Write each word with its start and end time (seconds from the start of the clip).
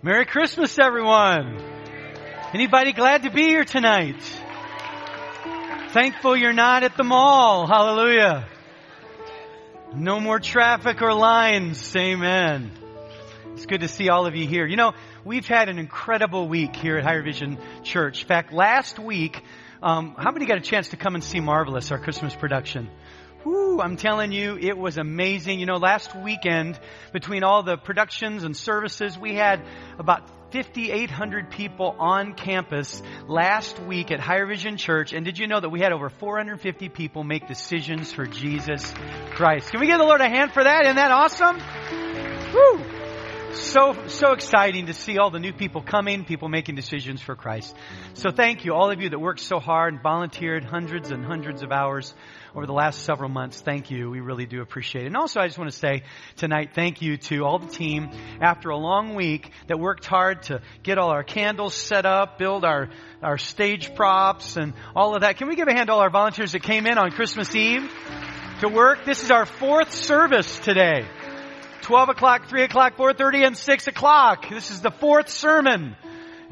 Merry 0.00 0.26
Christmas, 0.26 0.78
everyone. 0.78 1.60
Anybody 2.54 2.92
glad 2.92 3.24
to 3.24 3.30
be 3.30 3.48
here 3.48 3.64
tonight? 3.64 4.22
Thankful 5.88 6.36
you're 6.36 6.52
not 6.52 6.84
at 6.84 6.96
the 6.96 7.02
mall. 7.02 7.66
Hallelujah. 7.66 8.46
No 9.92 10.20
more 10.20 10.38
traffic 10.38 11.02
or 11.02 11.12
lines. 11.12 11.96
Amen. 11.96 12.70
It's 13.54 13.66
good 13.66 13.80
to 13.80 13.88
see 13.88 14.08
all 14.08 14.26
of 14.26 14.36
you 14.36 14.46
here. 14.46 14.68
You 14.68 14.76
know, 14.76 14.92
we've 15.24 15.48
had 15.48 15.68
an 15.68 15.80
incredible 15.80 16.46
week 16.46 16.76
here 16.76 16.96
at 16.98 17.02
Higher 17.02 17.24
Vision 17.24 17.58
Church. 17.82 18.22
In 18.22 18.28
fact, 18.28 18.52
last 18.52 19.00
week, 19.00 19.42
um, 19.82 20.14
how 20.16 20.30
many 20.30 20.46
got 20.46 20.58
a 20.58 20.60
chance 20.60 20.90
to 20.90 20.96
come 20.96 21.16
and 21.16 21.24
see 21.24 21.40
Marvelous, 21.40 21.90
our 21.90 21.98
Christmas 21.98 22.36
production? 22.36 22.88
I'm 23.80 23.96
telling 23.96 24.32
you, 24.32 24.58
it 24.58 24.76
was 24.76 24.98
amazing. 24.98 25.60
You 25.60 25.66
know, 25.66 25.76
last 25.76 26.14
weekend, 26.14 26.78
between 27.12 27.44
all 27.44 27.62
the 27.62 27.76
productions 27.76 28.44
and 28.44 28.56
services, 28.56 29.16
we 29.18 29.34
had 29.34 29.64
about 29.98 30.28
5,800 30.52 31.50
people 31.50 31.94
on 31.98 32.34
campus 32.34 33.02
last 33.26 33.78
week 33.80 34.10
at 34.10 34.18
Higher 34.18 34.46
Vision 34.46 34.76
Church. 34.76 35.12
And 35.12 35.24
did 35.24 35.38
you 35.38 35.46
know 35.46 35.60
that 35.60 35.68
we 35.68 35.80
had 35.80 35.92
over 35.92 36.08
450 36.08 36.88
people 36.88 37.22
make 37.22 37.46
decisions 37.46 38.12
for 38.12 38.26
Jesus 38.26 38.92
Christ? 39.32 39.70
Can 39.70 39.80
we 39.80 39.86
give 39.86 39.98
the 39.98 40.04
Lord 40.04 40.20
a 40.20 40.28
hand 40.28 40.52
for 40.52 40.64
that? 40.64 40.84
Isn't 40.84 40.96
that 40.96 41.10
awesome? 41.10 41.58
Woo! 42.54 42.98
So, 43.52 44.06
so 44.06 44.32
exciting 44.32 44.86
to 44.86 44.94
see 44.94 45.18
all 45.18 45.30
the 45.30 45.38
new 45.38 45.52
people 45.52 45.82
coming, 45.82 46.24
people 46.24 46.48
making 46.48 46.74
decisions 46.74 47.20
for 47.22 47.34
Christ. 47.34 47.74
So 48.14 48.30
thank 48.30 48.64
you, 48.64 48.74
all 48.74 48.90
of 48.90 49.00
you 49.00 49.10
that 49.10 49.18
worked 49.18 49.40
so 49.40 49.58
hard 49.58 49.94
and 49.94 50.02
volunteered 50.02 50.64
hundreds 50.64 51.10
and 51.10 51.24
hundreds 51.24 51.62
of 51.62 51.72
hours 51.72 52.14
over 52.58 52.66
the 52.66 52.72
last 52.72 53.04
several 53.04 53.28
months. 53.28 53.60
Thank 53.60 53.92
you. 53.92 54.10
We 54.10 54.18
really 54.18 54.44
do 54.44 54.62
appreciate 54.62 55.04
it. 55.04 55.06
And 55.06 55.16
also, 55.16 55.38
I 55.38 55.46
just 55.46 55.58
want 55.58 55.70
to 55.70 55.78
say 55.78 56.02
tonight, 56.34 56.70
thank 56.74 57.00
you 57.00 57.16
to 57.16 57.44
all 57.44 57.60
the 57.60 57.68
team 57.68 58.10
after 58.40 58.70
a 58.70 58.76
long 58.76 59.14
week 59.14 59.52
that 59.68 59.78
worked 59.78 60.04
hard 60.04 60.42
to 60.44 60.60
get 60.82 60.98
all 60.98 61.10
our 61.10 61.22
candles 61.22 61.72
set 61.74 62.04
up, 62.04 62.36
build 62.36 62.64
our, 62.64 62.90
our 63.22 63.38
stage 63.38 63.94
props 63.94 64.56
and 64.56 64.74
all 64.96 65.14
of 65.14 65.20
that. 65.20 65.36
Can 65.36 65.46
we 65.46 65.54
give 65.54 65.68
a 65.68 65.72
hand 65.72 65.86
to 65.86 65.92
all 65.92 66.00
our 66.00 66.10
volunteers 66.10 66.50
that 66.50 66.64
came 66.64 66.84
in 66.86 66.98
on 66.98 67.12
Christmas 67.12 67.54
Eve 67.54 67.88
to 68.58 68.68
work? 68.68 69.04
This 69.04 69.22
is 69.22 69.30
our 69.30 69.46
fourth 69.46 69.92
service 69.92 70.58
today. 70.58 71.06
12 71.82 72.08
o'clock, 72.08 72.48
3 72.48 72.64
o'clock, 72.64 72.96
4.30, 72.96 73.46
and 73.46 73.56
6 73.56 73.86
o'clock. 73.86 74.50
This 74.50 74.72
is 74.72 74.80
the 74.80 74.90
fourth 74.90 75.28
sermon. 75.28 75.94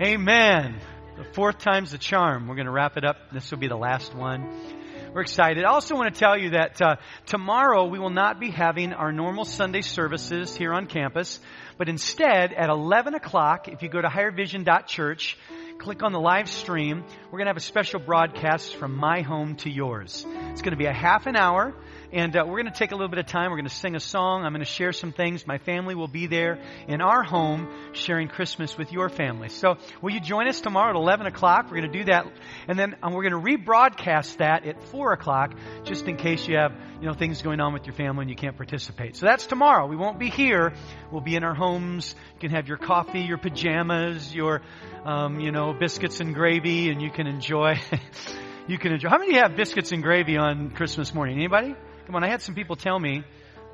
Amen. 0.00 0.78
The 1.18 1.24
fourth 1.24 1.58
time's 1.58 1.90
the 1.90 1.98
charm. 1.98 2.46
We're 2.46 2.54
going 2.54 2.66
to 2.66 2.72
wrap 2.72 2.96
it 2.96 3.04
up. 3.04 3.16
This 3.32 3.50
will 3.50 3.58
be 3.58 3.66
the 3.66 3.76
last 3.76 4.14
one. 4.14 4.75
We're 5.16 5.22
excited. 5.22 5.64
I 5.64 5.70
also 5.70 5.94
want 5.94 6.12
to 6.12 6.20
tell 6.20 6.36
you 6.36 6.50
that 6.50 6.82
uh, 6.82 6.96
tomorrow 7.24 7.86
we 7.86 7.98
will 7.98 8.10
not 8.10 8.38
be 8.38 8.50
having 8.50 8.92
our 8.92 9.12
normal 9.12 9.46
Sunday 9.46 9.80
services 9.80 10.54
here 10.54 10.74
on 10.74 10.88
campus, 10.88 11.40
but 11.78 11.88
instead 11.88 12.52
at 12.52 12.68
11 12.68 13.14
o'clock, 13.14 13.66
if 13.66 13.80
you 13.82 13.88
go 13.88 13.98
to 13.98 14.08
highervision.church, 14.08 15.38
click 15.78 16.02
on 16.02 16.12
the 16.12 16.20
live 16.20 16.50
stream, 16.50 17.02
we're 17.32 17.38
going 17.38 17.46
to 17.46 17.48
have 17.48 17.56
a 17.56 17.60
special 17.60 17.98
broadcast 17.98 18.76
from 18.76 18.94
my 18.94 19.22
home 19.22 19.56
to 19.56 19.70
yours. 19.70 20.26
It's 20.50 20.60
going 20.60 20.72
to 20.72 20.76
be 20.76 20.84
a 20.84 20.92
half 20.92 21.26
an 21.26 21.34
hour. 21.34 21.74
And 22.12 22.36
uh, 22.36 22.44
we're 22.46 22.62
going 22.62 22.72
to 22.72 22.78
take 22.78 22.92
a 22.92 22.94
little 22.94 23.08
bit 23.08 23.18
of 23.18 23.26
time. 23.26 23.50
We're 23.50 23.56
going 23.56 23.68
to 23.68 23.74
sing 23.74 23.96
a 23.96 24.00
song. 24.00 24.44
I'm 24.44 24.52
going 24.52 24.64
to 24.64 24.70
share 24.70 24.92
some 24.92 25.12
things. 25.12 25.46
My 25.46 25.58
family 25.58 25.94
will 25.94 26.08
be 26.08 26.26
there 26.26 26.60
in 26.86 27.00
our 27.00 27.22
home 27.22 27.68
sharing 27.92 28.28
Christmas 28.28 28.78
with 28.78 28.92
your 28.92 29.08
family. 29.08 29.48
So 29.48 29.76
will 30.00 30.12
you 30.12 30.20
join 30.20 30.46
us 30.46 30.60
tomorrow 30.60 30.90
at 30.90 30.96
11 30.96 31.26
o'clock? 31.26 31.64
We're 31.64 31.80
going 31.80 31.92
to 31.92 31.98
do 31.98 32.04
that. 32.04 32.26
And 32.68 32.78
then 32.78 32.96
um, 33.02 33.12
we're 33.12 33.28
going 33.28 33.42
to 33.44 33.58
rebroadcast 33.58 34.38
that 34.38 34.66
at 34.66 34.80
4 34.88 35.12
o'clock 35.14 35.54
just 35.84 36.06
in 36.06 36.16
case 36.16 36.46
you 36.46 36.56
have, 36.56 36.72
you 37.00 37.06
know, 37.06 37.14
things 37.14 37.42
going 37.42 37.60
on 37.60 37.72
with 37.72 37.86
your 37.86 37.94
family 37.94 38.22
and 38.22 38.30
you 38.30 38.36
can't 38.36 38.56
participate. 38.56 39.16
So 39.16 39.26
that's 39.26 39.46
tomorrow. 39.46 39.86
We 39.86 39.96
won't 39.96 40.18
be 40.18 40.30
here. 40.30 40.74
We'll 41.10 41.22
be 41.22 41.34
in 41.34 41.42
our 41.42 41.54
homes. 41.54 42.14
You 42.34 42.40
can 42.40 42.50
have 42.50 42.68
your 42.68 42.78
coffee, 42.78 43.22
your 43.22 43.38
pajamas, 43.38 44.34
your, 44.34 44.62
um, 45.04 45.40
you 45.40 45.50
know, 45.50 45.72
biscuits 45.72 46.20
and 46.20 46.34
gravy, 46.34 46.90
and 46.90 47.02
you 47.02 47.10
can 47.10 47.26
enjoy. 47.26 47.80
you 48.68 48.78
can 48.78 48.92
enjoy. 48.92 49.08
How 49.08 49.18
many 49.18 49.32
of 49.32 49.36
you 49.36 49.42
have 49.42 49.56
biscuits 49.56 49.92
and 49.92 50.02
gravy 50.02 50.36
on 50.36 50.70
Christmas 50.70 51.12
morning? 51.12 51.36
Anybody? 51.36 51.74
Come 52.06 52.14
on, 52.14 52.24
I 52.24 52.28
had 52.28 52.40
some 52.40 52.54
people 52.54 52.76
tell 52.76 52.98
me, 52.98 53.24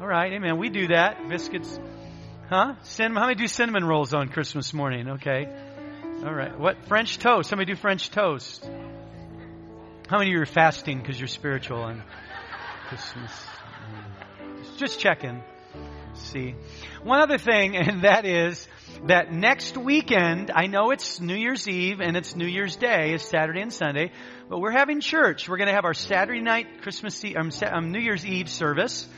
all 0.01 0.07
right, 0.07 0.33
amen, 0.33 0.57
we 0.57 0.71
do 0.71 0.89
that. 0.89 1.29
Biscuits, 1.29 1.79
huh? 2.49 2.75
Cinnamon, 2.83 3.21
how 3.21 3.27
many 3.29 3.35
do 3.37 3.47
cinnamon 3.47 3.85
rolls 3.85 4.15
on 4.15 4.29
Christmas 4.29 4.73
morning? 4.73 5.11
Okay. 5.11 5.47
All 6.25 6.33
right. 6.33 6.57
What? 6.59 6.87
French 6.87 7.19
toast. 7.19 7.51
Somebody 7.51 7.73
do 7.73 7.77
French 7.77 8.11
toast. 8.11 8.65
How 10.09 10.19
many 10.19 10.31
of 10.31 10.35
you 10.35 10.41
are 10.41 10.47
fasting 10.47 10.99
because 10.99 11.19
you're 11.19 11.27
spiritual 11.27 11.83
on 11.83 12.03
Christmas? 12.89 13.33
Just 14.77 15.01
checking. 15.01 15.43
See. 16.15 16.55
One 17.03 17.21
other 17.21 17.39
thing, 17.39 17.77
and 17.77 18.05
that 18.05 18.25
is 18.25 18.69
that 19.07 19.33
next 19.33 19.77
weekend, 19.77 20.53
I 20.55 20.69
know 20.69 20.93
it's 20.93 21.21
New 21.21 21.35
Year's 21.35 21.69
Eve 21.69 22.01
and 22.01 22.17
it's 22.17 22.37
New 22.37 22.47
Year's 22.47 22.77
Day, 22.77 23.15
it's 23.15 23.29
Saturday 23.29 23.61
and 23.61 23.73
Sunday, 23.73 24.13
but 24.49 24.61
we're 24.61 24.71
having 24.71 25.01
church. 25.01 25.49
We're 25.49 25.57
going 25.57 25.69
to 25.69 25.75
have 25.75 25.85
our 25.85 25.95
Saturday 25.95 26.41
night 26.41 26.83
Christmas 26.83 27.25
Eve, 27.25 27.37
um, 27.37 27.51
um, 27.67 27.91
New 27.91 27.99
Year's 27.99 28.25
Eve 28.25 28.49
service. 28.49 29.09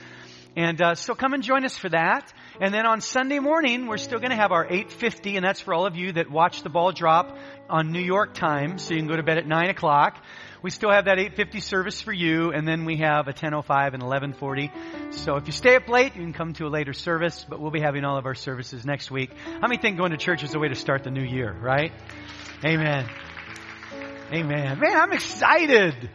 And 0.57 0.81
uh, 0.81 0.95
so 0.95 1.15
come 1.15 1.35
and 1.35 1.43
join 1.43 1.67
us 1.67 1.77
for 1.77 1.91
that. 1.91 2.33
And 2.61 2.73
then 2.73 2.87
on 2.87 3.03
Sunday 3.03 3.41
morning, 3.41 3.87
we're 3.87 3.99
still 3.99 4.21
going 4.21 4.31
to 4.31 4.37
have 4.37 4.53
our 4.53 4.67
8:50, 4.67 5.37
and 5.37 5.45
that's 5.45 5.61
for 5.61 5.75
all 5.75 5.85
of 5.85 5.97
you 5.97 6.13
that 6.13 6.31
watch 6.31 6.63
the 6.63 6.71
ball 6.71 6.93
drop 6.93 7.37
on 7.69 7.91
New 7.91 8.01
York 8.01 8.35
time, 8.35 8.79
so 8.79 8.95
you 8.95 9.01
can 9.01 9.09
go 9.09 9.17
to 9.17 9.25
bed 9.25 9.37
at 9.37 9.47
nine 9.47 9.69
o'clock. 9.69 10.23
We 10.65 10.71
still 10.71 10.91
have 10.91 11.05
that 11.05 11.19
8:50 11.19 11.61
service 11.61 12.01
for 12.01 12.11
you, 12.11 12.51
and 12.51 12.67
then 12.67 12.87
we 12.87 12.97
have 12.97 13.29
a 13.29 13.35
10:05 13.35 13.93
and 13.93 14.03
11:40. 14.03 14.71
So 15.11 15.37
if 15.37 15.47
you 15.47 15.53
stay 15.53 15.77
up 15.77 15.91
late, 15.91 16.17
you 16.17 16.23
can 16.23 16.33
come 16.33 16.55
to 16.55 16.67
a 16.67 16.73
later 16.73 16.95
service. 16.95 17.45
But 17.47 17.61
we'll 17.61 17.71
be 17.71 17.83
having 17.83 18.03
all 18.07 18.17
of 18.17 18.25
our 18.25 18.35
services 18.35 18.87
next 18.87 19.11
week. 19.11 19.31
How 19.61 19.69
many 19.69 19.77
think 19.77 19.99
going 19.99 20.13
to 20.13 20.17
church 20.17 20.43
is 20.43 20.55
a 20.55 20.59
way 20.59 20.69
to 20.69 20.75
start 20.75 21.05
the 21.05 21.11
new 21.11 21.23
year? 21.23 21.53
Right? 21.53 21.93
Amen. 22.65 23.07
Amen. 24.33 24.79
Man, 24.81 24.97
I'm 24.97 25.13
excited. 25.13 26.09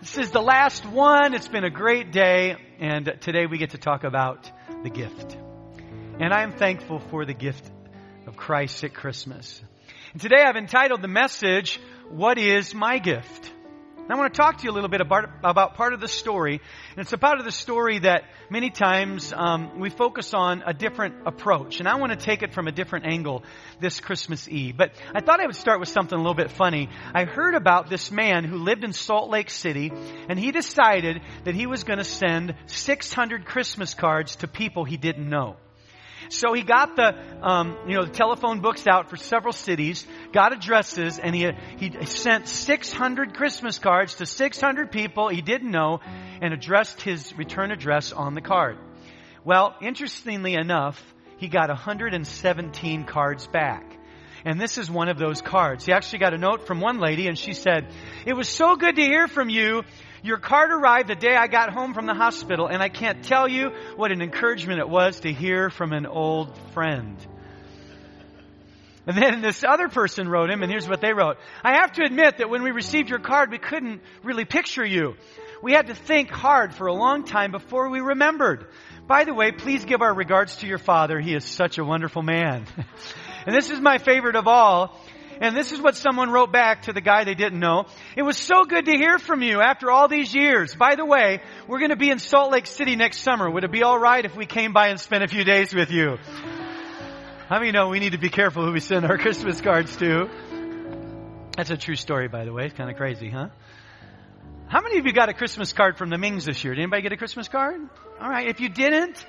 This 0.00 0.18
is 0.18 0.32
the 0.32 0.42
last 0.42 0.84
one. 0.84 1.32
It's 1.32 1.46
been 1.46 1.62
a 1.62 1.70
great 1.70 2.10
day. 2.10 2.56
And 2.80 3.06
today 3.20 3.46
we 3.46 3.56
get 3.56 3.70
to 3.70 3.78
talk 3.78 4.02
about 4.02 4.50
the 4.82 4.90
gift. 4.90 5.36
And 6.18 6.34
I 6.34 6.42
am 6.42 6.50
thankful 6.50 6.98
for 6.98 7.24
the 7.24 7.34
gift 7.34 7.70
of 8.26 8.36
Christ 8.36 8.82
at 8.82 8.94
Christmas. 8.94 9.62
And 10.10 10.20
today 10.20 10.42
I've 10.42 10.56
entitled 10.56 11.02
the 11.02 11.08
message, 11.22 11.78
What 12.10 12.36
is 12.36 12.74
My 12.74 12.98
Gift? 12.98 13.61
I 14.10 14.16
want 14.16 14.34
to 14.34 14.36
talk 14.36 14.58
to 14.58 14.64
you 14.64 14.70
a 14.70 14.74
little 14.74 14.88
bit 14.88 15.00
about, 15.00 15.30
about 15.44 15.74
part 15.76 15.92
of 15.92 16.00
the 16.00 16.08
story. 16.08 16.60
And 16.90 16.98
it's 16.98 17.12
a 17.12 17.18
part 17.18 17.38
of 17.38 17.44
the 17.44 17.52
story 17.52 18.00
that 18.00 18.24
many 18.50 18.68
times 18.68 19.32
um, 19.32 19.78
we 19.78 19.90
focus 19.90 20.34
on 20.34 20.64
a 20.66 20.74
different 20.74 21.14
approach. 21.24 21.78
And 21.78 21.88
I 21.88 21.94
want 21.94 22.10
to 22.10 22.18
take 22.18 22.42
it 22.42 22.52
from 22.52 22.66
a 22.66 22.72
different 22.72 23.06
angle 23.06 23.44
this 23.80 24.00
Christmas 24.00 24.48
Eve. 24.48 24.76
But 24.76 24.92
I 25.14 25.20
thought 25.20 25.38
I 25.38 25.46
would 25.46 25.54
start 25.54 25.78
with 25.78 25.88
something 25.88 26.18
a 26.18 26.20
little 26.20 26.34
bit 26.34 26.50
funny. 26.50 26.88
I 27.14 27.24
heard 27.24 27.54
about 27.54 27.88
this 27.88 28.10
man 28.10 28.42
who 28.42 28.56
lived 28.56 28.82
in 28.82 28.92
Salt 28.92 29.30
Lake 29.30 29.50
City, 29.50 29.92
and 30.28 30.36
he 30.36 30.50
decided 30.50 31.22
that 31.44 31.54
he 31.54 31.66
was 31.66 31.84
going 31.84 31.98
to 31.98 32.04
send 32.04 32.56
600 32.66 33.44
Christmas 33.46 33.94
cards 33.94 34.36
to 34.36 34.48
people 34.48 34.84
he 34.84 34.96
didn't 34.96 35.28
know. 35.28 35.56
So 36.28 36.52
he 36.52 36.62
got 36.62 36.96
the, 36.96 37.14
um, 37.42 37.76
you 37.86 37.96
know, 37.96 38.04
the 38.04 38.10
telephone 38.12 38.60
books 38.60 38.86
out 38.86 39.10
for 39.10 39.16
several 39.16 39.52
cities, 39.52 40.06
got 40.32 40.52
addresses, 40.52 41.18
and 41.18 41.34
he, 41.34 41.50
he 41.78 42.06
sent 42.06 42.48
600 42.48 43.34
Christmas 43.34 43.78
cards 43.78 44.16
to 44.16 44.26
600 44.26 44.90
people 44.90 45.28
he 45.28 45.42
didn't 45.42 45.70
know 45.70 46.00
and 46.40 46.52
addressed 46.52 47.02
his 47.02 47.36
return 47.36 47.70
address 47.70 48.12
on 48.12 48.34
the 48.34 48.40
card. 48.40 48.78
Well, 49.44 49.74
interestingly 49.80 50.54
enough, 50.54 51.02
he 51.38 51.48
got 51.48 51.68
117 51.68 53.04
cards 53.04 53.46
back. 53.46 53.98
And 54.44 54.60
this 54.60 54.78
is 54.78 54.90
one 54.90 55.08
of 55.08 55.18
those 55.18 55.40
cards. 55.40 55.86
He 55.86 55.92
actually 55.92 56.20
got 56.20 56.34
a 56.34 56.38
note 56.38 56.66
from 56.66 56.80
one 56.80 56.98
lady 56.98 57.28
and 57.28 57.38
she 57.38 57.52
said, 57.52 57.92
It 58.26 58.34
was 58.34 58.48
so 58.48 58.76
good 58.76 58.96
to 58.96 59.02
hear 59.02 59.28
from 59.28 59.48
you. 59.48 59.82
Your 60.22 60.38
card 60.38 60.70
arrived 60.70 61.08
the 61.08 61.16
day 61.16 61.34
I 61.34 61.48
got 61.48 61.72
home 61.72 61.94
from 61.94 62.06
the 62.06 62.14
hospital, 62.14 62.68
and 62.68 62.80
I 62.80 62.88
can't 62.88 63.24
tell 63.24 63.48
you 63.48 63.70
what 63.96 64.12
an 64.12 64.22
encouragement 64.22 64.78
it 64.78 64.88
was 64.88 65.20
to 65.20 65.32
hear 65.32 65.68
from 65.68 65.92
an 65.92 66.06
old 66.06 66.56
friend. 66.74 67.16
And 69.04 69.16
then 69.16 69.42
this 69.42 69.64
other 69.64 69.88
person 69.88 70.28
wrote 70.28 70.48
him, 70.48 70.62
and 70.62 70.70
here's 70.70 70.88
what 70.88 71.00
they 71.00 71.12
wrote. 71.12 71.38
I 71.64 71.78
have 71.80 71.92
to 71.94 72.04
admit 72.04 72.38
that 72.38 72.48
when 72.48 72.62
we 72.62 72.70
received 72.70 73.10
your 73.10 73.18
card, 73.18 73.50
we 73.50 73.58
couldn't 73.58 74.00
really 74.22 74.44
picture 74.44 74.86
you. 74.86 75.16
We 75.60 75.72
had 75.72 75.88
to 75.88 75.94
think 75.94 76.30
hard 76.30 76.72
for 76.72 76.86
a 76.86 76.94
long 76.94 77.24
time 77.24 77.50
before 77.50 77.88
we 77.88 78.00
remembered. 78.00 78.66
By 79.08 79.24
the 79.24 79.34
way, 79.34 79.50
please 79.50 79.84
give 79.84 80.02
our 80.02 80.14
regards 80.14 80.56
to 80.58 80.68
your 80.68 80.78
father. 80.78 81.18
He 81.18 81.34
is 81.34 81.44
such 81.44 81.78
a 81.78 81.84
wonderful 81.84 82.22
man. 82.22 82.64
and 83.46 83.54
this 83.54 83.70
is 83.70 83.80
my 83.80 83.98
favorite 83.98 84.36
of 84.36 84.46
all. 84.46 85.00
And 85.42 85.56
this 85.56 85.72
is 85.72 85.80
what 85.80 85.96
someone 85.96 86.30
wrote 86.30 86.52
back 86.52 86.82
to 86.82 86.92
the 86.92 87.00
guy 87.00 87.24
they 87.24 87.34
didn't 87.34 87.58
know. 87.58 87.86
It 88.16 88.22
was 88.22 88.38
so 88.38 88.64
good 88.64 88.84
to 88.84 88.92
hear 88.92 89.18
from 89.18 89.42
you 89.42 89.60
after 89.60 89.90
all 89.90 90.06
these 90.06 90.32
years. 90.32 90.72
By 90.72 90.94
the 90.94 91.04
way, 91.04 91.40
we're 91.66 91.80
going 91.80 91.90
to 91.90 91.96
be 91.96 92.10
in 92.10 92.20
Salt 92.20 92.52
Lake 92.52 92.68
City 92.68 92.94
next 92.94 93.18
summer. 93.22 93.50
Would 93.50 93.64
it 93.64 93.72
be 93.72 93.82
alright 93.82 94.24
if 94.24 94.36
we 94.36 94.46
came 94.46 94.72
by 94.72 94.90
and 94.90 95.00
spent 95.00 95.24
a 95.24 95.26
few 95.26 95.42
days 95.42 95.74
with 95.74 95.90
you? 95.90 96.16
How 97.48 97.58
many 97.58 97.72
know 97.72 97.88
we 97.88 97.98
need 97.98 98.12
to 98.12 98.18
be 98.18 98.30
careful 98.30 98.64
who 98.64 98.70
we 98.70 98.78
send 98.78 99.04
our 99.04 99.18
Christmas 99.18 99.60
cards 99.60 99.96
to? 99.96 100.30
That's 101.56 101.70
a 101.70 101.76
true 101.76 101.96
story, 101.96 102.28
by 102.28 102.44
the 102.44 102.52
way. 102.52 102.66
It's 102.66 102.76
kind 102.76 102.88
of 102.88 102.96
crazy, 102.96 103.28
huh? 103.28 103.48
How 104.68 104.80
many 104.80 104.98
of 104.98 105.06
you 105.06 105.12
got 105.12 105.28
a 105.28 105.34
Christmas 105.34 105.72
card 105.72 105.98
from 105.98 106.08
the 106.08 106.18
Mings 106.18 106.44
this 106.44 106.62
year? 106.62 106.72
Did 106.72 106.82
anybody 106.82 107.02
get 107.02 107.12
a 107.12 107.16
Christmas 107.16 107.48
card? 107.48 107.80
All 108.20 108.30
right. 108.30 108.46
If 108.46 108.60
you 108.60 108.68
didn't, 108.68 109.26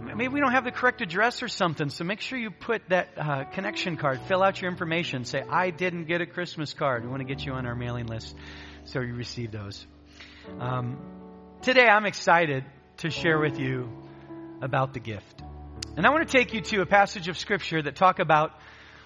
maybe 0.00 0.28
we 0.28 0.40
don't 0.40 0.52
have 0.52 0.64
the 0.64 0.70
correct 0.70 1.00
address 1.02 1.42
or 1.42 1.48
something. 1.48 1.88
So 1.90 2.04
make 2.04 2.20
sure 2.20 2.38
you 2.38 2.50
put 2.50 2.88
that 2.88 3.08
uh, 3.16 3.44
connection 3.44 3.96
card, 3.96 4.20
fill 4.28 4.42
out 4.42 4.60
your 4.60 4.70
information, 4.70 5.24
say, 5.24 5.42
I 5.48 5.70
didn't 5.70 6.04
get 6.04 6.20
a 6.20 6.26
Christmas 6.26 6.74
card. 6.74 7.04
We 7.04 7.10
want 7.10 7.20
to 7.20 7.26
get 7.26 7.44
you 7.44 7.52
on 7.52 7.66
our 7.66 7.74
mailing 7.74 8.06
list 8.06 8.34
so 8.84 9.00
you 9.00 9.14
receive 9.14 9.52
those. 9.52 9.86
Um, 10.60 10.98
today 11.62 11.86
I'm 11.86 12.06
excited 12.06 12.64
to 12.98 13.10
share 13.10 13.38
with 13.38 13.58
you 13.58 13.90
about 14.62 14.94
the 14.94 15.00
gift. 15.00 15.42
And 15.96 16.06
I 16.06 16.10
want 16.10 16.28
to 16.28 16.36
take 16.36 16.54
you 16.54 16.60
to 16.60 16.80
a 16.82 16.86
passage 16.86 17.28
of 17.28 17.38
scripture 17.38 17.82
that 17.82 17.96
talk 17.96 18.18
about 18.18 18.52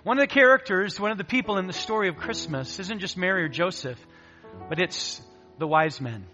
one 0.03 0.19
of 0.19 0.23
the 0.23 0.33
characters, 0.33 0.99
one 0.99 1.11
of 1.11 1.19
the 1.19 1.25
people 1.25 1.59
in 1.59 1.67
the 1.67 1.73
story 1.73 2.09
of 2.09 2.17
Christmas 2.17 2.79
isn't 2.79 3.01
just 3.01 3.17
Mary 3.17 3.45
or 3.45 3.49
Joseph, 3.49 3.99
but 4.69 4.81
it's 4.81 5.21
the 5.59 5.67
wise 5.67 6.01
men. 6.01 6.27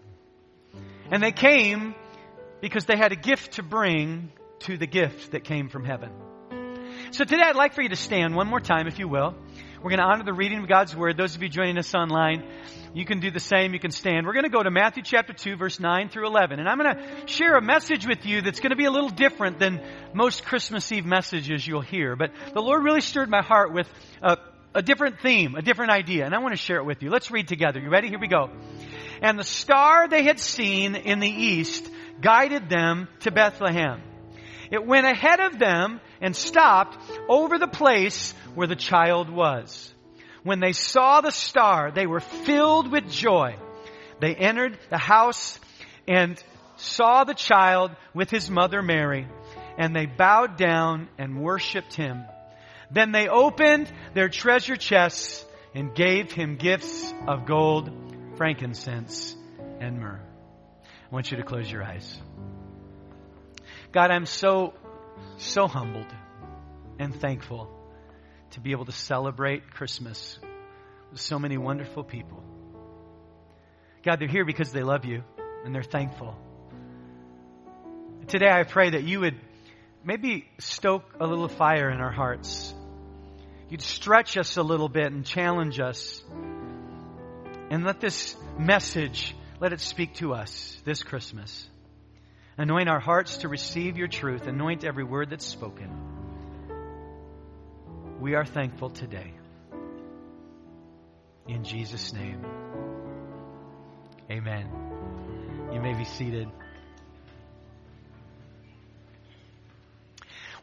And 1.11 1.23
they 1.23 1.33
came 1.33 1.95
because 2.61 2.85
they 2.85 2.97
had 2.97 3.13
a 3.13 3.17
gift 3.17 3.53
to 3.53 3.63
bring 3.63 4.31
to 4.61 4.77
the 4.77 4.87
gift 4.87 5.33
that 5.33 5.45
came 5.45 5.69
from 5.69 5.85
heaven. 5.85 6.11
So 7.11 7.25
today 7.25 7.43
I'd 7.45 7.57
like 7.57 7.75
for 7.75 7.83
you 7.83 7.89
to 7.91 7.97
stand 7.97 8.35
one 8.35 8.49
more 8.49 8.61
time, 8.61 8.87
if 8.87 8.99
you 8.99 9.09
will. 9.09 9.35
We're 9.83 9.91
going 9.91 10.01
to 10.01 10.07
honor 10.07 10.25
the 10.25 10.33
reading 10.33 10.61
of 10.61 10.69
God's 10.69 10.97
Word. 10.97 11.17
Those 11.17 11.37
of 11.37 11.43
you 11.43 11.49
joining 11.49 11.79
us 11.79 11.95
online, 11.95 12.43
you 12.95 13.05
can 13.05 13.21
do 13.21 13.31
the 13.31 13.41
same. 13.41 13.73
You 13.75 13.79
can 13.79 13.91
stand. 13.91 14.27
We're 14.27 14.33
going 14.33 14.45
to 14.45 14.51
go 14.51 14.63
to 14.63 14.71
Matthew 14.71 15.03
chapter 15.05 15.33
2, 15.33 15.57
verse 15.57 15.79
9 15.79 16.09
through 16.09 16.27
11. 16.27 16.59
And 16.59 16.69
I'm 16.69 16.79
going 16.79 16.97
to 16.97 17.27
share 17.27 17.57
a 17.57 17.63
message 17.63 18.07
with 18.07 18.27
you 18.27 18.43
that's 18.43 18.61
going 18.61 18.71
to 18.71 18.77
be 18.77 18.87
a 18.87 18.91
little 18.91 19.11
different 19.11 19.59
than 19.59 19.81
most 20.15 20.45
Christmas 20.45 20.91
Eve 20.91 21.05
messages 21.05 21.67
you'll 21.67 21.83
hear. 21.83 22.17
But 22.17 22.33
the 22.55 22.61
Lord 22.61 22.83
really 22.83 23.01
stirred 23.01 23.29
my 23.29 23.43
heart 23.43 23.73
with 23.73 23.89
a, 24.23 24.39
a 24.75 24.83
different 24.83 25.21
theme, 25.21 25.55
a 25.55 25.63
different 25.63 25.93
idea. 25.93 26.25
And 26.25 26.35
I 26.35 26.39
want 26.39 26.55
to 26.55 26.61
share 26.61 26.79
it 26.79 26.85
with 26.85 27.03
you. 27.03 27.11
Let's 27.11 27.31
read 27.31 27.47
together. 27.47 27.79
You 27.79 27.91
ready? 27.91 28.09
Here 28.09 28.19
we 28.19 28.29
go. 28.29 28.51
And 29.23 29.39
the 29.39 29.45
star 29.45 30.09
they 30.09 30.25
had 30.25 30.41
seen 30.41 30.97
in 30.97 31.21
the 31.21 31.31
east 31.31 31.89
guided 32.21 32.69
them 32.69 33.09
to 33.21 33.31
Bethlehem. 33.31 34.03
It 34.71 34.85
went 34.87 35.07
ahead 35.07 35.41
of 35.41 35.59
them 35.59 36.01
and 36.21 36.35
stopped 36.35 36.99
over 37.29 37.59
the 37.59 37.69
place 37.69 38.33
where 38.55 38.67
the 38.67 38.77
child 38.77 39.31
was. 39.31 39.93
When 40.43 40.61
they 40.61 40.73
saw 40.73 41.21
the 41.21 41.33
star, 41.33 41.91
they 41.91 42.07
were 42.07 42.21
filled 42.21 42.91
with 42.91 43.11
joy. 43.11 43.57
They 44.21 44.35
entered 44.35 44.79
the 44.91 44.99
house 44.99 45.59
and 46.07 46.43
saw 46.77 47.25
the 47.25 47.35
child 47.35 47.91
with 48.15 48.31
his 48.31 48.51
mother 48.51 48.83
Mary, 48.83 49.27
and 49.77 49.95
they 49.95 50.07
bowed 50.07 50.57
down 50.57 51.09
and 51.19 51.41
worshiped 51.41 51.95
him. 51.95 52.25
Then 52.91 53.13
they 53.13 53.29
opened 53.29 53.91
their 54.15 54.29
treasure 54.29 54.77
chests 54.77 55.45
and 55.75 55.95
gave 55.95 56.33
him 56.33 56.57
gifts 56.57 57.13
of 57.27 57.47
gold, 57.47 57.91
frankincense, 58.37 59.37
and 59.81 59.99
myrrh. 59.99 60.23
I 60.85 61.15
want 61.15 61.31
you 61.31 61.37
to 61.39 61.43
close 61.43 61.71
your 61.71 61.83
eyes. 61.83 62.19
God, 63.97 64.11
I'm 64.11 64.27
so, 64.27 64.75
so 65.39 65.67
humbled 65.67 66.15
and 66.99 67.19
thankful 67.19 67.71
to 68.51 68.61
be 68.61 68.73
able 68.73 68.85
to 68.85 68.93
celebrate 68.93 69.71
Christmas 69.71 70.39
with 71.11 71.19
so 71.19 71.39
many 71.39 71.57
wonderful 71.57 72.05
people. 72.05 72.45
God, 74.05 74.21
they're 74.21 74.29
here 74.29 74.45
because 74.45 74.71
they 74.71 74.83
love 74.83 75.07
you 75.07 75.25
and 75.65 75.75
they're 75.75 75.83
thankful. 75.83 76.37
Today 78.27 78.51
I 78.51 78.65
pray 78.65 78.91
that 78.91 79.05
you 79.05 79.21
would 79.21 79.41
maybe 80.05 80.47
stoke 80.59 81.15
a 81.19 81.27
little 81.27 81.49
fire 81.49 81.89
in 81.89 81.99
our 81.99 82.13
hearts. 82.13 82.75
You'd 83.71 83.81
stretch 83.81 84.37
us 84.37 84.59
a 84.59 84.63
little 84.63 84.91
bit 84.91 85.11
and 85.11 85.25
challenge 85.25 85.81
us. 85.81 86.23
And 87.71 87.83
let 87.83 88.01
this 88.01 88.37
message, 88.59 89.35
let 89.59 89.73
it 89.73 89.81
speak 89.81 90.17
to 90.17 90.35
us 90.35 90.79
this 90.85 91.03
Christmas. 91.03 91.67
Anoint 92.59 92.89
our 92.89 93.01
hearts 93.01 93.39
to 93.39 93.49
receive 93.49 93.99
your 93.99 94.09
truth. 94.09 94.47
Anoint 94.47 94.83
every 94.83 95.05
word 95.05 95.29
that's 95.29 95.45
spoken. 95.45 95.91
We 98.19 98.35
are 98.35 98.47
thankful 98.47 98.89
today. 98.89 99.35
In 101.47 101.65
Jesus' 101.65 102.15
name. 102.15 102.45
Amen. 104.31 104.71
You 105.71 105.81
may 105.83 105.93
be 105.93 106.05
seated. 106.05 106.49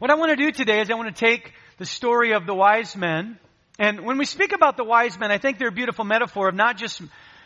What 0.00 0.10
I 0.10 0.16
want 0.16 0.30
to 0.30 0.36
do 0.36 0.50
today 0.50 0.80
is 0.80 0.90
I 0.90 0.94
want 0.94 1.14
to 1.14 1.24
take 1.24 1.52
the 1.78 1.86
story 1.86 2.32
of 2.32 2.44
the 2.44 2.54
wise 2.54 2.96
men. 2.96 3.38
And 3.78 4.04
when 4.04 4.18
we 4.18 4.24
speak 4.24 4.52
about 4.52 4.76
the 4.76 4.84
wise 4.84 5.16
men, 5.16 5.30
I 5.30 5.38
think 5.38 5.58
they're 5.58 5.68
a 5.68 5.72
beautiful 5.72 6.04
metaphor 6.04 6.48
of 6.48 6.56
not 6.56 6.76
just 6.76 7.00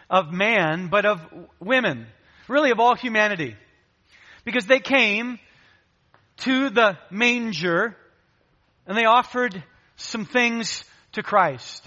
of 0.08 0.32
man, 0.32 0.88
but 0.88 1.04
of 1.04 1.20
women, 1.60 2.06
really 2.48 2.70
of 2.70 2.80
all 2.80 2.96
humanity. 2.96 3.54
Because 4.48 4.64
they 4.64 4.80
came 4.80 5.38
to 6.38 6.70
the 6.70 6.96
manger 7.10 7.94
and 8.86 8.96
they 8.96 9.04
offered 9.04 9.62
some 9.96 10.24
things 10.24 10.84
to 11.12 11.22
Christ. 11.22 11.84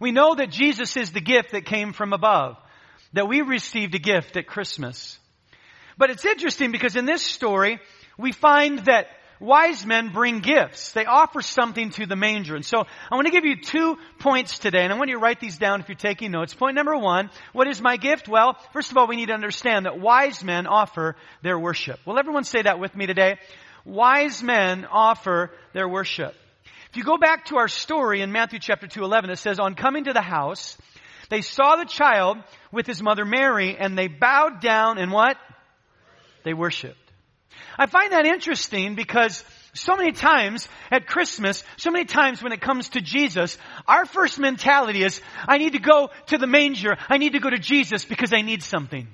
We 0.00 0.10
know 0.10 0.34
that 0.34 0.50
Jesus 0.50 0.96
is 0.96 1.12
the 1.12 1.20
gift 1.20 1.52
that 1.52 1.66
came 1.66 1.92
from 1.92 2.12
above, 2.12 2.56
that 3.12 3.28
we 3.28 3.42
received 3.42 3.94
a 3.94 4.00
gift 4.00 4.36
at 4.36 4.48
Christmas. 4.48 5.20
But 5.96 6.10
it's 6.10 6.24
interesting 6.24 6.72
because 6.72 6.96
in 6.96 7.04
this 7.04 7.22
story, 7.22 7.78
we 8.18 8.32
find 8.32 8.80
that 8.86 9.06
wise 9.40 9.84
men 9.84 10.10
bring 10.10 10.40
gifts. 10.40 10.92
They 10.92 11.06
offer 11.06 11.42
something 11.42 11.90
to 11.90 12.06
the 12.06 12.14
manger. 12.14 12.54
And 12.54 12.64
so 12.64 12.84
I 13.10 13.14
want 13.14 13.26
to 13.26 13.32
give 13.32 13.44
you 13.44 13.56
two 13.60 13.96
points 14.18 14.58
today, 14.58 14.84
and 14.84 14.92
I 14.92 14.96
want 14.96 15.08
you 15.08 15.16
to 15.16 15.22
write 15.22 15.40
these 15.40 15.58
down 15.58 15.80
if 15.80 15.88
you're 15.88 15.96
taking 15.96 16.30
notes. 16.30 16.54
Point 16.54 16.76
number 16.76 16.96
one, 16.96 17.30
what 17.52 17.66
is 17.66 17.80
my 17.80 17.96
gift? 17.96 18.28
Well, 18.28 18.56
first 18.72 18.90
of 18.90 18.96
all, 18.96 19.08
we 19.08 19.16
need 19.16 19.26
to 19.26 19.34
understand 19.34 19.86
that 19.86 19.98
wise 19.98 20.44
men 20.44 20.66
offer 20.66 21.16
their 21.42 21.58
worship. 21.58 21.98
Will 22.06 22.18
everyone 22.18 22.44
say 22.44 22.62
that 22.62 22.78
with 22.78 22.94
me 22.94 23.06
today? 23.06 23.38
Wise 23.84 24.42
men 24.42 24.84
offer 24.84 25.50
their 25.72 25.88
worship. 25.88 26.34
If 26.90 26.96
you 26.96 27.04
go 27.04 27.16
back 27.16 27.46
to 27.46 27.56
our 27.56 27.68
story 27.68 28.20
in 28.20 28.32
Matthew 28.32 28.58
chapter 28.58 28.86
2, 28.86 29.02
11, 29.02 29.30
it 29.30 29.38
says, 29.38 29.58
on 29.58 29.74
coming 29.74 30.04
to 30.04 30.12
the 30.12 30.20
house, 30.20 30.76
they 31.30 31.40
saw 31.40 31.76
the 31.76 31.84
child 31.84 32.38
with 32.72 32.86
his 32.86 33.00
mother 33.00 33.24
Mary, 33.24 33.76
and 33.78 33.96
they 33.96 34.08
bowed 34.08 34.60
down 34.60 34.98
and 34.98 35.12
what? 35.12 35.36
They 36.42 36.52
worshiped. 36.52 36.99
I 37.78 37.86
find 37.86 38.12
that 38.12 38.26
interesting 38.26 38.94
because 38.94 39.44
so 39.74 39.96
many 39.96 40.12
times 40.12 40.68
at 40.90 41.06
Christmas, 41.06 41.62
so 41.76 41.90
many 41.90 42.04
times 42.04 42.42
when 42.42 42.52
it 42.52 42.60
comes 42.60 42.90
to 42.90 43.00
Jesus, 43.00 43.56
our 43.86 44.04
first 44.04 44.38
mentality 44.38 45.02
is, 45.02 45.20
I 45.46 45.58
need 45.58 45.72
to 45.72 45.78
go 45.78 46.10
to 46.26 46.38
the 46.38 46.46
manger. 46.46 46.96
I 47.08 47.18
need 47.18 47.32
to 47.32 47.40
go 47.40 47.50
to 47.50 47.58
Jesus 47.58 48.04
because 48.04 48.32
I 48.32 48.42
need 48.42 48.62
something. 48.62 49.06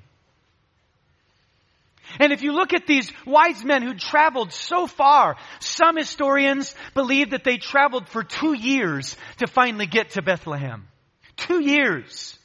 And 2.19 2.31
if 2.31 2.41
you 2.41 2.53
look 2.53 2.73
at 2.73 2.87
these 2.87 3.11
wise 3.25 3.63
men 3.63 3.81
who 3.81 3.93
traveled 3.93 4.51
so 4.51 4.87
far, 4.87 5.35
some 5.59 5.97
historians 5.97 6.73
believe 6.93 7.31
that 7.31 7.43
they 7.43 7.57
traveled 7.57 8.07
for 8.09 8.23
two 8.23 8.53
years 8.53 9.15
to 9.37 9.47
finally 9.47 9.85
get 9.85 10.11
to 10.11 10.21
Bethlehem. 10.21 10.87
Two 11.35 11.59
years. 11.59 12.36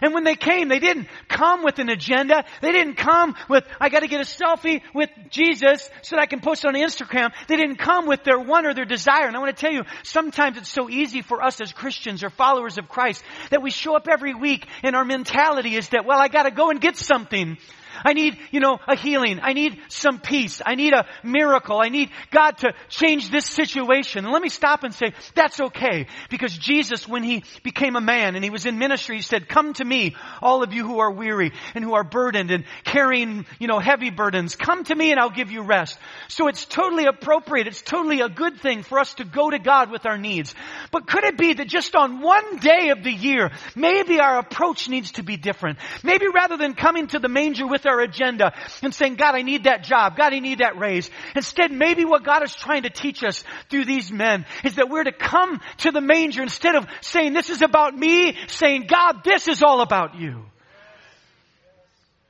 And 0.00 0.14
when 0.14 0.24
they 0.24 0.34
came, 0.34 0.68
they 0.68 0.78
didn't 0.78 1.08
come 1.28 1.62
with 1.62 1.78
an 1.78 1.88
agenda. 1.88 2.44
They 2.60 2.72
didn't 2.72 2.94
come 2.94 3.34
with, 3.48 3.64
I 3.80 3.88
gotta 3.88 4.08
get 4.08 4.20
a 4.20 4.24
selfie 4.24 4.82
with 4.94 5.10
Jesus 5.30 5.88
so 6.02 6.16
that 6.16 6.22
I 6.22 6.26
can 6.26 6.40
post 6.40 6.64
it 6.64 6.68
on 6.68 6.74
Instagram. 6.74 7.32
They 7.48 7.56
didn't 7.56 7.76
come 7.76 8.06
with 8.06 8.24
their 8.24 8.38
one 8.38 8.66
or 8.66 8.74
their 8.74 8.84
desire. 8.84 9.26
And 9.26 9.36
I 9.36 9.38
want 9.38 9.56
to 9.56 9.60
tell 9.60 9.72
you, 9.72 9.82
sometimes 10.02 10.56
it's 10.56 10.68
so 10.68 10.88
easy 10.88 11.22
for 11.22 11.42
us 11.42 11.60
as 11.60 11.72
Christians 11.72 12.24
or 12.24 12.30
followers 12.30 12.78
of 12.78 12.88
Christ 12.88 13.22
that 13.50 13.62
we 13.62 13.70
show 13.70 13.96
up 13.96 14.08
every 14.10 14.34
week 14.34 14.66
and 14.82 14.96
our 14.96 15.04
mentality 15.04 15.76
is 15.76 15.88
that, 15.90 16.04
well, 16.04 16.20
I 16.20 16.28
gotta 16.28 16.50
go 16.50 16.70
and 16.70 16.80
get 16.80 16.96
something. 16.96 17.58
I 18.04 18.12
need, 18.12 18.38
you 18.50 18.60
know, 18.60 18.78
a 18.86 18.96
healing. 18.96 19.40
I 19.42 19.52
need 19.52 19.78
some 19.88 20.18
peace. 20.18 20.62
I 20.64 20.74
need 20.74 20.92
a 20.92 21.06
miracle. 21.22 21.80
I 21.80 21.88
need 21.88 22.10
God 22.30 22.58
to 22.58 22.72
change 22.88 23.30
this 23.30 23.46
situation. 23.46 24.24
And 24.24 24.32
let 24.32 24.42
me 24.42 24.48
stop 24.48 24.84
and 24.84 24.94
say, 24.94 25.12
that's 25.34 25.60
okay. 25.60 26.06
Because 26.28 26.56
Jesus, 26.56 27.06
when 27.06 27.22
He 27.22 27.44
became 27.62 27.96
a 27.96 28.00
man 28.00 28.34
and 28.34 28.44
He 28.44 28.50
was 28.50 28.66
in 28.66 28.78
ministry, 28.78 29.16
He 29.16 29.22
said, 29.22 29.48
come 29.48 29.72
to 29.74 29.84
me, 29.84 30.16
all 30.40 30.62
of 30.62 30.72
you 30.72 30.86
who 30.86 31.00
are 31.00 31.10
weary 31.10 31.52
and 31.74 31.84
who 31.84 31.94
are 31.94 32.04
burdened 32.04 32.50
and 32.50 32.64
carrying, 32.84 33.46
you 33.58 33.66
know, 33.66 33.78
heavy 33.78 34.10
burdens. 34.10 34.56
Come 34.56 34.84
to 34.84 34.94
me 34.94 35.10
and 35.10 35.20
I'll 35.20 35.30
give 35.30 35.50
you 35.50 35.62
rest. 35.62 35.98
So 36.28 36.48
it's 36.48 36.64
totally 36.64 37.06
appropriate. 37.06 37.66
It's 37.66 37.82
totally 37.82 38.20
a 38.20 38.28
good 38.28 38.60
thing 38.60 38.82
for 38.82 38.98
us 38.98 39.14
to 39.14 39.24
go 39.24 39.50
to 39.50 39.58
God 39.58 39.90
with 39.90 40.06
our 40.06 40.18
needs. 40.18 40.54
But 40.90 41.06
could 41.06 41.24
it 41.24 41.36
be 41.36 41.54
that 41.54 41.68
just 41.68 41.94
on 41.94 42.20
one 42.20 42.58
day 42.58 42.90
of 42.90 43.02
the 43.02 43.12
year, 43.12 43.50
maybe 43.74 44.20
our 44.20 44.38
approach 44.38 44.88
needs 44.88 45.12
to 45.12 45.22
be 45.22 45.36
different? 45.36 45.78
Maybe 46.02 46.26
rather 46.32 46.56
than 46.56 46.74
coming 46.74 47.08
to 47.08 47.18
the 47.18 47.28
manger 47.28 47.66
with 47.66 47.86
our 47.86 47.89
agenda 47.98 48.52
and 48.82 48.94
saying, 48.94 49.16
God, 49.16 49.34
I 49.34 49.42
need 49.42 49.64
that 49.64 49.82
job. 49.82 50.16
God, 50.16 50.32
I 50.32 50.38
need 50.38 50.58
that 50.58 50.78
raise. 50.78 51.10
Instead, 51.34 51.72
maybe 51.72 52.04
what 52.04 52.22
God 52.22 52.44
is 52.44 52.54
trying 52.54 52.84
to 52.84 52.90
teach 52.90 53.24
us 53.24 53.42
through 53.68 53.86
these 53.86 54.12
men 54.12 54.46
is 54.62 54.76
that 54.76 54.88
we're 54.88 55.02
to 55.02 55.12
come 55.12 55.60
to 55.78 55.90
the 55.90 56.00
manger 56.00 56.42
instead 56.42 56.76
of 56.76 56.86
saying, 57.00 57.32
this 57.32 57.50
is 57.50 57.62
about 57.62 57.96
me, 57.96 58.36
saying, 58.46 58.86
God, 58.86 59.24
this 59.24 59.48
is 59.48 59.62
all 59.64 59.80
about 59.80 60.14
you. 60.14 60.44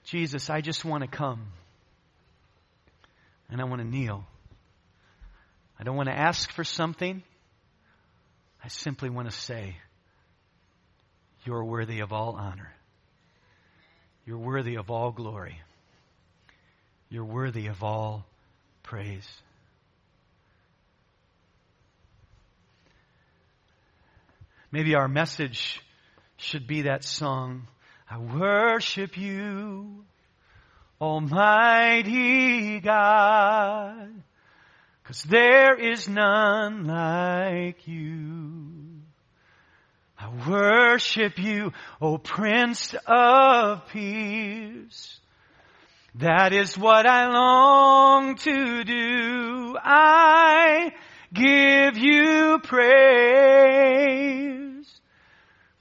Jesus, 0.04 0.48
I 0.48 0.62
just 0.62 0.84
want 0.84 1.02
to 1.02 1.08
come. 1.08 1.48
And 3.50 3.60
I 3.60 3.64
want 3.64 3.82
to 3.82 3.86
kneel. 3.86 4.24
I 5.78 5.84
don't 5.84 5.96
want 5.96 6.08
to 6.08 6.16
ask 6.16 6.50
for 6.52 6.64
something. 6.64 7.22
I 8.62 8.68
simply 8.68 9.08
want 9.08 9.30
to 9.30 9.36
say, 9.36 9.76
You're 11.44 11.64
worthy 11.64 12.00
of 12.00 12.12
all 12.12 12.36
honor. 12.36 12.72
You're 14.30 14.38
worthy 14.38 14.76
of 14.76 14.92
all 14.92 15.10
glory. 15.10 15.60
You're 17.08 17.24
worthy 17.24 17.66
of 17.66 17.82
all 17.82 18.24
praise. 18.84 19.28
Maybe 24.70 24.94
our 24.94 25.08
message 25.08 25.82
should 26.36 26.68
be 26.68 26.82
that 26.82 27.02
song 27.02 27.66
I 28.08 28.18
worship 28.18 29.18
you, 29.18 30.04
Almighty 31.00 32.78
God, 32.78 34.12
because 35.02 35.24
there 35.24 35.74
is 35.74 36.08
none 36.08 36.84
like 36.84 37.88
you. 37.88 38.89
I 40.20 40.28
worship 40.50 41.38
you, 41.38 41.72
O 41.98 42.18
Prince 42.18 42.94
of 43.06 43.86
Peace. 43.88 45.18
That 46.16 46.52
is 46.52 46.76
what 46.76 47.06
I 47.06 47.28
long 47.28 48.34
to 48.34 48.84
do. 48.84 49.78
I 49.82 50.92
give 51.32 51.96
you 51.96 52.58
praise, 52.62 53.80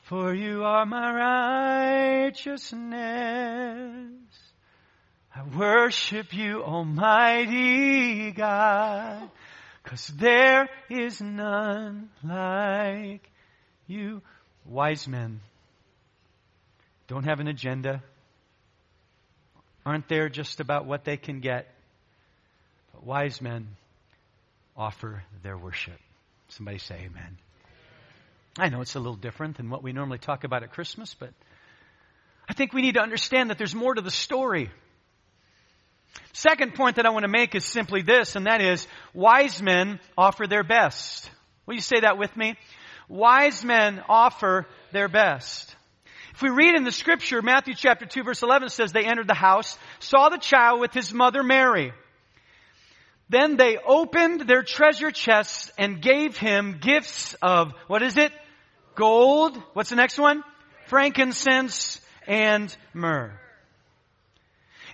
for 0.03 0.33
you 0.33 0.63
are 0.63 0.85
my 0.85 2.23
righteousness. 2.23 2.79
I 5.35 5.43
worship 5.57 6.33
you, 6.33 6.63
Almighty 6.63 8.31
God, 8.31 9.29
cause 9.83 10.07
there 10.07 10.69
is 10.89 11.19
none 11.19 12.09
like 12.23 13.28
you. 13.89 14.21
Wise 14.65 15.07
men 15.07 15.39
don't 17.07 17.23
have 17.23 17.39
an 17.39 17.47
agenda, 17.47 18.03
aren't 19.85 20.07
there 20.07 20.29
just 20.29 20.59
about 20.59 20.85
what 20.85 21.03
they 21.03 21.17
can 21.17 21.39
get. 21.39 21.67
But 22.93 23.03
wise 23.03 23.41
men 23.41 23.67
offer 24.77 25.23
their 25.41 25.57
worship. 25.57 25.97
Somebody 26.49 26.77
say 26.77 26.95
amen. 26.95 27.37
I 28.59 28.69
know 28.69 28.81
it's 28.81 28.95
a 28.95 28.99
little 28.99 29.15
different 29.15 29.57
than 29.57 29.69
what 29.69 29.81
we 29.81 29.91
normally 29.91 30.19
talk 30.19 30.43
about 30.43 30.63
at 30.63 30.71
Christmas, 30.71 31.15
but 31.17 31.31
I 32.47 32.53
think 32.53 32.73
we 32.73 32.81
need 32.81 32.95
to 32.95 33.01
understand 33.01 33.49
that 33.49 33.57
there's 33.57 33.75
more 33.75 33.93
to 33.93 34.01
the 34.01 34.11
story. 34.11 34.69
Second 36.33 36.75
point 36.75 36.97
that 36.97 37.05
I 37.05 37.09
want 37.09 37.23
to 37.23 37.29
make 37.29 37.55
is 37.55 37.65
simply 37.65 38.01
this, 38.01 38.35
and 38.35 38.45
that 38.45 38.61
is 38.61 38.87
wise 39.13 39.61
men 39.61 39.99
offer 40.17 40.47
their 40.47 40.63
best. 40.63 41.29
Will 41.65 41.75
you 41.75 41.81
say 41.81 41.99
that 42.01 42.17
with 42.17 42.35
me? 42.35 42.55
Wise 43.09 43.65
men 43.65 44.01
offer 44.07 44.67
their 44.91 45.09
best. 45.09 45.75
If 46.35 46.43
we 46.43 46.49
read 46.49 46.75
in 46.75 46.85
the 46.85 46.91
scripture, 46.91 47.41
Matthew 47.41 47.73
chapter 47.75 48.05
2 48.05 48.23
verse 48.23 48.43
11 48.43 48.69
says 48.69 48.93
they 48.93 49.03
entered 49.03 49.27
the 49.27 49.33
house, 49.33 49.77
saw 49.99 50.29
the 50.29 50.37
child 50.37 50.79
with 50.79 50.93
his 50.93 51.13
mother 51.13 51.43
Mary. 51.43 51.91
Then 53.27 53.57
they 53.57 53.77
opened 53.77 54.41
their 54.41 54.63
treasure 54.63 55.11
chests 55.11 55.71
and 55.77 56.01
gave 56.01 56.37
him 56.37 56.79
gifts 56.81 57.35
of, 57.41 57.73
what 57.87 58.01
is 58.01 58.17
it? 58.17 58.31
Gold. 58.95 59.61
What's 59.73 59.89
the 59.89 59.95
next 59.95 60.17
one? 60.17 60.43
Frankincense 60.87 62.01
and 62.25 62.75
myrrh. 62.93 63.33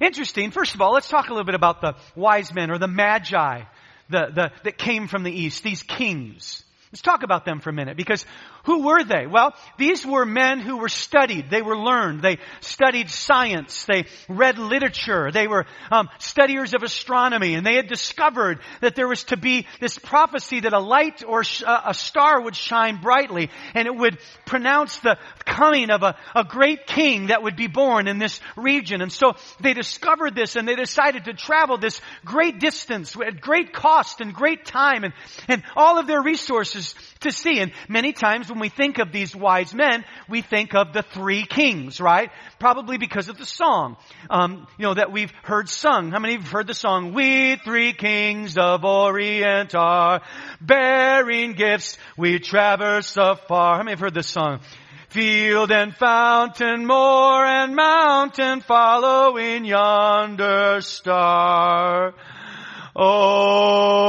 Interesting. 0.02 0.52
First 0.52 0.76
of 0.76 0.82
all, 0.82 0.94
let's 0.94 1.08
talk 1.08 1.28
a 1.28 1.30
little 1.30 1.46
bit 1.46 1.56
about 1.56 1.80
the 1.80 1.96
wise 2.16 2.54
men 2.54 2.72
or 2.72 2.78
the 2.78 2.88
magi 2.88 3.62
the, 4.10 4.28
the, 4.34 4.52
that 4.64 4.78
came 4.78 5.08
from 5.08 5.24
the 5.24 5.32
east, 5.32 5.64
these 5.64 5.84
kings. 5.84 6.65
Let's 6.96 7.02
talk 7.02 7.24
about 7.24 7.44
them 7.44 7.60
for 7.60 7.72
a 7.72 7.74
minute 7.74 7.98
because 7.98 8.26
who 8.66 8.86
were 8.86 9.04
they? 9.04 9.28
Well, 9.28 9.54
these 9.78 10.06
were 10.06 10.26
men 10.26 10.60
who 10.60 10.78
were 10.78 10.90
studied. 10.90 11.50
They 11.50 11.62
were 11.62 11.78
learned. 11.78 12.22
They 12.22 12.40
studied 12.62 13.10
science. 13.10 13.86
They 13.86 14.06
read 14.28 14.58
literature. 14.58 15.32
They 15.32 15.48
were 15.48 15.66
um, 15.92 16.10
studiers 16.18 16.74
of 16.74 16.82
astronomy, 16.82 17.54
and 17.54 17.66
they 17.66 17.76
had 17.76 17.88
discovered 17.88 18.60
that 18.82 18.96
there 18.96 19.08
was 19.08 19.24
to 19.26 19.38
be 19.38 19.68
this 19.80 20.00
prophecy 20.00 20.62
that 20.62 20.74
a 20.74 20.80
light 20.80 21.24
or 21.26 21.44
sh- 21.44 21.64
a 21.66 21.94
star 21.94 22.42
would 22.42 22.56
shine 22.56 23.02
brightly, 23.02 23.52
and 23.76 23.88
it 23.88 23.96
would 23.96 24.18
pronounce 24.46 24.98
the 24.98 25.18
coming 25.46 25.92
of 25.92 26.02
a, 26.02 26.16
a 26.36 26.44
great 26.44 26.88
king 26.88 27.28
that 27.28 27.44
would 27.44 27.56
be 27.56 27.68
born 27.68 28.08
in 28.08 28.18
this 28.18 28.40
region. 28.56 29.02
And 29.02 29.12
so 29.12 29.34
they 29.60 29.74
discovered 29.74 30.36
this, 30.36 30.56
and 30.56 30.68
they 30.68 30.76
decided 30.76 31.26
to 31.26 31.34
travel 31.34 31.78
this 31.78 32.02
great 32.24 32.60
distance 32.60 33.16
at 33.16 33.42
great 33.42 33.74
cost 33.74 34.22
and 34.22 34.34
great 34.34 34.66
time, 34.66 35.04
and, 35.04 35.14
and 35.48 35.64
all 35.76 36.00
of 36.00 36.08
their 36.08 36.24
resources 36.24 36.96
to 37.20 37.32
see. 37.32 37.60
And 37.60 37.72
many 37.88 38.12
times 38.12 38.50
when 38.56 38.62
we 38.62 38.70
think 38.70 39.00
of 39.00 39.12
these 39.12 39.36
wise 39.36 39.74
men, 39.74 40.06
we 40.30 40.42
think 40.42 40.74
of 40.76 40.94
the 40.94 41.02
three 41.04 41.46
kings, 41.46 42.00
right? 42.00 42.32
Probably 42.58 42.98
because 42.98 43.28
of 43.28 43.38
the 43.38 43.46
song, 43.46 43.98
um, 44.30 44.66
you 44.78 44.86
know, 44.86 44.94
that 44.94 45.12
we've 45.12 45.34
heard 45.44 45.68
sung. 45.68 46.12
How 46.12 46.20
many 46.20 46.36
of 46.36 46.40
you 46.40 46.44
have 46.46 46.52
heard 46.54 46.68
the 46.68 46.74
song, 46.74 47.14
We 47.14 47.58
three 47.58 47.92
kings 47.92 48.58
of 48.58 48.86
Orient 48.86 49.76
are 49.76 50.22
bearing 50.62 51.52
gifts, 51.52 51.98
we 52.18 52.40
traverse 52.40 53.18
afar. 53.18 53.76
How 53.76 53.80
many 53.84 53.92
have 53.92 54.00
heard 54.00 54.14
this 54.14 54.30
song? 54.30 54.62
Field 55.10 55.70
and 55.70 55.94
fountain, 55.94 56.86
moor 56.86 57.46
and 57.46 57.76
mountain, 57.76 58.62
following 58.62 59.66
yonder 59.66 60.80
star. 60.80 62.14
Oh, 62.98 64.06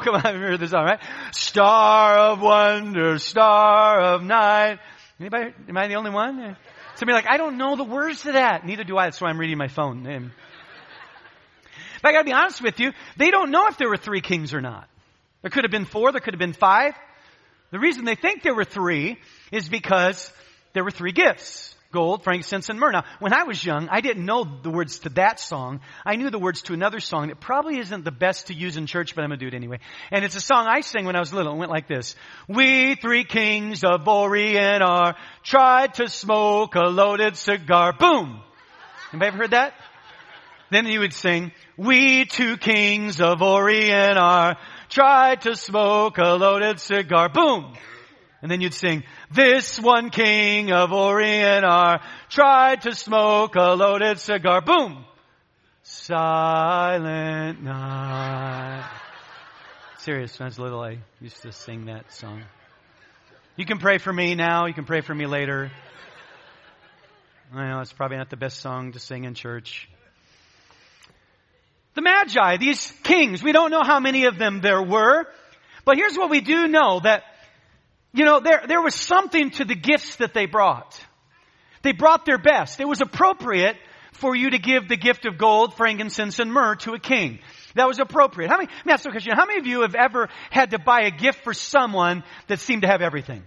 come 0.04 0.14
on, 0.14 0.22
remember 0.24 0.56
this 0.56 0.70
song, 0.70 0.86
right? 0.86 1.00
Star 1.36 2.16
of 2.16 2.40
wonder, 2.40 3.18
star 3.18 4.00
of 4.00 4.22
night. 4.22 4.78
Anybody, 5.20 5.52
am 5.68 5.76
I 5.76 5.86
the 5.86 5.96
only 5.96 6.10
one? 6.10 6.56
Somebody 6.94 7.14
like, 7.14 7.26
I 7.28 7.36
don't 7.36 7.58
know 7.58 7.76
the 7.76 7.84
words 7.84 8.22
to 8.22 8.32
that. 8.32 8.64
Neither 8.64 8.84
do 8.84 8.96
I. 8.96 9.04
That's 9.04 9.20
why 9.20 9.28
I'm 9.28 9.38
reading 9.38 9.58
my 9.58 9.68
phone. 9.68 10.32
But 12.02 12.08
I 12.08 12.12
gotta 12.12 12.24
be 12.24 12.32
honest 12.32 12.62
with 12.62 12.80
you, 12.80 12.92
they 13.18 13.30
don't 13.30 13.50
know 13.50 13.68
if 13.68 13.76
there 13.76 13.88
were 13.88 13.98
three 13.98 14.22
kings 14.22 14.54
or 14.54 14.62
not. 14.62 14.88
There 15.42 15.50
could 15.50 15.64
have 15.64 15.70
been 15.70 15.84
four, 15.84 16.10
there 16.10 16.22
could 16.22 16.32
have 16.32 16.38
been 16.38 16.54
five. 16.54 16.94
The 17.70 17.78
reason 17.78 18.06
they 18.06 18.14
think 18.14 18.42
there 18.42 18.54
were 18.54 18.64
three 18.64 19.18
is 19.52 19.68
because 19.68 20.32
there 20.72 20.84
were 20.84 20.90
three 20.90 21.12
gifts 21.12 21.75
gold, 21.92 22.24
frankincense, 22.24 22.68
and 22.68 22.78
myrrh. 22.78 22.92
Now, 22.92 23.04
when 23.20 23.32
I 23.32 23.44
was 23.44 23.64
young, 23.64 23.88
I 23.90 24.00
didn't 24.00 24.24
know 24.24 24.44
the 24.44 24.70
words 24.70 25.00
to 25.00 25.08
that 25.10 25.40
song. 25.40 25.80
I 26.04 26.16
knew 26.16 26.30
the 26.30 26.38
words 26.38 26.62
to 26.62 26.74
another 26.74 27.00
song 27.00 27.28
that 27.28 27.40
probably 27.40 27.78
isn't 27.78 28.04
the 28.04 28.10
best 28.10 28.48
to 28.48 28.54
use 28.54 28.76
in 28.76 28.86
church, 28.86 29.14
but 29.14 29.22
I'm 29.22 29.30
gonna 29.30 29.38
do 29.38 29.46
it 29.46 29.54
anyway. 29.54 29.80
And 30.10 30.24
it's 30.24 30.36
a 30.36 30.40
song 30.40 30.66
I 30.68 30.80
sang 30.80 31.04
when 31.04 31.16
I 31.16 31.20
was 31.20 31.32
little. 31.32 31.52
It 31.54 31.58
went 31.58 31.70
like 31.70 31.88
this. 31.88 32.14
We 32.48 32.94
three 32.94 33.24
kings 33.24 33.84
of 33.84 34.06
Orient 34.06 34.82
are 34.82 35.16
tried 35.42 35.94
to 35.94 36.08
smoke 36.08 36.74
a 36.74 36.88
loaded 36.88 37.36
cigar. 37.36 37.92
Boom! 37.92 38.40
Anybody 39.12 39.28
ever 39.28 39.38
heard 39.38 39.50
that? 39.52 39.74
Then 40.70 40.84
he 40.84 40.98
would 40.98 41.12
sing, 41.12 41.52
we 41.76 42.24
two 42.24 42.56
kings 42.56 43.20
of 43.20 43.40
Orient 43.40 44.18
are 44.18 44.56
tried 44.88 45.42
to 45.42 45.54
smoke 45.54 46.18
a 46.18 46.34
loaded 46.34 46.80
cigar. 46.80 47.28
Boom! 47.28 47.74
And 48.42 48.50
then 48.50 48.60
you'd 48.60 48.74
sing, 48.74 49.02
this 49.32 49.80
one 49.80 50.10
king 50.10 50.70
of 50.70 50.92
Orient 50.92 51.64
are 51.64 52.00
tried 52.28 52.82
to 52.82 52.94
smoke 52.94 53.56
a 53.56 53.74
loaded 53.74 54.18
cigar. 54.18 54.60
Boom! 54.60 55.04
Silent 55.82 57.62
night. 57.62 58.90
Serious, 59.98 60.38
when 60.38 60.44
I 60.44 60.48
was 60.48 60.58
little, 60.58 60.80
I 60.80 60.98
used 61.20 61.42
to 61.42 61.52
sing 61.52 61.86
that 61.86 62.12
song. 62.12 62.42
You 63.56 63.64
can 63.64 63.78
pray 63.78 63.98
for 63.98 64.12
me 64.12 64.34
now. 64.34 64.66
You 64.66 64.74
can 64.74 64.84
pray 64.84 65.00
for 65.00 65.14
me 65.14 65.26
later. 65.26 65.70
I 67.54 67.68
know 67.68 67.80
it's 67.80 67.92
probably 67.92 68.18
not 68.18 68.28
the 68.28 68.36
best 68.36 68.60
song 68.60 68.92
to 68.92 68.98
sing 68.98 69.24
in 69.24 69.34
church. 69.34 69.88
The 71.94 72.02
Magi, 72.02 72.58
these 72.58 72.92
kings, 73.02 73.42
we 73.42 73.52
don't 73.52 73.70
know 73.70 73.82
how 73.82 73.98
many 74.00 74.26
of 74.26 74.36
them 74.36 74.60
there 74.60 74.82
were, 74.82 75.26
but 75.86 75.96
here's 75.96 76.16
what 76.18 76.28
we 76.28 76.42
do 76.42 76.68
know 76.68 77.00
that 77.00 77.22
you 78.16 78.24
know, 78.24 78.40
there, 78.40 78.62
there 78.66 78.82
was 78.82 78.94
something 78.94 79.50
to 79.52 79.64
the 79.64 79.74
gifts 79.74 80.16
that 80.16 80.32
they 80.34 80.46
brought. 80.46 80.98
They 81.82 81.92
brought 81.92 82.24
their 82.24 82.38
best. 82.38 82.80
It 82.80 82.88
was 82.88 83.00
appropriate 83.00 83.76
for 84.12 84.34
you 84.34 84.50
to 84.50 84.58
give 84.58 84.88
the 84.88 84.96
gift 84.96 85.26
of 85.26 85.36
gold, 85.36 85.74
frankincense, 85.74 86.38
and 86.38 86.52
myrrh 86.52 86.76
to 86.76 86.94
a 86.94 86.98
king. 86.98 87.38
That 87.74 87.86
was 87.86 87.98
appropriate. 87.98 88.48
How 88.48 88.56
many, 88.56 88.68
let 88.68 88.86
me 88.86 88.92
ask 88.92 89.04
you 89.04 89.10
a 89.10 89.12
question. 89.12 89.34
How 89.36 89.44
many 89.44 89.60
of 89.60 89.66
you 89.66 89.82
have 89.82 89.94
ever 89.94 90.28
had 90.50 90.70
to 90.70 90.78
buy 90.78 91.02
a 91.02 91.10
gift 91.10 91.44
for 91.44 91.52
someone 91.52 92.24
that 92.46 92.58
seemed 92.60 92.82
to 92.82 92.88
have 92.88 93.02
everything? 93.02 93.42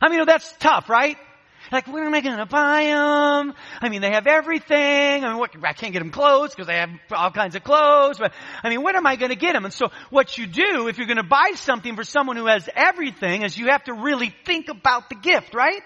I 0.00 0.08
mean, 0.08 0.24
that's 0.26 0.50
tough, 0.58 0.88
right? 0.88 1.18
Like, 1.70 1.86
where 1.86 2.04
am 2.04 2.14
I 2.14 2.20
going 2.20 2.38
to 2.38 2.46
buy 2.46 2.84
them? 2.84 3.54
I 3.80 3.88
mean, 3.88 4.00
they 4.00 4.12
have 4.12 4.26
everything. 4.26 5.24
I 5.24 5.28
mean, 5.28 5.38
what, 5.38 5.50
I 5.62 5.72
can't 5.72 5.92
get 5.92 5.98
them 5.98 6.10
clothes 6.10 6.50
because 6.50 6.66
they 6.66 6.76
have 6.76 6.90
all 7.10 7.30
kinds 7.30 7.54
of 7.54 7.64
clothes. 7.64 8.18
But 8.18 8.32
I 8.62 8.68
mean, 8.70 8.82
when 8.82 8.96
am 8.96 9.06
I 9.06 9.16
going 9.16 9.30
to 9.30 9.36
get 9.36 9.52
them? 9.52 9.64
And 9.64 9.74
so, 9.74 9.90
what 10.10 10.38
you 10.38 10.46
do 10.46 10.88
if 10.88 10.98
you're 10.98 11.06
going 11.06 11.18
to 11.18 11.22
buy 11.22 11.52
something 11.56 11.96
for 11.96 12.04
someone 12.04 12.36
who 12.36 12.46
has 12.46 12.68
everything 12.74 13.42
is 13.42 13.56
you 13.56 13.68
have 13.68 13.84
to 13.84 13.92
really 13.92 14.34
think 14.44 14.68
about 14.68 15.08
the 15.08 15.16
gift, 15.16 15.54
right? 15.54 15.82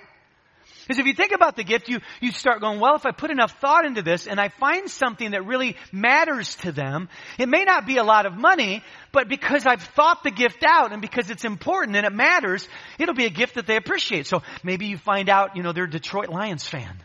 Because 0.82 0.98
if 0.98 1.06
you 1.06 1.14
think 1.14 1.32
about 1.32 1.56
the 1.56 1.64
gift, 1.64 1.88
you, 1.88 2.00
you 2.20 2.32
start 2.32 2.60
going, 2.60 2.80
well, 2.80 2.96
if 2.96 3.06
I 3.06 3.12
put 3.12 3.30
enough 3.30 3.58
thought 3.60 3.84
into 3.84 4.02
this 4.02 4.26
and 4.26 4.40
I 4.40 4.48
find 4.48 4.90
something 4.90 5.30
that 5.30 5.46
really 5.46 5.76
matters 5.92 6.56
to 6.56 6.72
them, 6.72 7.08
it 7.38 7.48
may 7.48 7.64
not 7.64 7.86
be 7.86 7.98
a 7.98 8.04
lot 8.04 8.26
of 8.26 8.34
money, 8.34 8.82
but 9.12 9.28
because 9.28 9.66
I've 9.66 9.82
thought 9.82 10.24
the 10.24 10.30
gift 10.30 10.64
out 10.64 10.92
and 10.92 11.00
because 11.00 11.30
it's 11.30 11.44
important 11.44 11.96
and 11.96 12.06
it 12.06 12.12
matters, 12.12 12.68
it'll 12.98 13.14
be 13.14 13.26
a 13.26 13.30
gift 13.30 13.54
that 13.54 13.66
they 13.66 13.76
appreciate. 13.76 14.26
So 14.26 14.42
maybe 14.62 14.86
you 14.86 14.98
find 14.98 15.28
out, 15.28 15.56
you 15.56 15.62
know, 15.62 15.72
they're 15.72 15.84
a 15.84 15.90
Detroit 15.90 16.28
Lions 16.28 16.66
fan. 16.66 16.96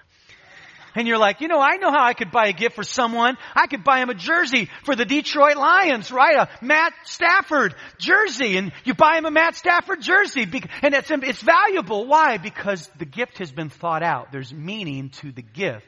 And 0.97 1.07
you're 1.07 1.19
like, 1.19 1.41
you 1.41 1.47
know, 1.47 1.61
I 1.61 1.77
know 1.77 1.91
how 1.91 2.03
I 2.03 2.15
could 2.15 2.31
buy 2.31 2.47
a 2.47 2.53
gift 2.53 2.75
for 2.75 2.83
someone. 2.83 3.37
I 3.55 3.67
could 3.67 3.83
buy 3.83 3.99
him 3.99 4.09
a 4.09 4.15
jersey 4.15 4.67
for 4.83 4.95
the 4.95 5.05
Detroit 5.05 5.55
Lions, 5.55 6.11
right? 6.11 6.35
A 6.37 6.49
Matt 6.65 6.91
Stafford 7.05 7.75
jersey. 7.99 8.57
And 8.57 8.71
you 8.83 8.95
buy 8.95 9.19
him 9.19 9.25
a 9.25 9.31
Matt 9.31 9.55
Stafford 9.55 10.01
jersey. 10.01 10.49
And 10.81 10.95
it's, 10.95 11.11
it's 11.11 11.41
valuable. 11.43 12.07
Why? 12.07 12.37
Because 12.37 12.89
the 12.97 13.05
gift 13.05 13.37
has 13.37 13.51
been 13.51 13.69
thought 13.69 14.01
out. 14.01 14.31
There's 14.31 14.51
meaning 14.51 15.11
to 15.21 15.31
the 15.31 15.43
gift. 15.43 15.85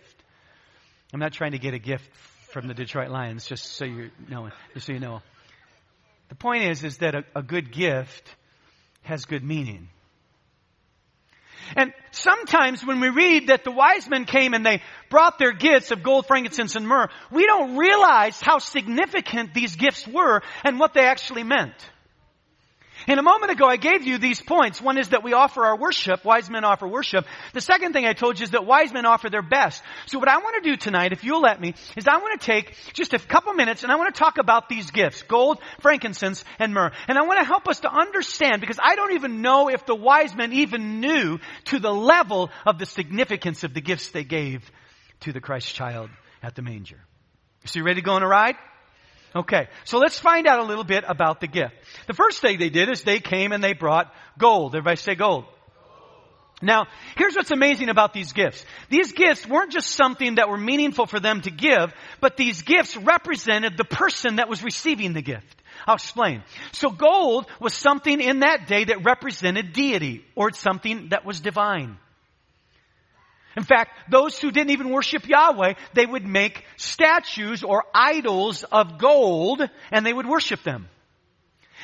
I'm 1.12 1.20
not 1.20 1.34
trying 1.34 1.54
to 1.54 1.60
get 1.60 1.74
a 1.74 1.80
gift 1.80 2.08
from 2.52 2.68
the 2.68 2.76
Detroit 2.76 3.10
Lions, 3.10 3.48
just 3.48 3.66
so 3.66 3.86
you 3.86 4.12
know, 4.30 4.50
just 4.76 4.86
so 4.86 4.94
you 4.94 5.00
know. 5.00 5.24
The 6.30 6.36
point 6.36 6.66
is, 6.66 6.84
is 6.84 6.98
that 6.98 7.16
a, 7.16 7.24
a 7.36 7.42
good 7.42 7.72
gift 7.72 8.30
has 9.02 9.26
good 9.26 9.44
meaning. 9.44 9.90
And 11.76 11.94
sometimes 12.12 12.86
when 12.86 13.00
we 13.00 13.10
read 13.10 13.48
that 13.48 13.64
the 13.64 13.72
wise 13.72 14.10
men 14.10 14.26
came 14.26 14.54
and 14.54 14.66
they 14.66 14.82
brought 15.10 15.38
their 15.40 15.54
gifts 15.54 15.92
of 15.92 16.04
gold, 16.04 16.28
frankincense, 16.28 16.76
and 16.76 16.88
myrrh, 16.88 17.10
we 17.32 17.46
don't 17.46 17.78
realize 17.78 18.40
how 18.40 18.60
significant 18.60 19.54
these 19.54 19.76
gifts 19.76 20.08
were 20.08 20.42
and 20.64 20.80
what 20.80 20.94
they 20.94 21.06
actually 21.06 21.44
meant. 21.44 21.74
And 23.10 23.20
a 23.20 23.24
moment 23.24 23.52
ago, 23.52 23.66
I 23.66 23.78
gave 23.78 24.06
you 24.06 24.20
these 24.20 24.40
points. 24.40 24.80
One 24.80 25.00
is 25.00 25.10
that 25.10 25.24
we 25.24 25.34
offer 25.34 25.66
our 25.66 25.76
worship. 25.76 26.24
Wise 26.24 26.48
men 26.48 26.64
offer 26.64 26.88
worship. 26.88 27.26
The 27.54 27.60
second 27.60 27.94
thing 27.94 28.06
I 28.06 28.14
told 28.14 28.40
you 28.40 28.44
is 28.44 28.52
that 28.52 28.68
wise 28.68 28.94
men 28.94 29.08
offer 29.08 29.32
their 29.32 29.42
best. 29.42 29.82
So 30.06 30.20
what 30.20 30.30
I 30.30 30.38
want 30.38 30.64
to 30.64 30.70
do 30.70 30.78
tonight, 30.78 31.12
if 31.12 31.24
you'll 31.24 31.42
let 31.42 31.60
me, 31.60 31.74
is 31.98 32.08
I 32.08 32.18
want 32.18 32.40
to 32.40 32.46
take 32.46 32.76
just 32.94 33.16
a 33.16 33.20
couple 33.20 33.54
minutes 33.54 33.82
and 33.82 33.92
I 33.92 33.96
want 33.96 34.14
to 34.14 34.20
talk 34.20 34.38
about 34.38 34.70
these 34.70 34.92
gifts. 34.92 35.24
Gold, 35.24 35.60
frankincense, 35.80 36.44
and 36.60 36.72
myrrh. 36.72 36.92
And 37.08 37.18
I 37.18 37.24
want 37.24 37.40
to 37.40 37.46
help 37.46 37.68
us 37.68 37.80
to 37.80 37.92
understand 37.92 38.62
because 38.62 38.78
I 38.80 38.96
don't 38.96 39.14
even 39.14 39.42
know 39.42 39.70
if 39.70 39.88
the 39.88 39.96
wise 39.96 40.36
men 40.36 40.54
even 40.54 41.00
knew 41.00 41.40
to 41.66 41.80
the 41.80 41.92
level 41.92 42.52
of 42.64 42.78
the 42.78 42.86
significance 42.86 43.64
of 43.64 43.74
the 43.74 43.82
gifts 43.82 44.10
they 44.10 44.24
gave 44.24 44.70
to 45.22 45.34
the 45.34 45.42
Christ 45.42 45.74
child 45.74 46.12
at 46.44 46.54
the 46.54 46.62
manger. 46.62 47.00
So 47.66 47.80
you 47.80 47.86
ready 47.86 48.02
to 48.02 48.06
go 48.06 48.14
on 48.14 48.22
a 48.22 48.28
ride? 48.28 48.56
Okay, 49.36 49.68
so 49.84 50.00
let's 50.00 50.18
find 50.18 50.48
out 50.48 50.60
a 50.60 50.64
little 50.64 50.84
bit 50.84 51.04
about 51.08 51.40
the 51.40 51.48
gift. 51.48 51.74
The 52.08 52.14
first 52.14 52.42
thing 52.42 52.58
they 52.58 52.70
did 52.70 52.90
is 52.90 53.04
they 53.04 53.20
came 53.20 53.52
and 53.52 53.64
they 53.64 53.74
brought 53.74 54.14
gold. 54.38 54.76
Everybody 54.76 54.98
say 54.98 55.16
gold. 55.16 55.46
Now, 56.62 56.88
here's 57.16 57.36
what's 57.36 57.52
amazing 57.52 57.90
about 57.90 58.14
these 58.14 58.34
gifts. 58.34 58.66
These 58.90 59.14
gifts 59.14 59.48
weren't 59.48 59.72
just 59.72 59.92
something 59.92 60.36
that 60.36 60.50
were 60.50 60.58
meaningful 60.58 61.06
for 61.06 61.20
them 61.20 61.42
to 61.42 61.52
give, 61.52 61.94
but 62.20 62.36
these 62.36 62.64
gifts 62.64 62.98
represented 62.98 63.78
the 63.78 63.86
person 63.86 64.38
that 64.38 64.50
was 64.50 64.62
receiving 64.62 65.14
the 65.14 65.22
gift. 65.22 65.56
I'll 65.88 65.96
explain. 65.96 66.44
So 66.74 66.90
gold 66.90 67.46
was 67.62 67.74
something 67.74 68.20
in 68.20 68.40
that 68.40 68.68
day 68.68 68.86
that 68.86 69.06
represented 69.06 69.72
deity, 69.72 70.26
or 70.36 70.52
something 70.52 71.10
that 71.10 71.26
was 71.26 71.40
divine. 71.40 71.98
In 73.60 73.66
fact, 73.66 74.10
those 74.10 74.40
who 74.40 74.52
didn't 74.52 74.70
even 74.70 74.90
worship 74.90 75.28
Yahweh, 75.28 75.74
they 75.94 76.06
would 76.06 76.26
make 76.26 76.64
statues 76.78 77.62
or 77.62 77.84
idols 77.94 78.64
of 78.64 78.98
gold 78.98 79.62
and 79.92 80.06
they 80.06 80.14
would 80.14 80.26
worship 80.26 80.64
them. 80.64 80.88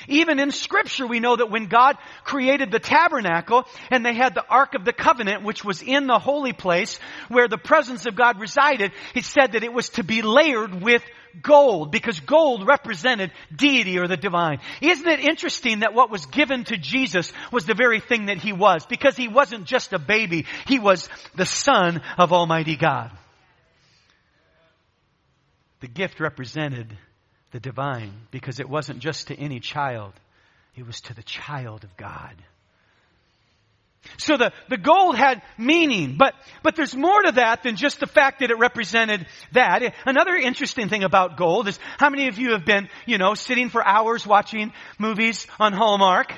Even 0.07 0.39
in 0.39 0.51
scripture, 0.51 1.07
we 1.07 1.19
know 1.19 1.35
that 1.35 1.51
when 1.51 1.67
God 1.67 1.97
created 2.23 2.71
the 2.71 2.79
tabernacle 2.79 3.65
and 3.89 4.05
they 4.05 4.13
had 4.13 4.35
the 4.35 4.45
Ark 4.47 4.75
of 4.75 4.85
the 4.85 4.93
Covenant, 4.93 5.43
which 5.43 5.63
was 5.63 5.81
in 5.81 6.07
the 6.07 6.19
holy 6.19 6.53
place 6.53 6.99
where 7.29 7.47
the 7.47 7.57
presence 7.57 8.05
of 8.05 8.15
God 8.15 8.39
resided, 8.39 8.91
he 9.13 9.21
said 9.21 9.53
that 9.53 9.63
it 9.63 9.73
was 9.73 9.89
to 9.89 10.03
be 10.03 10.21
layered 10.21 10.81
with 10.81 11.03
gold 11.41 11.91
because 11.91 12.19
gold 12.19 12.67
represented 12.67 13.31
deity 13.55 13.97
or 13.97 14.07
the 14.07 14.17
divine. 14.17 14.59
Isn't 14.81 15.07
it 15.07 15.19
interesting 15.19 15.79
that 15.79 15.93
what 15.93 16.09
was 16.09 16.25
given 16.25 16.63
to 16.65 16.77
Jesus 16.77 17.31
was 17.51 17.65
the 17.65 17.73
very 17.73 17.99
thing 17.99 18.27
that 18.27 18.37
he 18.37 18.53
was? 18.53 18.85
Because 18.85 19.15
he 19.15 19.27
wasn't 19.27 19.65
just 19.65 19.93
a 19.93 19.99
baby, 19.99 20.45
he 20.67 20.79
was 20.79 21.09
the 21.35 21.45
son 21.45 22.01
of 22.17 22.31
Almighty 22.31 22.75
God. 22.75 23.11
The 25.81 25.87
gift 25.87 26.19
represented 26.19 26.97
the 27.55 27.59
divine 27.61 28.11
because 28.31 28.59
it 28.59 28.67
wasn't 28.67 28.99
just 28.99 29.29
to 29.29 29.39
any 29.39 29.61
child, 29.61 30.11
it 30.75 30.85
was 30.85 30.99
to 30.99 31.13
the 31.13 31.23
child 31.23 31.85
of 31.85 31.95
God. 31.95 32.35
So 34.17 34.35
the, 34.35 34.51
the 34.67 34.75
gold 34.75 35.15
had 35.15 35.41
meaning, 35.57 36.17
but, 36.17 36.33
but 36.63 36.75
there's 36.75 36.93
more 36.93 37.21
to 37.21 37.31
that 37.31 37.63
than 37.63 37.77
just 37.77 38.01
the 38.01 38.07
fact 38.07 38.41
that 38.41 38.51
it 38.51 38.59
represented 38.59 39.25
that. 39.53 39.95
Another 40.05 40.35
interesting 40.35 40.89
thing 40.89 41.05
about 41.05 41.37
gold 41.37 41.69
is 41.69 41.79
how 41.97 42.09
many 42.09 42.27
of 42.27 42.37
you 42.37 42.51
have 42.51 42.65
been, 42.65 42.89
you 43.05 43.17
know, 43.17 43.35
sitting 43.35 43.69
for 43.69 43.81
hours 43.81 44.27
watching 44.27 44.73
movies 44.99 45.47
on 45.57 45.71
Hallmark? 45.71 46.33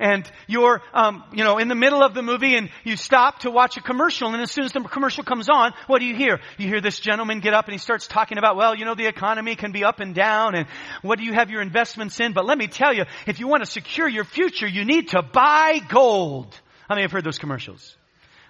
And 0.00 0.28
you're, 0.48 0.82
um, 0.94 1.22
you 1.32 1.44
know, 1.44 1.58
in 1.58 1.68
the 1.68 1.74
middle 1.74 2.02
of 2.02 2.14
the 2.14 2.22
movie 2.22 2.56
and 2.56 2.70
you 2.84 2.96
stop 2.96 3.40
to 3.40 3.50
watch 3.50 3.76
a 3.76 3.82
commercial 3.82 4.32
and 4.32 4.42
as 4.42 4.50
soon 4.50 4.64
as 4.64 4.72
the 4.72 4.80
commercial 4.80 5.22
comes 5.22 5.48
on, 5.48 5.72
what 5.86 6.00
do 6.00 6.06
you 6.06 6.16
hear? 6.16 6.40
You 6.58 6.66
hear 6.66 6.80
this 6.80 6.98
gentleman 6.98 7.40
get 7.40 7.52
up 7.52 7.66
and 7.66 7.72
he 7.72 7.78
starts 7.78 8.08
talking 8.08 8.38
about, 8.38 8.56
well, 8.56 8.74
you 8.74 8.86
know, 8.86 8.94
the 8.94 9.06
economy 9.06 9.54
can 9.54 9.72
be 9.72 9.84
up 9.84 10.00
and 10.00 10.14
down 10.14 10.54
and 10.54 10.66
what 11.02 11.18
do 11.18 11.24
you 11.24 11.34
have 11.34 11.50
your 11.50 11.60
investments 11.60 12.18
in? 12.18 12.32
But 12.32 12.46
let 12.46 12.56
me 12.56 12.66
tell 12.66 12.94
you, 12.94 13.04
if 13.26 13.38
you 13.38 13.46
want 13.46 13.62
to 13.62 13.70
secure 13.70 14.08
your 14.08 14.24
future, 14.24 14.66
you 14.66 14.86
need 14.86 15.08
to 15.08 15.22
buy 15.22 15.80
gold. 15.86 16.58
How 16.88 16.94
many 16.94 17.02
have 17.02 17.12
heard 17.12 17.24
those 17.24 17.38
commercials? 17.38 17.94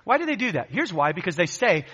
Why 0.04 0.18
do 0.18 0.26
they 0.26 0.36
do 0.36 0.52
that? 0.52 0.68
Here's 0.70 0.92
why. 0.92 1.12
Because 1.12 1.34
they 1.34 1.46
say 1.46 1.84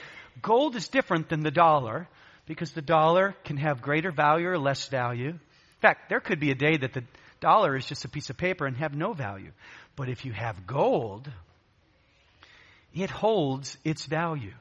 gold 0.43 0.77
is 0.77 0.89
different 0.89 1.31
than 1.31 1.41
the 1.41 1.51
dollar 1.51 2.09
because 2.47 2.73
the 2.73 2.83
dollar 2.83 3.35
can 3.45 3.57
have 3.57 3.81
greater 3.81 4.11
value 4.11 4.49
or 4.49 4.59
less 4.59 4.87
value. 4.89 5.31
In 5.31 5.81
fact, 5.81 6.09
there 6.11 6.21
could 6.21 6.41
be 6.41 6.51
a 6.51 6.55
day 6.55 6.77
that 6.77 6.93
the 6.93 7.03
dollar 7.41 7.77
is 7.77 7.87
just 7.87 8.05
a 8.05 8.09
piece 8.09 8.31
of 8.31 8.37
paper 8.37 8.67
and 8.67 8.77
have 8.77 8.95
no 8.95 9.13
value. 9.13 9.53
But 9.95 10.09
if 10.09 10.25
you 10.25 10.33
have 10.33 10.67
gold, 10.67 11.31
it 12.95 13.11
holds 13.11 13.77
its 13.85 14.07
value. 14.07 14.55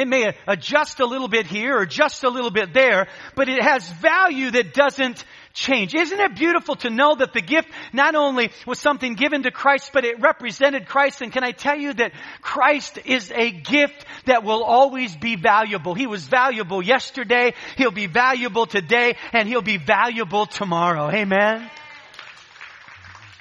It 0.00 0.08
may 0.08 0.34
adjust 0.46 0.98
a 1.00 1.04
little 1.04 1.28
bit 1.28 1.46
here 1.46 1.76
or 1.76 1.84
just 1.84 2.24
a 2.24 2.30
little 2.30 2.50
bit 2.50 2.72
there, 2.72 3.06
but 3.34 3.50
it 3.50 3.62
has 3.62 3.86
value 4.00 4.50
that 4.52 4.72
doesn't 4.72 5.22
change. 5.52 5.94
Isn't 5.94 6.18
it 6.18 6.36
beautiful 6.36 6.76
to 6.76 6.88
know 6.88 7.16
that 7.16 7.34
the 7.34 7.42
gift 7.42 7.68
not 7.92 8.14
only 8.14 8.50
was 8.66 8.78
something 8.78 9.14
given 9.14 9.42
to 9.42 9.50
Christ, 9.50 9.90
but 9.92 10.06
it 10.06 10.18
represented 10.20 10.86
Christ? 10.86 11.20
And 11.20 11.30
can 11.30 11.44
I 11.44 11.52
tell 11.52 11.76
you 11.76 11.92
that 11.94 12.12
Christ 12.40 12.98
is 13.04 13.30
a 13.30 13.50
gift 13.50 14.06
that 14.24 14.42
will 14.42 14.64
always 14.64 15.14
be 15.14 15.36
valuable. 15.36 15.94
He 15.94 16.06
was 16.06 16.26
valuable 16.26 16.82
yesterday, 16.82 17.52
He'll 17.76 17.90
be 17.90 18.06
valuable 18.06 18.64
today, 18.64 19.16
and 19.34 19.46
He'll 19.46 19.60
be 19.60 19.76
valuable 19.76 20.46
tomorrow. 20.46 21.10
Amen? 21.10 21.70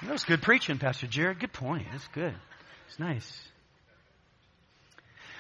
That 0.01 0.11
was 0.11 0.25
good 0.25 0.41
preaching, 0.41 0.77
Pastor 0.77 1.07
Jared. 1.07 1.39
Good 1.39 1.53
point. 1.53 1.87
That's 1.91 2.07
good. 2.09 2.35
It's 2.87 2.99
nice. 2.99 3.48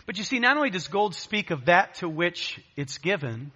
But 0.09 0.17
you 0.17 0.23
see, 0.23 0.39
not 0.39 0.57
only 0.57 0.71
does 0.71 0.87
gold 0.87 1.13
speak 1.13 1.51
of 1.51 1.65
that 1.65 1.93
to 1.99 2.09
which 2.09 2.59
it's 2.75 2.97
given, 2.97 3.51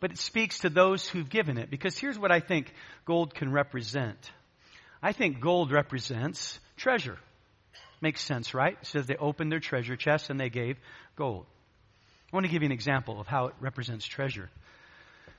but 0.00 0.10
it 0.10 0.18
speaks 0.18 0.58
to 0.62 0.68
those 0.68 1.08
who've 1.08 1.30
given 1.30 1.56
it. 1.56 1.70
Because 1.70 1.96
here's 1.96 2.18
what 2.18 2.32
I 2.32 2.40
think 2.40 2.74
gold 3.04 3.32
can 3.36 3.52
represent. 3.52 4.18
I 5.00 5.12
think 5.12 5.38
gold 5.38 5.70
represents 5.70 6.58
treasure. 6.76 7.16
Makes 8.00 8.22
sense, 8.22 8.54
right? 8.54 8.76
It 8.82 8.86
says 8.88 9.06
they 9.06 9.14
opened 9.14 9.52
their 9.52 9.60
treasure 9.60 9.94
chest 9.94 10.30
and 10.30 10.40
they 10.40 10.48
gave 10.48 10.78
gold. 11.14 11.46
I 12.32 12.36
want 12.36 12.44
to 12.44 12.50
give 12.50 12.62
you 12.62 12.66
an 12.66 12.72
example 12.72 13.20
of 13.20 13.28
how 13.28 13.46
it 13.46 13.54
represents 13.60 14.04
treasure. 14.04 14.50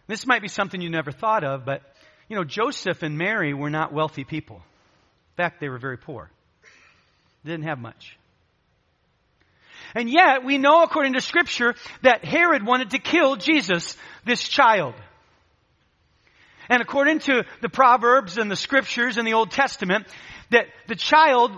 This 0.08 0.26
might 0.26 0.42
be 0.42 0.48
something 0.48 0.80
you 0.80 0.90
never 0.90 1.12
thought 1.12 1.44
of, 1.44 1.66
but 1.66 1.82
you 2.30 2.38
know, 2.38 2.46
Joseph 2.46 3.04
and 3.04 3.18
Mary 3.18 3.54
were 3.54 3.70
not 3.70 3.92
wealthy 3.92 4.24
people. 4.24 4.56
In 4.56 5.36
fact, 5.36 5.60
they 5.60 5.68
were 5.68 5.80
very 5.80 5.98
poor. 5.98 6.32
They 7.44 7.52
didn't 7.52 7.66
have 7.66 7.80
much. 7.80 8.18
And 9.96 10.10
yet, 10.10 10.44
we 10.44 10.58
know 10.58 10.84
according 10.84 11.14
to 11.14 11.22
scripture 11.22 11.76
that 12.02 12.26
Herod 12.26 12.66
wanted 12.66 12.92
to 12.92 13.00
kill 13.00 13.36
Jesus, 13.36 13.96
this 14.26 14.48
child. 14.48 14.96
And 16.70 16.82
according 16.82 17.20
to 17.20 17.44
the 17.62 17.70
Proverbs 17.70 18.38
and 18.38 18.50
the 18.50 18.56
scriptures 18.56 19.18
in 19.18 19.26
the 19.26 19.34
Old 19.34 19.52
Testament, 19.52 20.08
that 20.50 20.66
the 20.88 20.96
child 20.96 21.52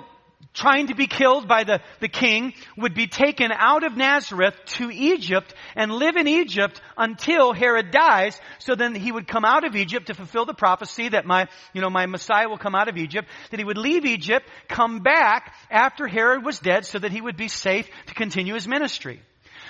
trying 0.54 0.88
to 0.88 0.96
be 0.96 1.06
killed 1.06 1.48
by 1.48 1.64
the, 1.64 1.82
the 2.00 2.08
king 2.08 2.54
would 2.78 2.94
be 2.94 3.08
taken 3.08 3.52
out 3.52 3.84
of 3.84 3.98
Nazareth 3.98 4.56
to 4.66 4.90
Egypt 4.90 5.54
and 5.76 5.92
live 5.92 6.16
in 6.16 6.28
Egypt 6.28 6.82
until 6.98 7.54
Herod 7.54 7.92
dies. 7.92 8.40
So 8.60 8.76
then 8.76 8.96
he 8.96 9.12
would 9.12 9.28
come 9.28 9.46
out 9.46 9.66
of 9.66 9.76
Egypt 9.76 10.08
to 10.08 10.14
fulfill 10.14 10.46
the 10.46 10.54
prophecy 10.54 11.10
that 11.10 11.26
my, 11.26 11.48
you 11.74 11.82
know, 11.82 11.90
my 11.90 12.06
Messiah 12.06 12.48
will 12.48 12.58
come 12.58 12.76
out 12.76 12.88
of 12.88 12.98
Egypt, 12.98 13.28
that 13.52 13.60
he 13.60 13.66
would 13.66 13.78
leave 13.78 14.06
Egypt, 14.06 14.48
come 14.68 15.00
back 15.00 15.54
after 15.70 16.08
Herod 16.08 16.46
was 16.46 16.60
dead 16.60 16.86
so 16.86 17.00
that 17.00 17.12
he 17.12 17.22
would 17.22 17.38
be 17.38 17.50
safe 17.50 17.88
to 18.08 18.14
continue 18.14 18.54
his 18.54 18.68
ministry. 18.68 19.22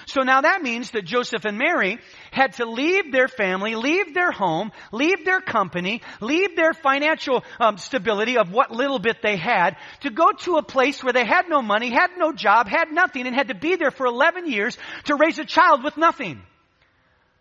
So 0.08 0.22
now 0.22 0.42
that 0.42 0.62
means 0.62 0.92
that 0.92 1.04
Joseph 1.04 1.46
and 1.46 1.58
Mary 1.58 1.98
had 2.32 2.54
to 2.54 2.66
leave 2.66 3.12
their 3.12 3.28
family, 3.28 3.76
leave 3.76 4.14
their 4.14 4.32
home, 4.32 4.72
leave 4.92 5.26
their 5.26 5.42
company, 5.42 6.02
leave 6.22 6.56
their 6.56 6.74
financial 6.74 7.44
um, 7.60 7.78
stability 7.78 8.38
of 8.38 8.52
what 8.52 8.72
little 8.72 9.00
bit 9.00 9.18
they 9.24 9.36
had 9.36 9.78
to 10.02 10.12
go 10.12 10.32
to 10.40 10.58
a 10.58 10.64
place 10.64 11.04
where 11.04 11.14
they 11.14 11.26
had 11.26 11.50
no 11.50 11.62
money, 11.62 11.90
had 11.90 12.12
no 12.18 12.32
job, 12.32 12.68
had 12.68 12.92
nothing, 12.92 13.26
and 13.26 13.36
had 13.36 13.48
to 13.48 13.56
be 13.56 13.76
there 13.78 13.92
for 13.92 14.06
11 14.06 14.52
years 14.52 14.78
to 15.06 15.16
raise 15.16 15.40
a 15.40 15.46
child 15.46 15.84
with 15.84 15.98
nothing. 15.98 16.42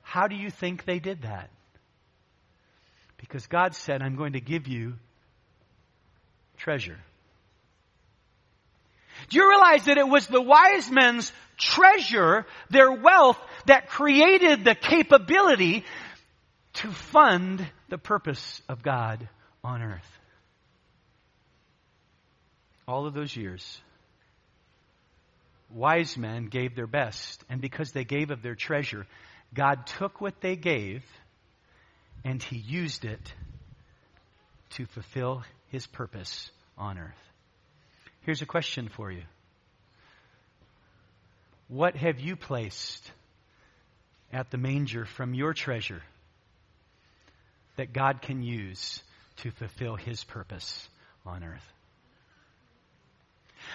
How 0.00 0.26
do 0.26 0.34
you 0.34 0.50
think 0.50 0.84
they 0.84 1.00
did 1.00 1.22
that? 1.22 1.50
Because 3.18 3.46
God 3.46 3.74
said, 3.74 4.00
I'm 4.00 4.16
going 4.16 4.34
to 4.34 4.40
give 4.40 4.68
you 4.68 4.94
treasure. 6.56 6.98
Do 9.28 9.38
you 9.38 9.48
realize 9.48 9.84
that 9.84 9.98
it 9.98 10.08
was 10.08 10.26
the 10.26 10.42
wise 10.42 10.90
men's 10.90 11.32
treasure 11.56 12.46
their 12.70 12.92
wealth 12.92 13.38
that 13.66 13.88
created 13.88 14.64
the 14.64 14.74
capability 14.74 15.84
to 16.74 16.90
fund 16.90 17.66
the 17.88 17.98
purpose 17.98 18.60
of 18.68 18.82
God 18.82 19.28
on 19.62 19.82
earth. 19.82 20.18
All 22.86 23.06
of 23.06 23.14
those 23.14 23.34
years, 23.34 23.80
wise 25.70 26.18
men 26.18 26.46
gave 26.46 26.74
their 26.74 26.86
best, 26.86 27.42
and 27.48 27.60
because 27.60 27.92
they 27.92 28.04
gave 28.04 28.30
of 28.30 28.42
their 28.42 28.54
treasure, 28.54 29.06
God 29.54 29.86
took 29.86 30.20
what 30.20 30.40
they 30.40 30.56
gave 30.56 31.02
and 32.24 32.42
He 32.42 32.56
used 32.56 33.04
it 33.04 33.32
to 34.70 34.86
fulfill 34.86 35.42
His 35.68 35.86
purpose 35.86 36.50
on 36.76 36.98
earth. 36.98 37.14
Here's 38.22 38.42
a 38.42 38.46
question 38.46 38.88
for 38.88 39.10
you 39.10 39.22
What 41.68 41.96
have 41.96 42.20
you 42.20 42.36
placed 42.36 43.10
at 44.32 44.50
the 44.50 44.58
manger 44.58 45.04
from 45.04 45.34
your 45.34 45.54
treasure 45.54 46.02
that 47.76 47.92
God 47.92 48.20
can 48.22 48.42
use 48.42 49.02
to 49.38 49.50
fulfill 49.50 49.96
His 49.96 50.22
purpose 50.24 50.88
on 51.24 51.42
earth? 51.42 51.72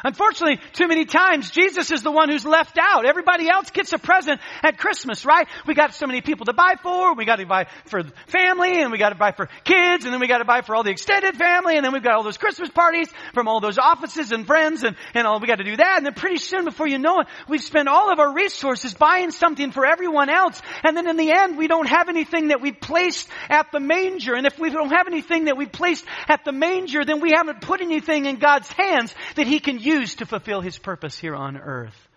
Unfortunately, 0.03 0.59
too 0.73 0.87
many 0.87 1.05
times, 1.05 1.51
Jesus 1.51 1.91
is 1.91 2.01
the 2.01 2.11
one 2.11 2.29
who's 2.29 2.45
left 2.45 2.77
out. 2.77 3.05
Everybody 3.05 3.49
else 3.49 3.69
gets 3.71 3.91
a 3.93 3.97
present 3.97 4.39
at 4.63 4.77
Christmas, 4.77 5.25
right? 5.25 5.47
We 5.67 5.73
got 5.73 5.93
so 5.93 6.07
many 6.07 6.21
people 6.21 6.45
to 6.45 6.53
buy 6.53 6.75
for, 6.81 7.15
we 7.15 7.25
got 7.25 7.37
to 7.37 7.45
buy 7.45 7.67
for 7.85 8.03
family, 8.27 8.81
and 8.81 8.91
we 8.91 8.97
got 8.97 9.09
to 9.09 9.15
buy 9.15 9.31
for 9.31 9.47
kids, 9.63 10.05
and 10.05 10.13
then 10.13 10.19
we 10.19 10.27
got 10.27 10.37
to 10.37 10.45
buy 10.45 10.61
for 10.61 10.75
all 10.75 10.83
the 10.83 10.91
extended 10.91 11.35
family, 11.35 11.75
and 11.75 11.85
then 11.85 11.91
we've 11.91 12.03
got 12.03 12.13
all 12.13 12.23
those 12.23 12.37
Christmas 12.37 12.69
parties 12.69 13.09
from 13.33 13.47
all 13.47 13.59
those 13.59 13.77
offices 13.77 14.31
and 14.31 14.47
friends, 14.47 14.83
and, 14.83 14.95
and 15.13 15.27
all, 15.27 15.39
we 15.39 15.47
got 15.47 15.57
to 15.57 15.63
do 15.63 15.75
that, 15.75 15.97
and 15.97 16.05
then 16.05 16.13
pretty 16.13 16.37
soon, 16.37 16.65
before 16.65 16.87
you 16.87 16.97
know 16.97 17.19
it, 17.19 17.27
we've 17.47 17.63
spent 17.63 17.89
all 17.89 18.11
of 18.11 18.19
our 18.19 18.33
resources 18.33 18.93
buying 18.93 19.31
something 19.31 19.71
for 19.71 19.85
everyone 19.85 20.29
else, 20.29 20.61
and 20.83 20.95
then 20.95 21.09
in 21.09 21.17
the 21.17 21.31
end, 21.31 21.57
we 21.57 21.67
don't 21.67 21.87
have 21.87 22.07
anything 22.09 22.49
that 22.49 22.61
we 22.61 22.71
placed 22.71 23.27
at 23.49 23.71
the 23.71 23.79
manger, 23.79 24.33
and 24.33 24.47
if 24.47 24.57
we 24.57 24.69
don't 24.69 24.91
have 24.91 25.07
anything 25.07 25.45
that 25.45 25.57
we 25.57 25.65
placed 25.65 26.05
at 26.27 26.45
the 26.45 26.51
manger, 26.51 27.03
then 27.03 27.19
we 27.19 27.31
haven't 27.31 27.61
put 27.61 27.81
anything 27.81 28.25
in 28.25 28.37
God's 28.37 28.69
hands 28.71 29.13
that 29.35 29.47
He 29.47 29.59
can 29.59 29.79
use 29.79 29.88
used 29.89 30.19
to 30.19 30.25
fulfill 30.25 30.61
his 30.61 30.77
purpose 30.77 31.17
here 31.17 31.35
on 31.35 31.57
earth. 31.57 32.07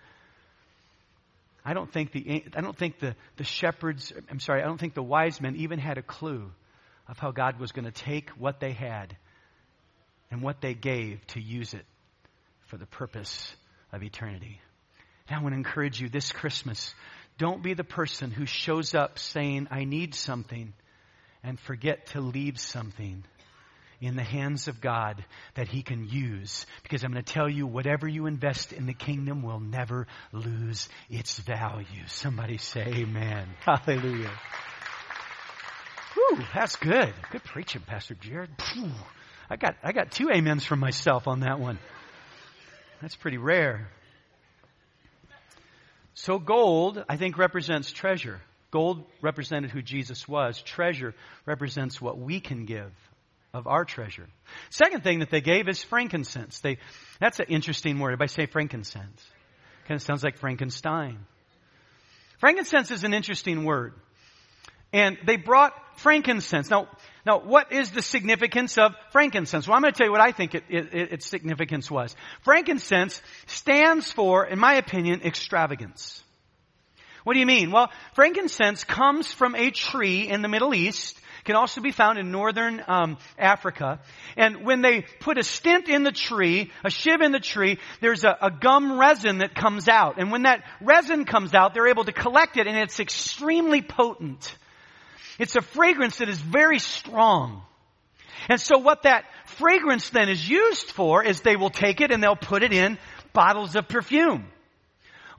I 1.65 1.75
don't 1.75 1.93
think 1.93 2.13
the, 2.13 2.45
I 2.57 2.61
don't 2.61 2.77
think 2.77 2.99
the, 2.99 3.15
the 3.37 3.45
shepherds, 3.45 4.13
I'm 4.31 4.41
sorry, 4.41 4.63
I 4.63 4.67
don't 4.67 4.79
think 4.79 4.95
the 4.95 5.03
wise 5.03 5.41
men 5.41 5.57
even 5.57 5.79
had 5.79 5.97
a 5.97 6.03
clue 6.03 6.51
of 7.09 7.19
how 7.19 7.31
God 7.31 7.61
was 7.61 7.73
going 7.73 7.85
to 7.85 7.93
take 7.93 8.31
what 8.31 8.59
they 8.59 8.73
had 8.73 9.17
and 10.31 10.43
what 10.43 10.61
they 10.61 10.75
gave 10.75 11.25
to 11.29 11.41
use 11.41 11.75
it 11.75 11.85
for 12.67 12.77
the 12.77 12.87
purpose 12.87 13.55
of 13.93 14.03
eternity. 14.03 14.61
And 15.29 15.39
I 15.39 15.43
want 15.43 15.53
to 15.53 15.59
encourage 15.59 16.01
you 16.01 16.09
this 16.09 16.33
Christmas, 16.33 16.95
don't 17.39 17.63
be 17.63 17.75
the 17.75 17.85
person 17.85 18.31
who 18.31 18.47
shows 18.47 18.95
up 18.95 19.19
saying, 19.19 19.69
I 19.71 19.85
need 19.85 20.15
something, 20.15 20.73
and 21.45 21.61
forget 21.61 22.07
to 22.09 22.21
leave 22.21 22.59
something 22.59 23.25
in 24.03 24.17
the 24.17 24.25
hands 24.25 24.67
of 24.67 24.81
God 24.81 25.25
that 25.55 25.69
He 25.69 25.83
can 25.83 26.09
use. 26.09 26.67
Because 26.83 27.05
I'm 27.05 27.12
going 27.12 27.25
to 27.25 27.33
tell 27.33 27.49
you, 27.49 27.67
whatever 27.67 28.09
you 28.09 28.27
invest 28.27 28.73
in 28.73 28.87
the 28.87 28.93
kingdom 28.93 29.43
will 29.43 29.61
never 29.61 30.09
lose 30.33 30.88
its 31.09 31.38
value. 31.38 32.07
Somebody 32.09 32.59
say 32.59 32.83
amen. 32.83 33.47
Hallelujah. 33.61 34.33
Whew, 36.15 36.45
that's 36.53 36.77
good. 36.77 37.15
Good 37.31 37.45
preaching, 37.45 37.83
Pastor 37.87 38.15
Jared. 38.15 38.51
I 39.49 39.57
got, 39.57 39.77
I 39.83 39.93
got 39.93 40.11
two 40.11 40.31
amens 40.31 40.65
from 40.65 40.81
myself 40.81 41.29
on 41.29 41.41
that 41.41 41.61
one. 41.61 41.79
That's 43.01 43.17
pretty 43.17 43.38
rare. 43.38 43.88
So 46.15 46.38
gold, 46.38 47.03
I 47.09 47.17
think, 47.17 47.38
represents 47.38 47.93
treasure. 47.93 48.41
Gold 48.73 49.05
represented 49.21 49.71
who 49.71 49.81
Jesus 49.81 50.27
was. 50.27 50.61
Treasure 50.61 51.15
represents 51.47 52.01
what 52.01 52.19
we 52.19 52.41
can 52.41 52.65
give 52.65 52.91
of 53.55 53.67
our 53.67 53.85
treasure. 53.85 54.27
Second 54.71 55.03
thing 55.03 55.19
that 55.19 55.31
they 55.31 55.41
gave 55.41 55.69
is 55.69 55.83
frankincense. 55.83 56.61
They, 56.61 56.79
that's 57.21 57.38
an 57.38 57.47
interesting 57.49 57.99
word. 57.99 58.21
I 58.23 58.27
say 58.27 58.47
frankincense, 58.47 59.23
kind 59.87 59.97
of 59.97 60.03
sounds 60.03 60.25
like 60.25 60.38
Frankenstein. 60.38 61.19
Frankincense 62.38 62.91
is 62.91 63.05
an 63.05 63.12
interesting 63.12 63.65
word. 63.65 63.93
And 64.93 65.19
they 65.27 65.37
brought 65.37 65.73
frankincense. 65.97 66.71
Now, 66.71 66.88
now, 67.25 67.41
what 67.41 67.73
is 67.73 67.91
the 67.91 68.03
significance 68.03 68.79
of 68.79 68.95
frankincense? 69.11 69.69
Well, 69.69 69.77
I'm 69.77 69.83
going 69.83 69.93
to 69.93 69.99
tell 69.99 70.07
you 70.07 70.12
what 70.12 70.21
I 70.21 70.33
think 70.33 70.55
it, 70.55 70.65
it, 70.69 71.12
its 71.12 71.27
significance 71.27 71.91
was. 71.91 72.17
Frankincense 72.43 73.23
stands 73.47 74.11
for, 74.11 74.45
in 74.45 74.59
my 74.59 74.75
opinion, 74.75 75.23
extravagance. 75.23 76.23
What 77.25 77.35
do 77.35 77.41
you 77.41 77.47
mean? 77.47 77.71
Well, 77.71 77.91
frankincense 78.15 78.83
comes 78.85 79.31
from 79.31 79.55
a 79.55 79.71
tree 79.71 80.29
in 80.29 80.43
the 80.43 80.49
Middle 80.49 80.75
East 80.75 81.19
can 81.45 81.57
also 81.57 81.81
be 81.81 81.91
found 81.91 82.19
in 82.19 82.31
northern 82.31 82.83
um, 82.87 83.19
Africa. 83.39 84.01
And 84.37 84.65
when 84.65 84.81
they 84.83 85.05
put 85.21 85.39
a 85.39 85.43
stint 85.43 85.89
in 85.89 86.05
the 86.05 86.13
tree, 86.13 86.71
a 86.85 86.91
shiv 86.91 87.21
in 87.21 87.33
the 87.33 87.41
tree, 87.41 87.79
there's 88.01 88.25
a, 88.25 88.37
a 88.41 88.51
gum 88.51 88.99
resin 88.99 89.39
that 89.39 89.55
comes 89.55 89.89
out. 89.89 90.19
And 90.19 90.31
when 90.31 90.43
that 90.43 90.63
resin 90.81 91.25
comes 91.25 91.55
out, 91.55 91.75
they're 91.75 91.89
able 91.89 92.05
to 92.05 92.13
collect 92.13 92.57
it 92.57 92.67
and 92.67 92.77
it's 92.77 93.01
extremely 93.01 93.83
potent. 93.83 94.57
It's 95.39 95.57
a 95.57 95.63
fragrance 95.63 96.19
that 96.19 96.29
is 96.29 96.41
very 96.41 96.79
strong. 96.79 97.63
And 98.49 98.61
so 98.61 98.79
what 98.79 99.03
that 99.03 99.25
fragrance 99.47 100.11
then 100.11 100.29
is 100.29 100.49
used 100.49 100.91
for 100.91 101.25
is 101.25 101.41
they 101.41 101.57
will 101.57 101.71
take 101.71 102.01
it 102.01 102.11
and 102.11 102.23
they'll 102.23 102.37
put 102.37 102.63
it 102.63 102.73
in 102.73 102.99
bottles 103.33 103.77
of 103.77 103.89
perfume. 103.89 104.47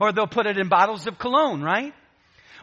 Or 0.00 0.12
they'll 0.12 0.26
put 0.26 0.46
it 0.46 0.58
in 0.58 0.68
bottles 0.68 1.06
of 1.06 1.18
cologne, 1.18 1.62
right? 1.62 1.94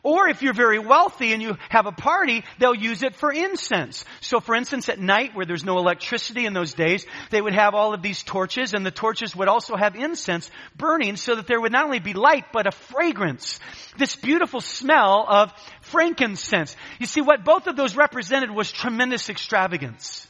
Or 0.04 0.28
if 0.28 0.42
you're 0.42 0.54
very 0.54 0.80
wealthy 0.80 1.34
and 1.34 1.42
you 1.42 1.58
have 1.70 1.86
a 1.86 1.92
party, 1.92 2.44
they'll 2.60 2.76
use 2.76 3.04
it 3.04 3.16
for 3.16 3.32
incense. 3.32 4.06
So 4.20 4.40
for 4.40 4.56
instance, 4.56 4.90
at 4.90 5.00
night 5.00 5.36
where 5.36 5.46
there's 5.46 5.64
no 5.64 5.78
electricity 5.78 6.46
in 6.46 6.54
those 6.54 6.74
days, 6.74 7.06
they 7.30 7.42
would 7.42 7.54
have 7.54 7.74
all 7.76 7.94
of 7.94 8.02
these 8.02 8.24
torches 8.24 8.74
and 8.74 8.86
the 8.86 8.92
torches 8.92 9.36
would 9.36 9.48
also 9.48 9.76
have 9.76 9.96
incense 9.96 10.50
burning 10.76 11.18
so 11.18 11.36
that 11.36 11.48
there 11.48 11.62
would 11.62 11.72
not 11.72 11.86
only 11.86 12.00
be 12.00 12.14
light, 12.14 12.46
but 12.52 12.68
a 12.68 12.72
fragrance. 12.72 13.60
This 13.98 14.16
beautiful 14.16 14.62
smell 14.62 15.26
of 15.28 15.54
frankincense. 15.82 16.76
You 17.00 17.06
see, 17.06 17.22
what 17.22 17.44
both 17.44 17.68
of 17.68 17.76
those 17.76 17.96
represented 17.96 18.50
was 18.50 18.72
tremendous 18.72 19.30
extravagance. 19.30 20.28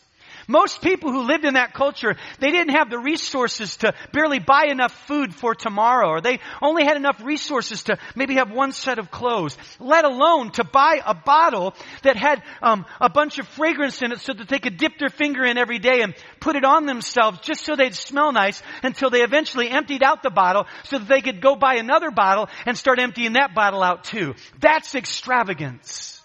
Most 0.48 0.82
people 0.82 1.12
who 1.12 1.24
lived 1.24 1.46
in 1.46 1.54
that 1.56 1.74
culture, 1.74 2.16
they 2.40 2.52
didn't 2.52 2.76
have 2.76 2.90
the 2.90 3.00
resources 3.00 3.78
to 3.78 3.94
barely 4.12 4.40
buy 4.40 4.66
enough 4.70 4.94
food 5.08 5.34
for 5.34 5.56
tomorrow, 5.56 6.10
or 6.10 6.22
they 6.22 6.40
only 6.62 6.84
had 6.84 6.98
enough 6.98 7.22
resources 7.24 7.84
to 7.84 7.98
maybe 8.16 8.36
have 8.36 8.52
one 8.52 8.72
set 8.72 9.00
of 9.00 9.12
clothes, 9.12 9.58
let 9.80 10.06
alone 10.06 10.52
to 10.52 10.64
buy 10.64 11.02
a 11.06 11.14
bottle 11.14 11.74
that 12.04 12.16
had 12.16 12.44
um, 12.62 12.86
a 13.00 13.10
bunch 13.10 13.40
of 13.40 13.48
fragrance 13.48 14.02
in 14.02 14.12
it 14.12 14.20
so 14.20 14.34
that 14.34 14.48
they 14.50 14.60
could 14.60 14.78
dip 14.78 14.98
their 14.98 15.10
finger 15.10 15.44
in 15.44 15.58
every 15.58 15.80
day 15.80 16.02
and 16.02 16.16
put 16.40 16.56
it 16.56 16.66
on 16.66 16.86
themselves 16.86 17.40
just 17.42 17.66
so 17.66 17.76
they'd 17.76 17.96
smell 17.96 18.32
nice 18.32 18.62
until 18.84 19.10
they 19.10 19.22
eventually 19.22 19.70
emptied 19.70 20.04
out 20.04 20.24
the 20.24 20.30
bottle 20.30 20.66
so 20.84 21.00
that 21.00 21.08
they 21.08 21.22
could 21.22 21.42
go 21.42 21.56
buy 21.56 21.76
another 21.76 22.12
bottle 22.12 22.50
and 22.66 22.78
start 22.78 23.00
emptying 23.00 23.34
that 23.34 23.54
bottle 23.54 23.84
out 23.84 24.04
too. 24.04 24.36
That's 24.60 24.96
extravagance. 24.96 26.22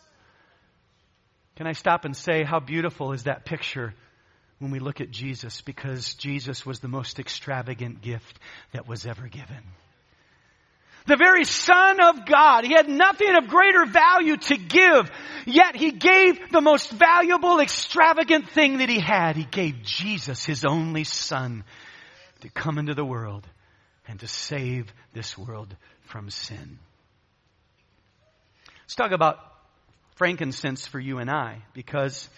Can 1.57 1.67
I 1.67 1.73
stop 1.73 2.05
and 2.05 2.15
say 2.15 2.45
how 2.45 2.61
beautiful 2.61 3.13
is 3.13 3.25
that 3.25 3.47
picture 3.47 3.95
when 4.59 4.71
we 4.71 4.79
look 4.79 5.01
at 5.01 5.11
Jesus 5.11 5.61
because 5.61 6.15
Jesus 6.15 6.65
was 6.65 6.81
the 6.81 6.89
most 6.89 7.19
extravagant 7.19 8.01
gift 8.01 8.39
that 8.73 8.89
was 8.89 9.07
ever 9.07 9.29
given. 9.29 9.63
The 11.07 11.17
very 11.17 11.45
Son 11.45 12.01
of 12.01 12.27
God. 12.27 12.65
He 12.65 12.73
had 12.73 12.89
nothing 12.89 13.35
of 13.37 13.49
greater 13.49 13.87
value 13.87 14.37
to 14.37 14.57
give, 14.57 15.11
yet 15.47 15.77
He 15.77 15.93
gave 15.93 16.51
the 16.51 16.61
most 16.61 16.91
valuable, 16.91 17.61
extravagant 17.61 18.49
thing 18.51 18.79
that 18.79 18.89
He 18.89 18.99
had. 18.99 19.37
He 19.37 19.45
gave 19.45 19.83
Jesus, 19.83 20.45
His 20.45 20.65
only 20.65 21.05
Son, 21.05 21.63
to 22.41 22.49
come 22.49 22.79
into 22.79 22.95
the 22.95 23.05
world 23.05 23.47
and 24.09 24.19
to 24.21 24.27
save 24.27 24.93
this 25.13 25.39
world 25.39 25.75
from 26.07 26.29
sin. 26.31 26.79
Let's 28.83 28.97
talk 28.97 29.13
about 29.13 29.39
frankincense 30.17 30.87
for 30.87 30.99
you 30.99 31.19
and 31.19 31.31
I, 31.31 31.63
because 31.73 32.29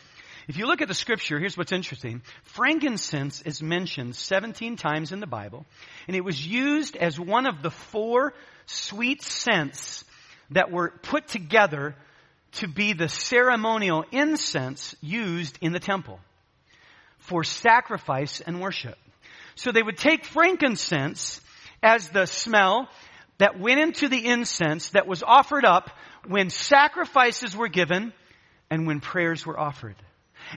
if 0.49 0.57
you 0.57 0.67
look 0.67 0.81
at 0.81 0.89
the 0.89 0.95
scripture, 0.95 1.39
here's 1.39 1.59
what's 1.59 1.73
interesting. 1.73 2.23
Frankincense 2.43 3.43
is 3.43 3.63
mentioned 3.63 4.17
17 4.17 4.77
times 4.77 5.13
in 5.13 5.21
the 5.21 5.27
Bible, 5.27 5.67
and 6.07 6.17
it 6.17 6.25
was 6.25 6.45
used 6.45 6.97
as 6.97 7.21
one 7.21 7.47
of 7.47 7.63
the 7.63 7.71
four 7.71 8.33
sweet 8.65 9.23
scents 9.23 10.05
that 10.51 10.71
were 10.71 10.95
put 11.03 11.29
together 11.29 11.95
to 12.53 12.67
be 12.67 12.95
the 12.95 13.11
ceremonial 13.11 14.07
incense 14.11 14.97
used 15.03 15.59
in 15.61 15.73
the 15.73 15.81
temple 15.81 16.19
for 17.19 17.45
sacrifice 17.45 18.41
and 18.41 18.59
worship. 18.59 18.97
So 19.55 19.71
they 19.71 19.83
would 19.83 19.99
take 19.99 20.25
frankincense 20.25 21.43
as 21.83 22.09
the 22.09 22.25
smell 22.25 22.89
that 23.37 23.61
went 23.61 23.81
into 23.81 24.09
the 24.09 24.25
incense 24.25 24.91
that 24.91 25.07
was 25.07 25.23
offered 25.23 25.67
up 25.67 25.91
when 26.27 26.49
sacrifices 26.49 27.55
were 27.55 27.69
given 27.69 28.15
and 28.71 28.87
when 28.87 29.01
prayers 29.01 29.45
were 29.45 29.59
offered. 29.61 29.97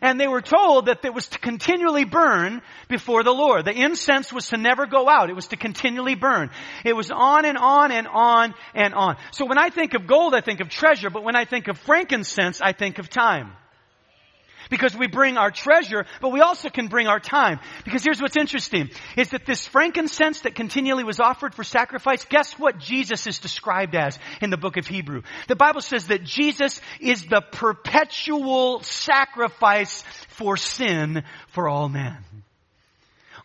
And 0.02 0.20
they 0.20 0.28
were 0.28 0.42
told 0.42 0.86
that 0.86 1.04
it 1.04 1.14
was 1.14 1.28
to 1.30 1.40
continually 1.40 2.06
burn 2.06 2.62
before 2.88 3.24
the 3.24 3.34
Lord. 3.34 3.66
The 3.66 3.74
incense 3.74 4.32
was 4.32 4.48
to 4.50 4.58
never 4.58 4.86
go 4.86 5.10
out. 5.10 5.30
It 5.30 5.36
was 5.36 5.48
to 5.48 5.58
continually 5.58 6.16
burn. 6.16 6.50
It 6.86 6.96
was 6.96 7.12
on 7.12 7.46
and 7.46 7.58
on 7.58 7.92
and 7.92 8.08
on 8.08 8.54
and 8.74 8.94
on. 8.94 9.18
So 9.32 9.46
when 9.46 9.58
I 9.58 9.70
think 9.70 9.94
of 9.94 10.08
gold, 10.08 10.36
I 10.36 10.42
think 10.42 10.60
of 10.60 10.70
treasure, 10.70 11.10
but 11.10 11.24
when 11.24 11.36
I 11.36 11.46
think 11.46 11.68
of 11.68 11.78
frankincense, 11.78 12.62
I 12.62 12.74
think 12.74 13.00
of 13.00 13.10
time 13.10 13.54
because 14.72 14.98
we 14.98 15.06
bring 15.06 15.38
our 15.38 15.52
treasure, 15.52 16.08
but 16.20 16.30
we 16.30 16.40
also 16.40 16.70
can 16.70 16.88
bring 16.88 17.06
our 17.06 17.20
time. 17.20 17.60
Because 17.84 18.04
here's 18.04 18.20
what's 18.20 18.38
interesting, 18.38 18.90
is 19.16 19.30
that 19.30 19.46
this 19.46 19.68
frankincense 19.68 20.42
that 20.42 20.56
continually 20.56 21.04
was 21.04 21.20
offered 21.20 21.54
for 21.54 21.64
sacrifice, 21.64 22.26
guess 22.26 22.54
what 22.54 22.80
Jesus 22.80 23.28
is 23.28 23.38
described 23.38 23.94
as 23.94 24.18
in 24.42 24.50
the 24.50 24.58
book 24.58 24.78
of 24.78 24.88
Hebrew? 24.88 25.22
The 25.48 25.56
Bible 25.56 25.82
says 25.82 26.08
that 26.08 26.24
Jesus 26.24 26.82
is 27.00 27.26
the 27.26 27.42
perpetual 27.42 28.82
sacrifice 28.82 30.04
for 30.30 30.58
sin 30.58 31.24
for 31.50 31.70
all 31.70 31.90
men 31.90 32.18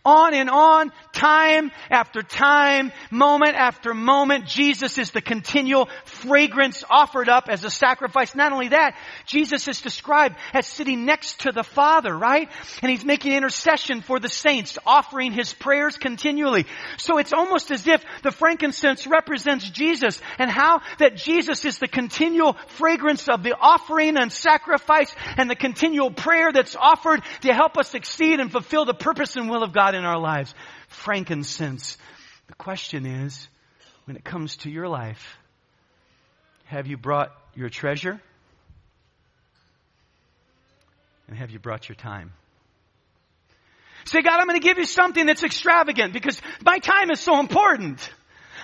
on 0.06 0.34
and 0.34 0.48
on, 0.48 0.92
time 1.12 1.72
after 1.90 2.22
time, 2.22 2.92
moment 3.10 3.56
after 3.56 3.92
moment. 3.92 4.46
Jesus 4.46 4.98
is 4.98 5.10
the 5.10 5.20
continual 5.20 5.88
fragrance 6.04 6.84
offered 6.88 7.28
up 7.28 7.48
as 7.48 7.64
a 7.64 7.70
sacrifice. 7.70 8.34
Not 8.34 8.52
only 8.52 8.68
that, 8.68 8.96
Jesus 9.26 9.66
is 9.66 9.80
described 9.82 10.36
as 10.54 10.66
sitting 10.66 11.04
next 11.04 11.40
to 11.40 11.50
the 11.50 11.64
Father, 11.64 12.16
right? 12.16 12.48
And 12.82 12.90
he's 12.90 13.04
making 13.04 13.32
intercession 13.32 14.00
for 14.00 14.20
the 14.20 14.28
saints, 14.28 14.78
offering 14.86 15.32
his 15.32 15.52
prayers 15.52 15.98
continually. 15.98 16.66
So 16.98 17.18
it's 17.18 17.32
almost 17.32 17.72
as 17.72 17.88
if 17.88 18.04
the 18.22 18.30
frankincense 18.30 19.08
represents 19.08 19.68
Jesus 19.68 20.20
and 20.38 20.48
how 20.48 20.82
that 21.00 21.16
Jesus 21.16 21.64
is 21.64 21.78
the 21.78 21.88
continual 21.88 22.52
fragrance 22.68 23.28
of 23.28 23.42
the 23.42 23.56
offering 23.58 24.16
and 24.16 24.30
sacrifice 24.30 25.12
and 25.36 25.50
the 25.50 25.56
continual 25.56 26.12
prayer 26.12 26.52
that's 26.52 26.76
offered 26.76 27.22
to 27.40 27.52
help 27.52 27.76
us 27.76 27.90
succeed 27.90 28.38
and 28.38 28.52
fulfill 28.52 28.84
the 28.84 28.94
purpose 28.94 29.34
and 29.34 29.50
will 29.50 29.64
of 29.64 29.72
God 29.72 29.95
in 29.96 30.04
our 30.04 30.18
lives. 30.18 30.54
Frankincense. 30.88 31.98
The 32.48 32.54
question 32.54 33.06
is, 33.06 33.48
when 34.04 34.16
it 34.16 34.24
comes 34.24 34.56
to 34.58 34.70
your 34.70 34.88
life, 34.88 35.36
have 36.66 36.86
you 36.86 36.96
brought 36.96 37.32
your 37.54 37.68
treasure? 37.68 38.20
And 41.28 41.36
have 41.36 41.50
you 41.50 41.58
brought 41.58 41.88
your 41.88 41.96
time? 41.96 42.32
Say, 44.04 44.22
God, 44.22 44.38
I'm 44.38 44.46
going 44.46 44.60
to 44.60 44.64
give 44.64 44.78
you 44.78 44.84
something 44.84 45.26
that's 45.26 45.42
extravagant 45.42 46.12
because 46.12 46.40
my 46.64 46.78
time 46.78 47.10
is 47.10 47.18
so 47.18 47.40
important. 47.40 48.08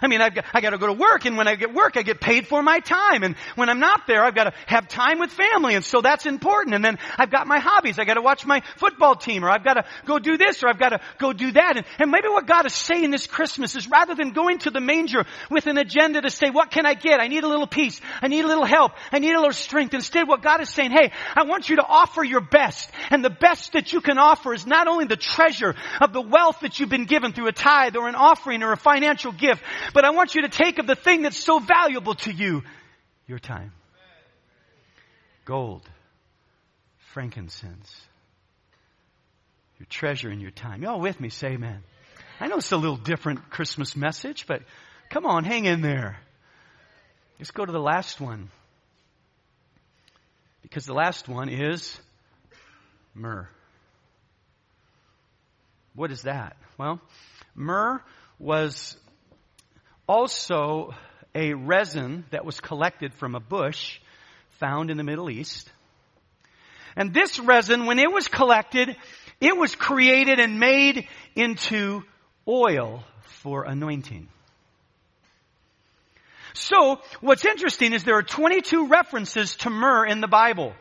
I 0.02 0.08
mean, 0.08 0.20
I've 0.20 0.34
got, 0.34 0.44
I 0.52 0.60
got 0.60 0.70
to 0.70 0.78
go 0.78 0.88
to 0.88 0.92
work, 0.92 1.24
and 1.24 1.36
when 1.36 1.46
I 1.46 1.54
get 1.54 1.72
work, 1.72 1.96
I 1.96 2.02
get 2.02 2.20
paid 2.20 2.46
for 2.48 2.62
my 2.62 2.80
time. 2.80 3.22
And 3.22 3.36
when 3.54 3.68
I'm 3.68 3.78
not 3.78 4.06
there, 4.06 4.24
I've 4.24 4.34
got 4.34 4.44
to 4.44 4.52
have 4.66 4.88
time 4.88 5.20
with 5.20 5.30
family, 5.30 5.74
and 5.74 5.84
so 5.84 6.00
that's 6.00 6.26
important. 6.26 6.74
And 6.74 6.84
then 6.84 6.98
I've 7.16 7.30
got 7.30 7.46
my 7.46 7.58
hobbies. 7.58 7.98
I 7.98 8.04
got 8.04 8.14
to 8.14 8.22
watch 8.22 8.44
my 8.44 8.62
football 8.76 9.14
team, 9.14 9.44
or 9.44 9.50
I've 9.50 9.64
got 9.64 9.74
to 9.74 9.84
go 10.04 10.18
do 10.18 10.36
this, 10.36 10.62
or 10.64 10.68
I've 10.68 10.78
got 10.78 10.90
to 10.90 11.00
go 11.18 11.32
do 11.32 11.52
that. 11.52 11.76
And, 11.76 11.86
and 11.98 12.10
maybe 12.10 12.28
what 12.28 12.46
God 12.46 12.66
is 12.66 12.74
saying 12.74 13.10
this 13.10 13.26
Christmas 13.26 13.76
is 13.76 13.88
rather 13.88 14.14
than 14.14 14.32
going 14.32 14.58
to 14.60 14.70
the 14.70 14.80
manger 14.80 15.24
with 15.50 15.66
an 15.66 15.78
agenda 15.78 16.20
to 16.20 16.30
say, 16.30 16.50
what 16.50 16.70
can 16.70 16.84
I 16.84 16.94
get? 16.94 17.20
I 17.20 17.28
need 17.28 17.44
a 17.44 17.48
little 17.48 17.66
peace. 17.66 18.00
I 18.20 18.28
need 18.28 18.44
a 18.44 18.48
little 18.48 18.66
help. 18.66 18.92
I 19.12 19.18
need 19.20 19.32
a 19.32 19.38
little 19.38 19.52
strength. 19.52 19.94
Instead, 19.94 20.26
what 20.26 20.42
God 20.42 20.60
is 20.60 20.68
saying, 20.68 20.90
hey, 20.90 21.12
I 21.36 21.44
want 21.44 21.68
you 21.68 21.76
to 21.76 21.84
offer 21.86 22.24
your 22.24 22.40
best. 22.40 22.90
And 23.10 23.24
the 23.24 23.30
best 23.30 23.72
that 23.74 23.92
you 23.92 24.00
can 24.00 24.18
offer 24.18 24.52
is 24.52 24.66
not 24.66 24.88
only 24.88 25.04
the 25.04 25.16
treasure 25.16 25.74
of 26.00 26.12
the 26.12 26.20
wealth 26.20 26.60
that 26.60 26.80
you've 26.80 26.88
been 26.88 27.04
given 27.04 27.32
through 27.32 27.48
a 27.48 27.52
tithe 27.52 27.96
or 27.96 28.08
an 28.08 28.14
offering 28.14 28.62
or 28.62 28.72
a 28.72 28.76
financial 28.76 29.32
gift, 29.32 29.62
but 29.92 30.04
I 30.04 30.10
want 30.10 30.34
you 30.34 30.42
to 30.42 30.48
take 30.48 30.78
of 30.78 30.86
the 30.86 30.94
thing 30.94 31.22
that's 31.22 31.36
so 31.36 31.58
valuable 31.58 32.14
to 32.16 32.32
you, 32.32 32.62
your 33.26 33.38
time. 33.38 33.72
Gold, 35.44 35.88
frankincense, 37.12 37.96
your 39.78 39.86
treasure 39.88 40.28
and 40.28 40.40
your 40.40 40.50
time. 40.50 40.82
Y'all 40.82 41.00
with 41.00 41.20
me? 41.20 41.28
Say 41.28 41.48
amen. 41.48 41.82
I 42.40 42.48
know 42.48 42.56
it's 42.56 42.72
a 42.72 42.76
little 42.76 42.96
different 42.96 43.50
Christmas 43.50 43.96
message, 43.96 44.46
but 44.46 44.62
come 45.10 45.26
on, 45.26 45.44
hang 45.44 45.64
in 45.64 45.80
there. 45.80 46.18
Let's 47.38 47.50
go 47.50 47.64
to 47.64 47.72
the 47.72 47.80
last 47.80 48.20
one. 48.20 48.50
Because 50.62 50.86
the 50.86 50.94
last 50.94 51.28
one 51.28 51.48
is 51.48 51.98
myrrh. 53.14 53.48
What 55.94 56.10
is 56.10 56.22
that? 56.22 56.56
Well, 56.78 57.00
myrrh 57.54 58.02
was 58.38 58.96
also 60.12 60.94
a 61.34 61.54
resin 61.54 62.26
that 62.32 62.44
was 62.44 62.60
collected 62.60 63.14
from 63.14 63.34
a 63.34 63.40
bush 63.40 63.98
found 64.60 64.90
in 64.90 64.98
the 64.98 65.02
Middle 65.02 65.30
East. 65.30 65.72
And 66.94 67.14
this 67.14 67.40
resin, 67.40 67.86
when 67.86 67.98
it 67.98 68.12
was 68.12 68.28
collected, 68.28 68.94
it 69.40 69.56
was 69.56 69.74
created 69.74 70.38
and 70.38 70.60
made 70.60 71.08
into 71.34 72.02
oil 72.46 73.04
for 73.22 73.64
anointing. 73.64 74.28
So, 76.52 77.00
what's 77.22 77.46
interesting 77.46 77.94
is 77.94 78.04
there 78.04 78.18
are 78.18 78.22
22 78.22 78.88
references 78.88 79.56
to 79.56 79.70
myrrh 79.70 80.04
in 80.04 80.20
the 80.20 80.28
Bible. 80.28 80.74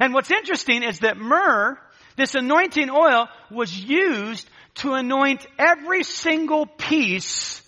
And 0.00 0.12
what's 0.12 0.32
interesting 0.32 0.82
is 0.82 0.98
that 1.00 1.16
myrrh, 1.16 1.78
this 2.16 2.34
anointing 2.34 2.90
oil, 2.90 3.28
was 3.52 3.72
used 3.78 4.50
to 4.82 4.94
anoint 4.94 5.46
every 5.56 6.02
single 6.02 6.66
piece 6.66 7.62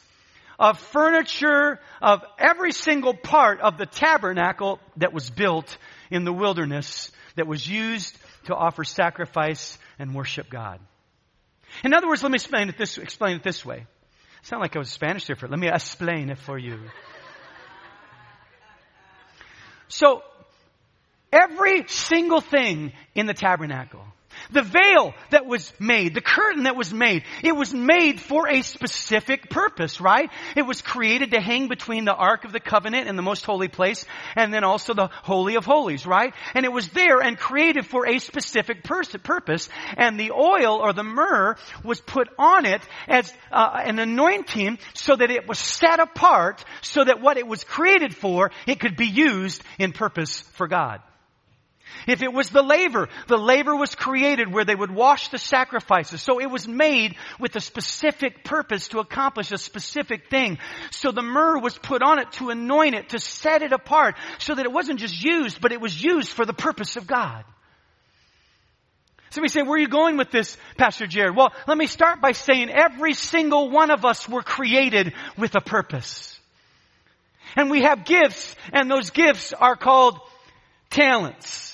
of 0.60 0.78
furniture 0.78 1.80
of 2.02 2.22
every 2.38 2.72
single 2.72 3.14
part 3.14 3.60
of 3.60 3.78
the 3.78 3.86
tabernacle 3.86 4.78
that 4.98 5.14
was 5.14 5.30
built 5.30 5.78
in 6.10 6.24
the 6.24 6.32
wilderness 6.32 7.10
that 7.36 7.46
was 7.46 7.66
used 7.66 8.16
to 8.44 8.54
offer 8.54 8.84
sacrifice 8.84 9.78
and 9.98 10.14
worship 10.14 10.50
God. 10.50 10.78
In 11.82 11.94
other 11.94 12.06
words, 12.06 12.22
let 12.22 12.30
me 12.30 12.36
explain 12.36 12.68
it 12.68 12.76
this, 12.76 12.98
explain 12.98 13.36
it 13.36 13.42
this 13.42 13.64
way. 13.64 13.86
Sound 14.42 14.60
like 14.60 14.76
I 14.76 14.78
was 14.78 14.90
Spanish 14.90 15.26
there 15.26 15.36
for 15.36 15.48
Let 15.48 15.58
me 15.58 15.68
explain 15.68 16.28
it 16.28 16.38
for 16.38 16.58
you. 16.58 16.78
So, 19.88 20.22
every 21.32 21.86
single 21.88 22.40
thing 22.40 22.92
in 23.14 23.26
the 23.26 23.34
tabernacle 23.34 24.04
the 24.52 24.62
veil 24.62 25.14
that 25.30 25.46
was 25.46 25.72
made, 25.78 26.14
the 26.14 26.20
curtain 26.20 26.64
that 26.64 26.76
was 26.76 26.92
made, 26.92 27.24
it 27.42 27.54
was 27.54 27.72
made 27.72 28.20
for 28.20 28.48
a 28.48 28.62
specific 28.62 29.50
purpose, 29.50 30.00
right? 30.00 30.30
It 30.56 30.62
was 30.62 30.82
created 30.82 31.32
to 31.32 31.40
hang 31.40 31.68
between 31.68 32.04
the 32.04 32.14
Ark 32.14 32.44
of 32.44 32.52
the 32.52 32.60
Covenant 32.60 33.08
and 33.08 33.18
the 33.18 33.22
most 33.22 33.44
holy 33.44 33.68
place, 33.68 34.04
and 34.36 34.52
then 34.52 34.64
also 34.64 34.94
the 34.94 35.08
Holy 35.22 35.56
of 35.56 35.64
Holies, 35.64 36.06
right? 36.06 36.34
And 36.54 36.64
it 36.64 36.72
was 36.72 36.88
there 36.88 37.20
and 37.20 37.38
created 37.38 37.86
for 37.86 38.08
a 38.08 38.18
specific 38.18 38.84
pers- 38.84 39.16
purpose, 39.22 39.68
and 39.96 40.18
the 40.18 40.32
oil 40.32 40.76
or 40.76 40.92
the 40.92 41.02
myrrh 41.02 41.56
was 41.84 42.00
put 42.00 42.28
on 42.38 42.66
it 42.66 42.82
as 43.08 43.32
uh, 43.50 43.80
an 43.84 43.98
anointing 43.98 44.78
so 44.94 45.16
that 45.16 45.30
it 45.30 45.48
was 45.48 45.58
set 45.58 46.00
apart 46.00 46.64
so 46.82 47.04
that 47.04 47.20
what 47.20 47.36
it 47.36 47.46
was 47.46 47.64
created 47.64 48.14
for, 48.14 48.50
it 48.66 48.80
could 48.80 48.96
be 48.96 49.06
used 49.06 49.62
in 49.78 49.92
purpose 49.92 50.40
for 50.52 50.68
God. 50.68 51.00
If 52.06 52.22
it 52.22 52.32
was 52.32 52.50
the 52.50 52.62
laver, 52.62 53.08
the 53.26 53.36
laver 53.36 53.74
was 53.74 53.94
created 53.94 54.52
where 54.52 54.64
they 54.64 54.74
would 54.74 54.90
wash 54.90 55.28
the 55.28 55.38
sacrifices. 55.38 56.22
So 56.22 56.40
it 56.40 56.50
was 56.50 56.66
made 56.66 57.16
with 57.38 57.56
a 57.56 57.60
specific 57.60 58.44
purpose 58.44 58.88
to 58.88 59.00
accomplish 59.00 59.52
a 59.52 59.58
specific 59.58 60.28
thing. 60.28 60.58
So 60.90 61.12
the 61.12 61.22
myrrh 61.22 61.58
was 61.58 61.76
put 61.76 62.02
on 62.02 62.18
it 62.18 62.32
to 62.32 62.50
anoint 62.50 62.94
it, 62.94 63.10
to 63.10 63.18
set 63.18 63.62
it 63.62 63.72
apart, 63.72 64.16
so 64.38 64.54
that 64.54 64.64
it 64.64 64.72
wasn't 64.72 65.00
just 65.00 65.22
used, 65.22 65.60
but 65.60 65.72
it 65.72 65.80
was 65.80 66.02
used 66.02 66.30
for 66.30 66.46
the 66.46 66.54
purpose 66.54 66.96
of 66.96 67.06
God. 67.06 67.44
So 69.30 69.42
we 69.42 69.48
say, 69.48 69.62
where 69.62 69.74
are 69.74 69.78
you 69.78 69.88
going 69.88 70.16
with 70.16 70.32
this, 70.32 70.56
Pastor 70.76 71.06
Jared? 71.06 71.36
Well, 71.36 71.52
let 71.68 71.78
me 71.78 71.86
start 71.86 72.20
by 72.20 72.32
saying 72.32 72.68
every 72.68 73.14
single 73.14 73.70
one 73.70 73.92
of 73.92 74.04
us 74.04 74.28
were 74.28 74.42
created 74.42 75.12
with 75.38 75.54
a 75.54 75.60
purpose. 75.60 76.36
And 77.56 77.70
we 77.70 77.82
have 77.82 78.04
gifts, 78.04 78.56
and 78.72 78.90
those 78.90 79.10
gifts 79.10 79.52
are 79.52 79.76
called 79.76 80.18
talents. 80.90 81.69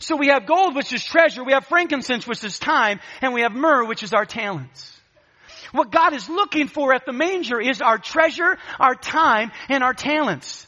So 0.00 0.16
we 0.16 0.28
have 0.28 0.46
gold, 0.46 0.74
which 0.74 0.92
is 0.92 1.04
treasure. 1.04 1.44
We 1.44 1.52
have 1.52 1.66
frankincense, 1.66 2.26
which 2.26 2.42
is 2.42 2.58
time. 2.58 3.00
And 3.20 3.32
we 3.34 3.42
have 3.42 3.52
myrrh, 3.52 3.84
which 3.84 4.02
is 4.02 4.12
our 4.12 4.24
talents. 4.24 4.98
What 5.72 5.92
God 5.92 6.14
is 6.14 6.28
looking 6.28 6.66
for 6.66 6.92
at 6.92 7.06
the 7.06 7.12
manger 7.12 7.60
is 7.60 7.80
our 7.80 7.98
treasure, 7.98 8.58
our 8.80 8.94
time, 8.94 9.52
and 9.68 9.84
our 9.84 9.94
talents. 9.94 10.66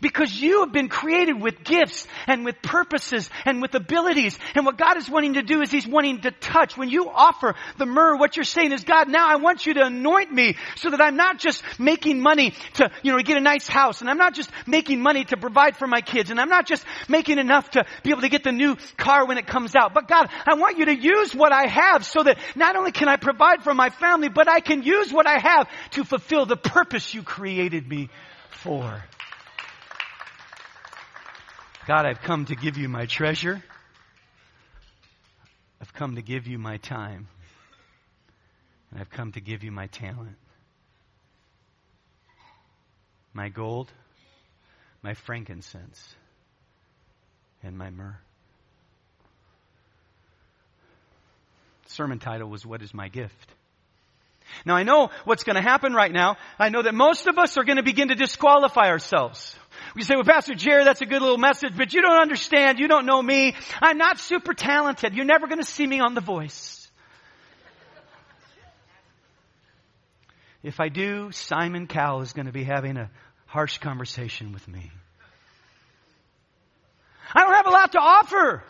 Because 0.00 0.40
you 0.40 0.60
have 0.60 0.72
been 0.72 0.88
created 0.88 1.40
with 1.40 1.64
gifts 1.64 2.06
and 2.26 2.44
with 2.44 2.62
purposes 2.62 3.28
and 3.44 3.60
with 3.60 3.74
abilities. 3.74 4.38
And 4.54 4.64
what 4.64 4.78
God 4.78 4.96
is 4.96 5.08
wanting 5.08 5.34
to 5.34 5.42
do 5.42 5.60
is 5.62 5.70
He's 5.70 5.86
wanting 5.86 6.20
to 6.22 6.30
touch. 6.30 6.76
When 6.76 6.88
you 6.88 7.08
offer 7.08 7.54
the 7.78 7.86
myrrh, 7.86 8.16
what 8.16 8.36
you're 8.36 8.44
saying 8.44 8.72
is, 8.72 8.84
God, 8.84 9.08
now 9.08 9.28
I 9.28 9.36
want 9.36 9.66
you 9.66 9.74
to 9.74 9.86
anoint 9.86 10.32
me 10.32 10.56
so 10.76 10.90
that 10.90 11.00
I'm 11.00 11.16
not 11.16 11.38
just 11.38 11.62
making 11.78 12.20
money 12.20 12.54
to, 12.74 12.90
you 13.02 13.12
know, 13.12 13.18
get 13.18 13.36
a 13.36 13.40
nice 13.40 13.66
house. 13.66 14.00
And 14.00 14.08
I'm 14.08 14.18
not 14.18 14.34
just 14.34 14.50
making 14.66 15.00
money 15.00 15.24
to 15.24 15.36
provide 15.36 15.76
for 15.76 15.86
my 15.86 16.00
kids. 16.00 16.30
And 16.30 16.40
I'm 16.40 16.48
not 16.48 16.66
just 16.66 16.84
making 17.08 17.38
enough 17.38 17.70
to 17.70 17.84
be 18.02 18.10
able 18.10 18.22
to 18.22 18.28
get 18.28 18.44
the 18.44 18.52
new 18.52 18.76
car 18.96 19.26
when 19.26 19.38
it 19.38 19.46
comes 19.46 19.74
out. 19.74 19.94
But 19.94 20.08
God, 20.08 20.28
I 20.46 20.54
want 20.54 20.78
you 20.78 20.86
to 20.86 20.94
use 20.94 21.34
what 21.34 21.52
I 21.52 21.66
have 21.66 22.04
so 22.04 22.22
that 22.22 22.38
not 22.54 22.76
only 22.76 22.92
can 22.92 23.08
I 23.08 23.16
provide 23.16 23.62
for 23.62 23.74
my 23.74 23.90
family, 23.90 24.28
but 24.28 24.48
I 24.48 24.60
can 24.60 24.82
use 24.82 25.12
what 25.12 25.26
I 25.26 25.38
have 25.38 25.68
to 25.92 26.04
fulfill 26.04 26.46
the 26.46 26.56
purpose 26.56 27.14
you 27.14 27.22
created 27.22 27.88
me 27.88 28.08
for. 28.50 29.02
God, 31.90 32.06
I've 32.06 32.20
come 32.20 32.44
to 32.44 32.54
give 32.54 32.78
you 32.78 32.88
my 32.88 33.06
treasure. 33.06 33.60
I've 35.80 35.92
come 35.92 36.14
to 36.14 36.22
give 36.22 36.46
you 36.46 36.56
my 36.56 36.76
time. 36.76 37.26
And 38.92 39.00
I've 39.00 39.10
come 39.10 39.32
to 39.32 39.40
give 39.40 39.64
you 39.64 39.72
my 39.72 39.88
talent. 39.88 40.36
My 43.34 43.48
gold, 43.48 43.90
my 45.02 45.14
frankincense, 45.14 46.14
and 47.64 47.76
my 47.76 47.90
myrrh. 47.90 48.20
Sermon 51.86 52.20
title 52.20 52.48
was 52.48 52.64
What 52.64 52.82
is 52.82 52.94
My 52.94 53.08
Gift? 53.08 53.52
Now 54.64 54.74
I 54.74 54.82
know 54.82 55.10
what's 55.24 55.44
going 55.44 55.56
to 55.56 55.62
happen 55.62 55.92
right 55.94 56.12
now. 56.12 56.36
I 56.58 56.68
know 56.68 56.82
that 56.82 56.94
most 56.94 57.26
of 57.26 57.38
us 57.38 57.56
are 57.58 57.64
going 57.64 57.76
to 57.76 57.82
begin 57.82 58.08
to 58.08 58.14
disqualify 58.14 58.88
ourselves. 58.88 59.56
We 59.94 60.02
say, 60.02 60.14
well, 60.14 60.24
Pastor 60.24 60.54
Jared, 60.54 60.86
that's 60.86 61.00
a 61.00 61.06
good 61.06 61.22
little 61.22 61.38
message, 61.38 61.76
but 61.76 61.92
you 61.92 62.02
don't 62.02 62.20
understand. 62.20 62.78
You 62.78 62.88
don't 62.88 63.06
know 63.06 63.20
me. 63.22 63.54
I'm 63.80 63.98
not 63.98 64.18
super 64.18 64.54
talented. 64.54 65.14
You're 65.14 65.24
never 65.24 65.46
going 65.46 65.60
to 65.60 65.66
see 65.66 65.86
me 65.86 66.00
on 66.00 66.14
The 66.14 66.20
Voice. 66.20 66.88
If 70.62 70.78
I 70.78 70.88
do, 70.88 71.32
Simon 71.32 71.86
Cowell 71.86 72.20
is 72.20 72.32
going 72.34 72.46
to 72.46 72.52
be 72.52 72.64
having 72.64 72.98
a 72.98 73.10
harsh 73.46 73.78
conversation 73.78 74.52
with 74.52 74.66
me. 74.68 74.90
I 77.34 77.44
don't 77.44 77.54
have 77.54 77.66
a 77.66 77.70
lot 77.70 77.92
to 77.92 77.98
offer. 77.98 78.62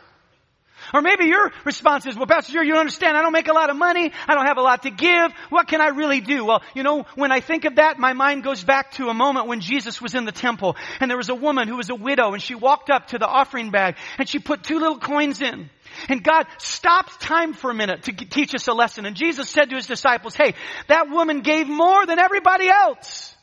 Or 0.92 1.02
maybe 1.02 1.26
your 1.26 1.52
response 1.64 2.06
is, 2.06 2.16
well, 2.16 2.26
Pastor 2.26 2.52
Jared, 2.52 2.66
you 2.66 2.72
don't 2.74 2.80
understand. 2.80 3.16
I 3.16 3.22
don't 3.22 3.32
make 3.32 3.48
a 3.48 3.52
lot 3.52 3.70
of 3.70 3.76
money. 3.76 4.12
I 4.26 4.34
don't 4.34 4.46
have 4.46 4.58
a 4.58 4.62
lot 4.62 4.82
to 4.82 4.90
give. 4.90 5.32
What 5.48 5.68
can 5.68 5.80
I 5.80 5.88
really 5.88 6.20
do? 6.20 6.44
Well, 6.44 6.62
you 6.74 6.82
know, 6.82 7.04
when 7.14 7.32
I 7.32 7.40
think 7.40 7.64
of 7.64 7.76
that, 7.76 7.98
my 7.98 8.12
mind 8.12 8.44
goes 8.44 8.62
back 8.64 8.92
to 8.92 9.08
a 9.08 9.14
moment 9.14 9.46
when 9.46 9.60
Jesus 9.60 10.00
was 10.00 10.14
in 10.14 10.24
the 10.24 10.32
temple 10.32 10.76
and 11.00 11.10
there 11.10 11.18
was 11.18 11.28
a 11.28 11.34
woman 11.34 11.68
who 11.68 11.76
was 11.76 11.90
a 11.90 11.94
widow 11.94 12.32
and 12.32 12.42
she 12.42 12.54
walked 12.54 12.90
up 12.90 13.08
to 13.08 13.18
the 13.18 13.26
offering 13.26 13.70
bag 13.70 13.96
and 14.18 14.28
she 14.28 14.38
put 14.38 14.62
two 14.62 14.78
little 14.78 14.98
coins 14.98 15.40
in. 15.40 15.70
And 16.08 16.22
God 16.22 16.46
stopped 16.58 17.20
time 17.20 17.52
for 17.52 17.70
a 17.70 17.74
minute 17.74 18.04
to 18.04 18.12
teach 18.12 18.54
us 18.54 18.68
a 18.68 18.72
lesson. 18.72 19.06
And 19.06 19.16
Jesus 19.16 19.48
said 19.48 19.70
to 19.70 19.76
his 19.76 19.86
disciples, 19.86 20.34
hey, 20.34 20.54
that 20.88 21.10
woman 21.10 21.40
gave 21.40 21.68
more 21.68 22.06
than 22.06 22.18
everybody 22.18 22.68
else 22.68 23.34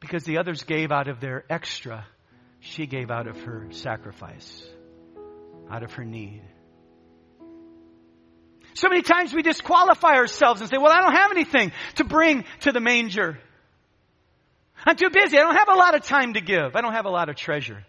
because 0.00 0.24
the 0.24 0.38
others 0.38 0.64
gave 0.64 0.90
out 0.90 1.08
of 1.08 1.20
their 1.20 1.44
extra. 1.48 2.06
She 2.60 2.86
gave 2.86 3.10
out 3.10 3.26
of 3.26 3.40
her 3.42 3.68
sacrifice, 3.70 4.62
out 5.70 5.82
of 5.82 5.92
her 5.94 6.04
need. 6.04 6.42
So 8.74 8.88
many 8.88 9.02
times 9.02 9.34
we 9.34 9.42
disqualify 9.42 10.14
ourselves 10.14 10.60
and 10.60 10.70
say, 10.70 10.76
well, 10.78 10.92
I 10.92 11.00
don't 11.00 11.14
have 11.14 11.30
anything 11.30 11.72
to 11.96 12.04
bring 12.04 12.44
to 12.60 12.72
the 12.72 12.80
manger. 12.80 13.38
I'm 14.86 14.96
too 14.96 15.10
busy. 15.10 15.36
I 15.36 15.42
don't 15.42 15.56
have 15.56 15.68
a 15.68 15.74
lot 15.74 15.94
of 15.94 16.02
time 16.04 16.34
to 16.34 16.40
give. 16.40 16.74
I 16.74 16.80
don't 16.80 16.92
have 16.92 17.04
a 17.04 17.10
lot 17.10 17.28
of 17.28 17.36
treasure. 17.36 17.84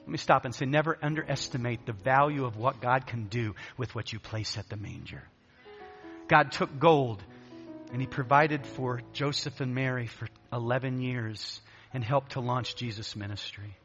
Let 0.00 0.08
me 0.08 0.18
stop 0.18 0.44
and 0.44 0.54
say, 0.54 0.66
never 0.66 0.98
underestimate 1.00 1.86
the 1.86 1.92
value 1.92 2.44
of 2.44 2.56
what 2.56 2.80
God 2.80 3.06
can 3.06 3.26
do 3.26 3.54
with 3.76 3.94
what 3.94 4.12
you 4.12 4.18
place 4.18 4.58
at 4.58 4.68
the 4.68 4.76
manger. 4.76 5.22
God 6.26 6.52
took 6.52 6.78
gold 6.78 7.22
and 7.92 8.00
he 8.00 8.06
provided 8.06 8.66
for 8.66 9.02
Joseph 9.12 9.60
and 9.60 9.74
Mary 9.74 10.06
for 10.06 10.28
11 10.52 11.00
years 11.00 11.60
and 11.92 12.02
helped 12.02 12.32
to 12.32 12.40
launch 12.40 12.76
Jesus' 12.76 13.14
ministry. 13.16 13.76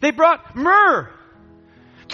They 0.00 0.10
brought 0.10 0.56
myrrh 0.56 1.10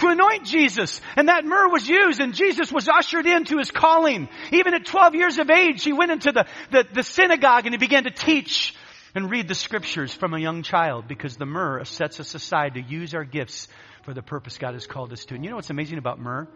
to 0.01 0.09
anoint 0.09 0.45
Jesus. 0.45 0.99
And 1.15 1.29
that 1.29 1.45
myrrh 1.45 1.69
was 1.69 1.87
used 1.87 2.19
and 2.19 2.33
Jesus 2.33 2.71
was 2.71 2.87
ushered 2.87 3.25
into 3.25 3.57
his 3.57 3.71
calling. 3.71 4.29
Even 4.51 4.73
at 4.73 4.85
12 4.85 5.15
years 5.15 5.37
of 5.39 5.49
age, 5.49 5.83
he 5.83 5.93
went 5.93 6.11
into 6.11 6.31
the, 6.31 6.45
the, 6.71 6.85
the 6.93 7.03
synagogue 7.03 7.65
and 7.65 7.73
he 7.73 7.77
began 7.77 8.03
to 8.03 8.11
teach 8.11 8.75
and 9.15 9.29
read 9.29 9.47
the 9.47 9.55
scriptures 9.55 10.13
from 10.13 10.33
a 10.33 10.39
young 10.39 10.63
child 10.63 11.07
because 11.07 11.37
the 11.37 11.45
myrrh 11.45 11.83
sets 11.83 12.19
us 12.19 12.35
aside 12.35 12.75
to 12.75 12.81
use 12.81 13.13
our 13.13 13.23
gifts 13.23 13.67
for 14.03 14.13
the 14.13 14.21
purpose 14.21 14.57
God 14.57 14.73
has 14.73 14.87
called 14.87 15.11
us 15.13 15.25
to. 15.25 15.35
And 15.35 15.43
you 15.43 15.49
know 15.49 15.57
what's 15.57 15.69
amazing 15.69 15.97
about 15.97 16.19
myrrh? 16.19 16.47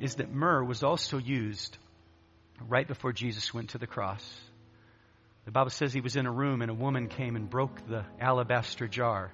Is 0.00 0.16
that 0.16 0.32
myrrh 0.32 0.64
was 0.64 0.82
also 0.82 1.18
used 1.18 1.76
right 2.68 2.86
before 2.86 3.12
Jesus 3.12 3.52
went 3.52 3.70
to 3.70 3.78
the 3.78 3.86
cross. 3.86 4.24
The 5.44 5.50
Bible 5.50 5.70
says 5.70 5.92
he 5.92 6.00
was 6.00 6.16
in 6.16 6.26
a 6.26 6.32
room 6.32 6.60
and 6.60 6.70
a 6.70 6.74
woman 6.74 7.08
came 7.08 7.34
and 7.34 7.48
broke 7.48 7.88
the 7.88 8.04
alabaster 8.20 8.86
jar 8.86 9.32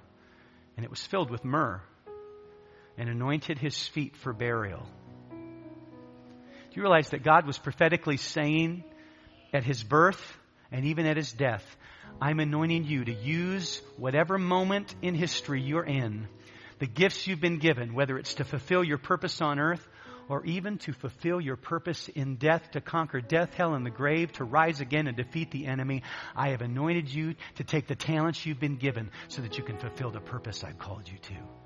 and 0.76 0.84
it 0.84 0.90
was 0.90 1.04
filled 1.04 1.30
with 1.30 1.44
myrrh 1.44 1.82
and 2.96 3.08
anointed 3.08 3.58
his 3.58 3.76
feet 3.88 4.16
for 4.16 4.32
burial. 4.32 4.86
Do 5.30 6.80
you 6.80 6.82
realize 6.82 7.10
that 7.10 7.22
God 7.22 7.46
was 7.46 7.58
prophetically 7.58 8.16
saying 8.16 8.84
at 9.52 9.64
his 9.64 9.82
birth 9.82 10.36
and 10.72 10.84
even 10.86 11.06
at 11.06 11.16
his 11.16 11.32
death, 11.32 11.64
I'm 12.20 12.40
anointing 12.40 12.84
you 12.84 13.04
to 13.04 13.12
use 13.12 13.80
whatever 13.96 14.38
moment 14.38 14.94
in 15.02 15.14
history 15.14 15.62
you're 15.62 15.84
in, 15.84 16.28
the 16.78 16.86
gifts 16.86 17.26
you've 17.26 17.40
been 17.40 17.58
given, 17.58 17.94
whether 17.94 18.18
it's 18.18 18.34
to 18.34 18.44
fulfill 18.44 18.84
your 18.84 18.98
purpose 18.98 19.40
on 19.40 19.58
earth 19.58 19.86
or 20.28 20.44
even 20.46 20.78
to 20.78 20.92
fulfill 20.92 21.40
your 21.40 21.56
purpose 21.56 22.08
in 22.08 22.36
death, 22.36 22.70
to 22.72 22.80
conquer 22.80 23.20
death, 23.20 23.54
hell, 23.54 23.74
and 23.74 23.84
the 23.84 23.90
grave, 23.90 24.32
to 24.32 24.44
rise 24.44 24.80
again 24.80 25.06
and 25.06 25.16
defeat 25.16 25.50
the 25.50 25.66
enemy. 25.66 26.02
I 26.34 26.50
have 26.50 26.62
anointed 26.62 27.12
you 27.12 27.34
to 27.56 27.64
take 27.64 27.86
the 27.86 27.94
talents 27.94 28.44
you've 28.44 28.60
been 28.60 28.76
given 28.76 29.10
so 29.28 29.42
that 29.42 29.58
you 29.58 29.64
can 29.64 29.76
fulfill 29.76 30.10
the 30.10 30.20
purpose 30.20 30.64
I've 30.64 30.78
called 30.78 31.08
you 31.08 31.18
to. 31.18 31.63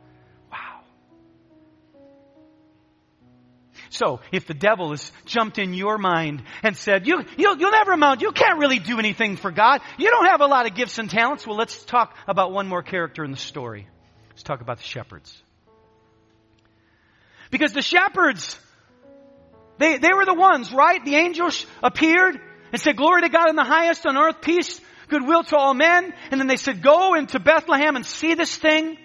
So, 3.90 4.20
if 4.32 4.46
the 4.46 4.54
devil 4.54 4.90
has 4.90 5.12
jumped 5.24 5.58
in 5.58 5.72
your 5.72 5.98
mind 5.98 6.42
and 6.62 6.76
said, 6.76 7.06
you, 7.06 7.24
you'll, 7.36 7.56
you'll 7.56 7.70
never 7.70 7.92
amount, 7.92 8.20
you 8.20 8.32
can't 8.32 8.58
really 8.58 8.78
do 8.78 8.98
anything 8.98 9.36
for 9.36 9.50
God, 9.50 9.80
you 9.98 10.10
don't 10.10 10.26
have 10.26 10.40
a 10.40 10.46
lot 10.46 10.66
of 10.66 10.74
gifts 10.74 10.98
and 10.98 11.08
talents, 11.08 11.46
well, 11.46 11.56
let's 11.56 11.84
talk 11.84 12.16
about 12.26 12.52
one 12.52 12.68
more 12.68 12.82
character 12.82 13.24
in 13.24 13.30
the 13.30 13.36
story. 13.36 13.88
Let's 14.30 14.42
talk 14.42 14.60
about 14.60 14.78
the 14.78 14.84
shepherds. 14.84 15.42
Because 17.50 17.72
the 17.72 17.82
shepherds, 17.82 18.58
they, 19.78 19.98
they 19.98 20.12
were 20.14 20.26
the 20.26 20.34
ones, 20.34 20.72
right? 20.72 21.02
The 21.02 21.16
angels 21.16 21.64
appeared 21.82 22.38
and 22.72 22.80
said, 22.80 22.96
glory 22.96 23.22
to 23.22 23.28
God 23.30 23.48
in 23.48 23.56
the 23.56 23.64
highest 23.64 24.06
on 24.06 24.18
earth, 24.18 24.42
peace, 24.42 24.80
goodwill 25.08 25.44
to 25.44 25.56
all 25.56 25.72
men. 25.72 26.12
And 26.30 26.40
then 26.40 26.46
they 26.46 26.56
said, 26.56 26.82
go 26.82 27.14
into 27.14 27.40
Bethlehem 27.40 27.96
and 27.96 28.04
see 28.04 28.34
this 28.34 28.54
thing 28.54 28.98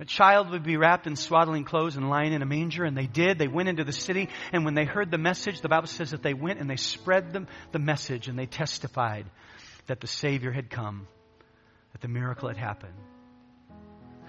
a 0.00 0.04
child 0.06 0.50
would 0.50 0.62
be 0.62 0.78
wrapped 0.78 1.06
in 1.06 1.14
swaddling 1.14 1.64
clothes 1.64 1.96
and 1.96 2.08
lying 2.08 2.32
in 2.32 2.40
a 2.40 2.46
manger, 2.46 2.84
and 2.84 2.96
they 2.96 3.06
did. 3.06 3.38
They 3.38 3.48
went 3.48 3.68
into 3.68 3.84
the 3.84 3.92
city, 3.92 4.30
and 4.50 4.64
when 4.64 4.74
they 4.74 4.86
heard 4.86 5.10
the 5.10 5.18
message, 5.18 5.60
the 5.60 5.68
Bible 5.68 5.88
says 5.88 6.12
that 6.12 6.22
they 6.22 6.32
went 6.32 6.58
and 6.58 6.70
they 6.70 6.76
spread 6.76 7.34
them 7.34 7.46
the 7.72 7.78
message, 7.78 8.26
and 8.26 8.38
they 8.38 8.46
testified 8.46 9.26
that 9.88 10.00
the 10.00 10.06
Savior 10.06 10.52
had 10.52 10.70
come, 10.70 11.06
that 11.92 12.00
the 12.00 12.08
miracle 12.08 12.48
had 12.48 12.56
happened. 12.56 12.94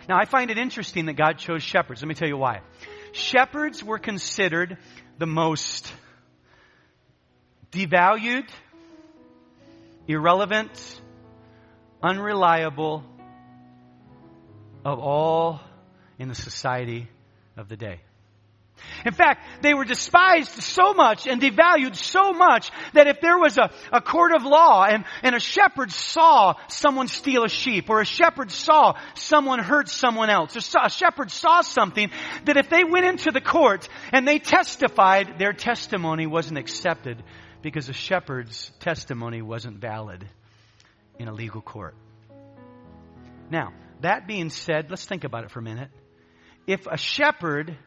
Now, 0.09 0.17
I 0.17 0.25
find 0.25 0.51
it 0.51 0.57
interesting 0.57 1.05
that 1.05 1.13
God 1.13 1.37
chose 1.37 1.63
shepherds. 1.63 2.01
Let 2.01 2.09
me 2.09 2.15
tell 2.15 2.27
you 2.27 2.37
why. 2.37 2.61
Shepherds 3.13 3.81
were 3.81 3.99
considered 3.99 4.77
the 5.19 5.25
most 5.25 5.93
devalued, 7.71 8.49
irrelevant, 10.05 11.01
unreliable, 12.03 13.05
of 14.83 14.99
all 14.99 15.61
in 16.19 16.27
the 16.27 16.35
society 16.35 17.07
of 17.57 17.69
the 17.69 17.77
day. 17.77 17.99
In 19.05 19.13
fact, 19.13 19.45
they 19.61 19.73
were 19.73 19.85
despised 19.85 20.63
so 20.63 20.93
much 20.93 21.27
and 21.27 21.41
devalued 21.41 21.95
so 21.95 22.33
much 22.33 22.71
that 22.93 23.07
if 23.07 23.21
there 23.21 23.37
was 23.37 23.57
a, 23.57 23.69
a 23.91 24.01
court 24.01 24.33
of 24.33 24.43
law 24.43 24.85
and, 24.85 25.05
and 25.23 25.35
a 25.35 25.39
shepherd 25.39 25.91
saw 25.91 26.55
someone 26.67 27.07
steal 27.07 27.43
a 27.43 27.49
sheep 27.49 27.89
or 27.89 28.01
a 28.01 28.05
shepherd 28.05 28.51
saw 28.51 28.93
someone 29.13 29.59
hurt 29.59 29.89
someone 29.89 30.29
else 30.29 30.55
or 30.55 30.61
saw, 30.61 30.85
a 30.85 30.89
shepherd 30.89 31.31
saw 31.31 31.61
something 31.61 32.09
that 32.45 32.57
if 32.57 32.69
they 32.69 32.83
went 32.83 33.05
into 33.05 33.31
the 33.31 33.41
court 33.41 33.87
and 34.11 34.27
they 34.27 34.39
testified, 34.39 35.37
their 35.37 35.53
testimony 35.53 36.27
wasn't 36.27 36.57
accepted 36.57 37.23
because 37.61 37.89
a 37.89 37.93
shepherd's 37.93 38.71
testimony 38.79 39.41
wasn't 39.41 39.77
valid 39.77 40.27
in 41.19 41.27
a 41.27 41.33
legal 41.33 41.61
court. 41.61 41.95
Now, 43.49 43.73
that 44.01 44.27
being 44.27 44.49
said, 44.49 44.89
let's 44.89 45.05
think 45.05 45.23
about 45.23 45.43
it 45.43 45.51
for 45.51 45.59
a 45.59 45.63
minute. 45.63 45.89
If 46.67 46.87
a 46.87 46.97
shepherd 46.97 47.77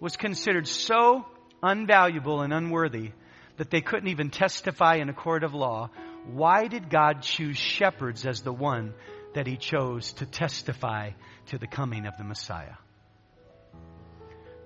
was 0.00 0.16
considered 0.16 0.66
so 0.66 1.26
unvaluable 1.62 2.42
and 2.42 2.52
unworthy 2.52 3.12
that 3.56 3.70
they 3.70 3.80
couldn't 3.80 4.08
even 4.08 4.30
testify 4.30 4.96
in 4.96 5.08
a 5.08 5.12
court 5.12 5.44
of 5.44 5.54
law, 5.54 5.90
why 6.26 6.66
did 6.66 6.90
God 6.90 7.22
choose 7.22 7.56
shepherds 7.56 8.26
as 8.26 8.42
the 8.42 8.52
one 8.52 8.94
that 9.34 9.46
he 9.46 9.56
chose 9.56 10.12
to 10.14 10.26
testify 10.26 11.10
to 11.46 11.58
the 11.58 11.66
coming 11.66 12.06
of 12.06 12.16
the 12.16 12.24
Messiah? 12.24 12.74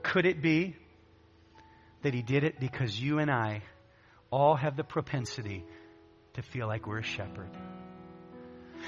Could 0.03 0.27
it 0.27 0.43
be 0.43 0.77
that 2.03 2.15
he 2.15 2.23
did 2.23 2.45
it 2.45 2.61
because 2.61 3.01
you 3.01 3.19
and 3.19 3.31
I 3.31 3.63
all 4.31 4.57
have 4.57 4.77
the 4.77 4.85
propensity 4.85 5.65
to 6.35 6.43
feel 6.43 6.67
like 6.67 6.87
we're 6.87 6.99
a 6.99 7.03
shepherd? 7.03 7.51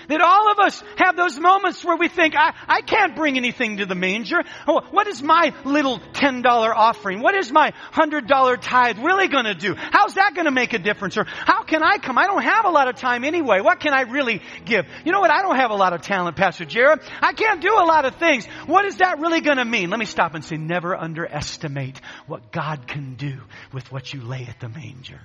That 0.08 0.20
all 0.20 0.50
of 0.50 0.58
us 0.58 0.82
have 0.96 1.16
those 1.16 1.38
moments 1.38 1.84
where 1.84 1.96
we 1.96 2.08
think, 2.08 2.34
I, 2.36 2.54
I 2.68 2.80
can't 2.80 3.16
bring 3.16 3.36
anything 3.36 3.78
to 3.78 3.86
the 3.86 3.94
manger. 3.94 4.42
What 4.66 5.06
is 5.06 5.22
my 5.22 5.52
little 5.64 5.98
$10 5.98 6.44
offering? 6.44 7.20
What 7.20 7.34
is 7.34 7.50
my 7.50 7.72
$100 7.92 8.58
tithe 8.60 8.98
really 8.98 9.28
going 9.28 9.44
to 9.44 9.54
do? 9.54 9.74
How's 9.76 10.14
that 10.14 10.34
going 10.34 10.46
to 10.46 10.50
make 10.50 10.72
a 10.72 10.78
difference? 10.78 11.16
Or 11.16 11.24
how 11.24 11.62
can 11.62 11.82
I 11.82 11.98
come? 11.98 12.18
I 12.18 12.26
don't 12.26 12.42
have 12.42 12.64
a 12.64 12.70
lot 12.70 12.88
of 12.88 12.96
time 12.96 13.24
anyway. 13.24 13.60
What 13.60 13.80
can 13.80 13.92
I 13.92 14.02
really 14.02 14.42
give? 14.64 14.86
You 15.04 15.12
know 15.12 15.20
what? 15.20 15.30
I 15.30 15.42
don't 15.42 15.56
have 15.56 15.70
a 15.70 15.76
lot 15.76 15.92
of 15.92 16.02
talent, 16.02 16.36
Pastor 16.36 16.64
Jared. 16.64 17.00
I 17.20 17.32
can't 17.32 17.60
do 17.60 17.72
a 17.72 17.84
lot 17.84 18.04
of 18.04 18.16
things. 18.16 18.46
What 18.66 18.84
is 18.84 18.96
that 18.96 19.18
really 19.18 19.40
going 19.40 19.58
to 19.58 19.64
mean? 19.64 19.90
Let 19.90 19.98
me 19.98 20.06
stop 20.06 20.34
and 20.34 20.44
say, 20.44 20.56
never 20.56 20.96
underestimate 20.96 22.00
what 22.26 22.52
God 22.52 22.86
can 22.86 23.14
do 23.14 23.40
with 23.72 23.90
what 23.90 24.12
you 24.12 24.22
lay 24.22 24.46
at 24.46 24.60
the 24.60 24.68
manger. 24.68 25.20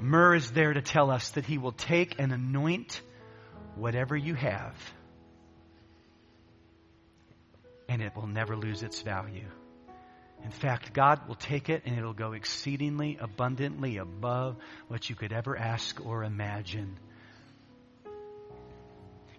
Myrrh 0.00 0.34
is 0.34 0.50
there 0.50 0.72
to 0.72 0.82
tell 0.82 1.10
us 1.10 1.30
that 1.30 1.44
he 1.44 1.58
will 1.58 1.72
take 1.72 2.16
and 2.18 2.32
anoint 2.32 3.00
whatever 3.74 4.16
you 4.16 4.34
have, 4.34 4.74
and 7.88 8.00
it 8.00 8.16
will 8.16 8.26
never 8.26 8.56
lose 8.56 8.82
its 8.82 9.02
value. 9.02 9.48
In 10.44 10.50
fact, 10.50 10.94
God 10.94 11.28
will 11.28 11.34
take 11.34 11.68
it 11.68 11.82
and 11.84 11.98
it'll 11.98 12.14
go 12.14 12.32
exceedingly 12.32 13.18
abundantly 13.20 13.98
above 13.98 14.56
what 14.88 15.10
you 15.10 15.14
could 15.14 15.32
ever 15.32 15.56
ask 15.56 16.00
or 16.04 16.24
imagine. 16.24 16.98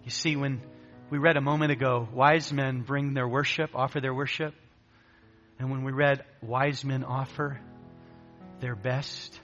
You 0.04 0.10
see, 0.10 0.36
when 0.36 0.60
we 1.10 1.18
read 1.18 1.36
a 1.36 1.40
moment 1.40 1.72
ago, 1.72 2.08
wise 2.12 2.52
men 2.52 2.82
bring 2.82 3.14
their 3.14 3.26
worship, 3.26 3.70
offer 3.74 4.00
their 4.00 4.14
worship. 4.14 4.54
And 5.58 5.70
when 5.70 5.84
we 5.84 5.92
read, 5.92 6.24
wise 6.40 6.84
men 6.84 7.04
offer 7.04 7.60
their 8.60 8.76
best, 8.76 9.38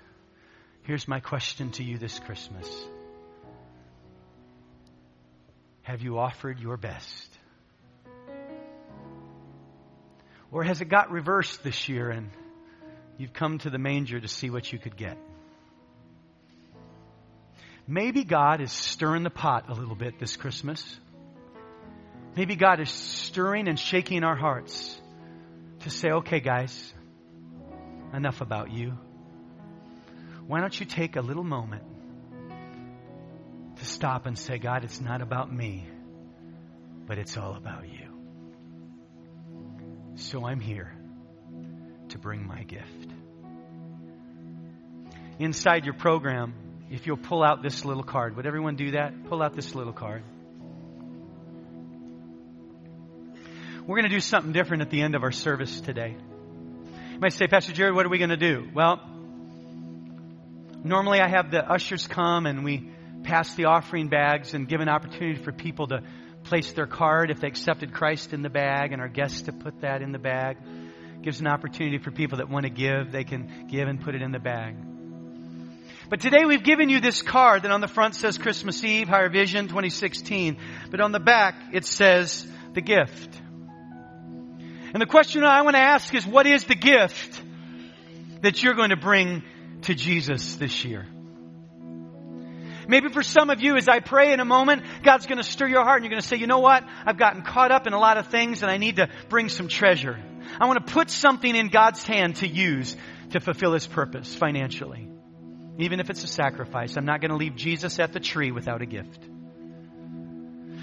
Here's 0.89 1.07
my 1.07 1.21
question 1.21 1.71
to 1.73 1.85
you 1.85 1.99
this 1.99 2.19
Christmas 2.19 2.67
Have 5.83 6.01
you 6.01 6.19
offered 6.19 6.59
your 6.61 6.79
best? 6.79 7.29
Or 10.51 10.65
has 10.65 10.81
it 10.81 10.87
got 10.87 11.11
reversed 11.11 11.63
this 11.63 11.91
year 11.91 12.09
and 12.09 12.31
you've 13.19 13.35
come 13.35 13.59
to 13.59 13.69
the 13.69 13.77
manger 13.77 14.19
to 14.19 14.29
see 14.29 14.49
what 14.49 14.73
you 14.73 14.79
could 14.79 14.97
get? 14.97 15.19
Maybe 17.87 18.25
God 18.25 18.63
is 18.63 18.73
stirring 18.73 19.25
the 19.25 19.31
pot 19.31 19.69
a 19.69 19.75
little 19.75 19.95
bit 19.95 20.19
this 20.19 20.39
Christmas. 20.39 20.83
Maybe 22.35 22.57
God 22.57 22.81
is 22.81 22.89
stirring 22.89 23.69
and 23.69 23.79
shaking 23.79 24.25
our 24.25 24.37
hearts 24.37 24.99
to 25.81 25.91
say, 25.91 26.13
okay, 26.13 26.41
guys, 26.41 26.95
enough 28.15 28.41
about 28.41 28.73
you 28.73 28.97
why 30.49 30.61
don't 30.61 30.81
you 30.81 30.87
take 30.87 31.17
a 31.17 31.21
little 31.21 31.45
moment 31.45 31.83
to 33.77 33.85
stop 33.85 34.25
and 34.25 34.37
say, 34.37 34.57
God, 34.57 34.83
it's 34.83 34.99
not 34.99 35.21
about 35.21 35.53
me, 35.53 35.87
but 37.07 37.19
it's 37.19 37.37
all 37.37 37.55
about 37.55 37.87
you. 37.87 38.09
So 40.15 40.47
I'm 40.47 40.59
here 40.59 40.91
to 42.09 42.19
bring 42.19 42.47
my 42.47 42.63
gift. 42.63 43.13
Inside 45.39 45.85
your 45.85 45.93
program, 45.95 46.55
if 46.91 47.07
you'll 47.07 47.19
pull 47.19 47.45
out 47.45 47.63
this 47.63 47.85
little 47.85 48.03
card, 48.03 48.35
would 48.37 48.47
everyone 48.47 48.77
do 48.77 48.93
that? 48.93 49.29
Pull 49.29 49.43
out 49.43 49.55
this 49.55 49.75
little 49.75 49.93
card. 49.93 50.23
We're 53.87 53.97
going 53.97 54.09
to 54.09 54.17
do 54.17 54.21
something 54.21 54.53
different 54.53 54.81
at 54.81 54.89
the 54.89 55.03
end 55.03 55.15
of 55.15 55.23
our 55.25 55.31
service 55.31 55.79
today. 55.83 56.17
You 57.13 57.19
might 57.21 57.35
say, 57.35 57.49
Pastor 57.49 57.75
Jared, 57.75 57.95
what 57.95 58.07
are 58.07 58.09
we 58.09 58.17
going 58.17 58.31
to 58.31 58.39
do? 58.39 58.71
Well, 58.75 59.18
Normally, 60.89 61.21
I 61.21 61.29
have 61.29 61.51
the 61.51 61.71
ushers 61.71 62.07
come 62.07 62.47
and 62.47 62.65
we 62.65 62.91
pass 63.23 63.55
the 63.55 63.67
offering 63.67 64.09
bags 64.09 64.55
and 64.55 64.67
give 64.67 64.81
an 64.81 64.89
opportunity 64.89 65.39
for 65.39 65.53
people 65.53 65.89
to 65.89 66.03
place 66.45 66.73
their 66.73 66.87
card 66.87 67.31
if 67.31 67.41
they 67.41 67.47
accepted 67.47 67.93
Christ 67.93 68.33
in 68.33 68.41
the 68.41 68.49
bag, 68.49 68.93
and 68.93 69.03
our 69.03 69.09
guests 69.09 69.43
to 69.43 69.53
put 69.53 69.83
that 69.83 70.01
in 70.01 70.13
the 70.13 70.19
bag. 70.19 70.57
Gives 71.21 71.41
an 71.41 71.47
opportunity 71.47 71.99
for 71.99 72.11
people 72.11 72.39
that 72.39 72.49
want 72.49 72.65
to 72.65 72.71
give, 72.71 73.13
they 73.13 73.25
can 73.25 73.67
give 73.69 73.87
and 73.87 74.01
put 74.01 74.15
it 74.15 74.23
in 74.23 74.33
the 74.33 74.39
bag. 74.39 74.77
But 76.09 76.21
today 76.21 76.47
we've 76.47 76.63
given 76.63 76.89
you 76.89 77.01
this 77.01 77.21
card 77.21 77.65
that 77.65 77.71
on 77.71 77.83
the 77.83 77.89
front 77.89 78.15
says 78.15 78.39
Christmas 78.39 78.83
Eve, 78.83 79.09
Higher 79.09 79.29
Vision 79.29 79.69
2016. 79.69 80.57
But 80.91 81.03
on 81.03 81.13
the 81.13 81.21
back 81.21 81.55
it 81.75 81.85
says 81.85 82.47
the 82.73 82.81
gift. 82.81 83.39
And 84.95 85.03
the 85.03 85.07
question 85.07 85.45
I 85.45 85.61
want 85.61 85.77
to 85.77 85.83
ask 85.83 86.15
is 86.15 86.27
what 86.27 86.47
is 86.47 86.65
the 86.65 86.75
gift 86.75 87.43
that 88.41 88.63
you're 88.63 88.73
going 88.73 88.89
to 88.89 88.97
bring 88.97 89.43
to 89.83 89.95
Jesus 89.95 90.57
this 90.57 90.85
year. 90.85 91.07
Maybe 92.89 93.11
for 93.11 93.23
some 93.23 93.51
of 93.51 93.61
you, 93.61 93.77
as 93.77 93.87
I 93.87 94.01
pray 94.01 94.33
in 94.33 94.41
a 94.41 94.47
moment, 94.47 94.83
God's 95.03 95.27
going 95.27 95.37
to 95.37 95.45
stir 95.45 95.69
your 95.69 95.85
heart 95.85 95.97
and 95.97 96.05
you're 96.05 96.11
going 96.11 96.23
to 96.23 96.27
say, 96.27 96.37
you 96.37 96.47
know 96.47 96.61
what? 96.61 96.85
I've 97.05 97.19
gotten 97.19 97.43
caught 97.43 97.71
up 97.71 97.87
in 97.87 97.93
a 97.93 97.99
lot 97.99 98.17
of 98.17 98.29
things 98.29 98.63
and 98.63 98.71
I 98.71 98.79
need 98.79 98.97
to 98.97 99.11
bring 99.29 99.51
some 99.51 99.69
treasure. 99.69 100.19
I 100.59 100.67
want 100.67 100.87
to 100.87 100.93
put 100.93 101.11
something 101.11 101.55
in 101.55 101.69
God's 101.69 102.03
hand 102.03 102.37
to 102.37 102.49
use 102.49 102.97
to 103.31 103.41
fulfill 103.41 103.75
His 103.75 103.87
purpose 103.87 104.35
financially. 104.35 105.07
Even 105.77 106.01
if 106.01 106.09
it's 106.09 106.25
a 106.25 106.29
sacrifice, 106.29 106.97
I'm 106.97 107.05
not 107.05 107.21
going 107.21 107.31
to 107.31 107.37
leave 107.37 107.57
Jesus 107.57 107.99
at 107.99 108.15
the 108.15 108.21
tree 108.21 108.53
without 108.53 108.81
a 108.81 108.87
gift. 108.87 109.28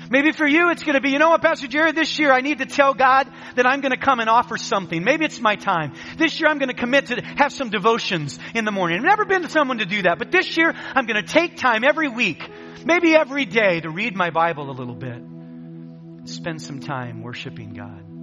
Maybe 0.10 0.32
for 0.32 0.48
you, 0.48 0.70
it's 0.70 0.84
going 0.84 0.96
to 0.96 1.02
be, 1.02 1.10
you 1.10 1.20
know 1.20 1.30
what, 1.30 1.42
Pastor 1.42 1.68
Jared, 1.68 1.96
this 1.96 2.18
year 2.20 2.32
I 2.32 2.42
need 2.42 2.60
to 2.60 2.66
tell 2.66 2.94
God 2.94 3.28
that 3.56 3.66
I'm 3.66 3.82
going 3.82 3.92
to 3.92 3.98
come 3.98 4.20
and 4.20 4.30
offer 4.30 4.58
something. 4.58 5.04
Maybe 5.04 5.26
it's 5.26 5.40
my 5.40 5.56
time. 5.56 5.94
This 6.18 6.40
year 6.40 6.50
I'm 6.50 6.60
going 6.60 6.70
to 6.70 6.76
commit 6.76 7.08
to 7.08 7.22
have 7.22 7.52
some 7.52 7.70
devotions 7.70 8.40
in 8.54 8.66
the 8.66 8.72
morning. 8.72 8.98
I've 8.98 9.06
never 9.06 9.26
been 9.26 9.42
to 9.42 9.50
someone 9.50 9.80
to 9.80 9.86
do 9.86 10.04
that, 10.04 10.20
but 10.20 10.32
this 10.32 10.58
year 10.58 10.74
I'm 10.94 11.06
going 11.06 11.24
to 11.24 11.28
take 11.28 11.58
time 11.58 11.84
every 11.84 12.08
week, 12.08 12.50
maybe 12.86 13.16
every 13.16 13.46
day 13.46 13.82
to 13.82 13.90
read 13.90 14.16
my 14.16 14.30
Bible 14.30 14.70
a 14.70 14.74
little 14.74 14.96
bit. 14.96 15.22
Spend 16.26 16.62
some 16.62 16.80
time 16.80 17.22
worshiping 17.22 17.74
God. 17.74 18.15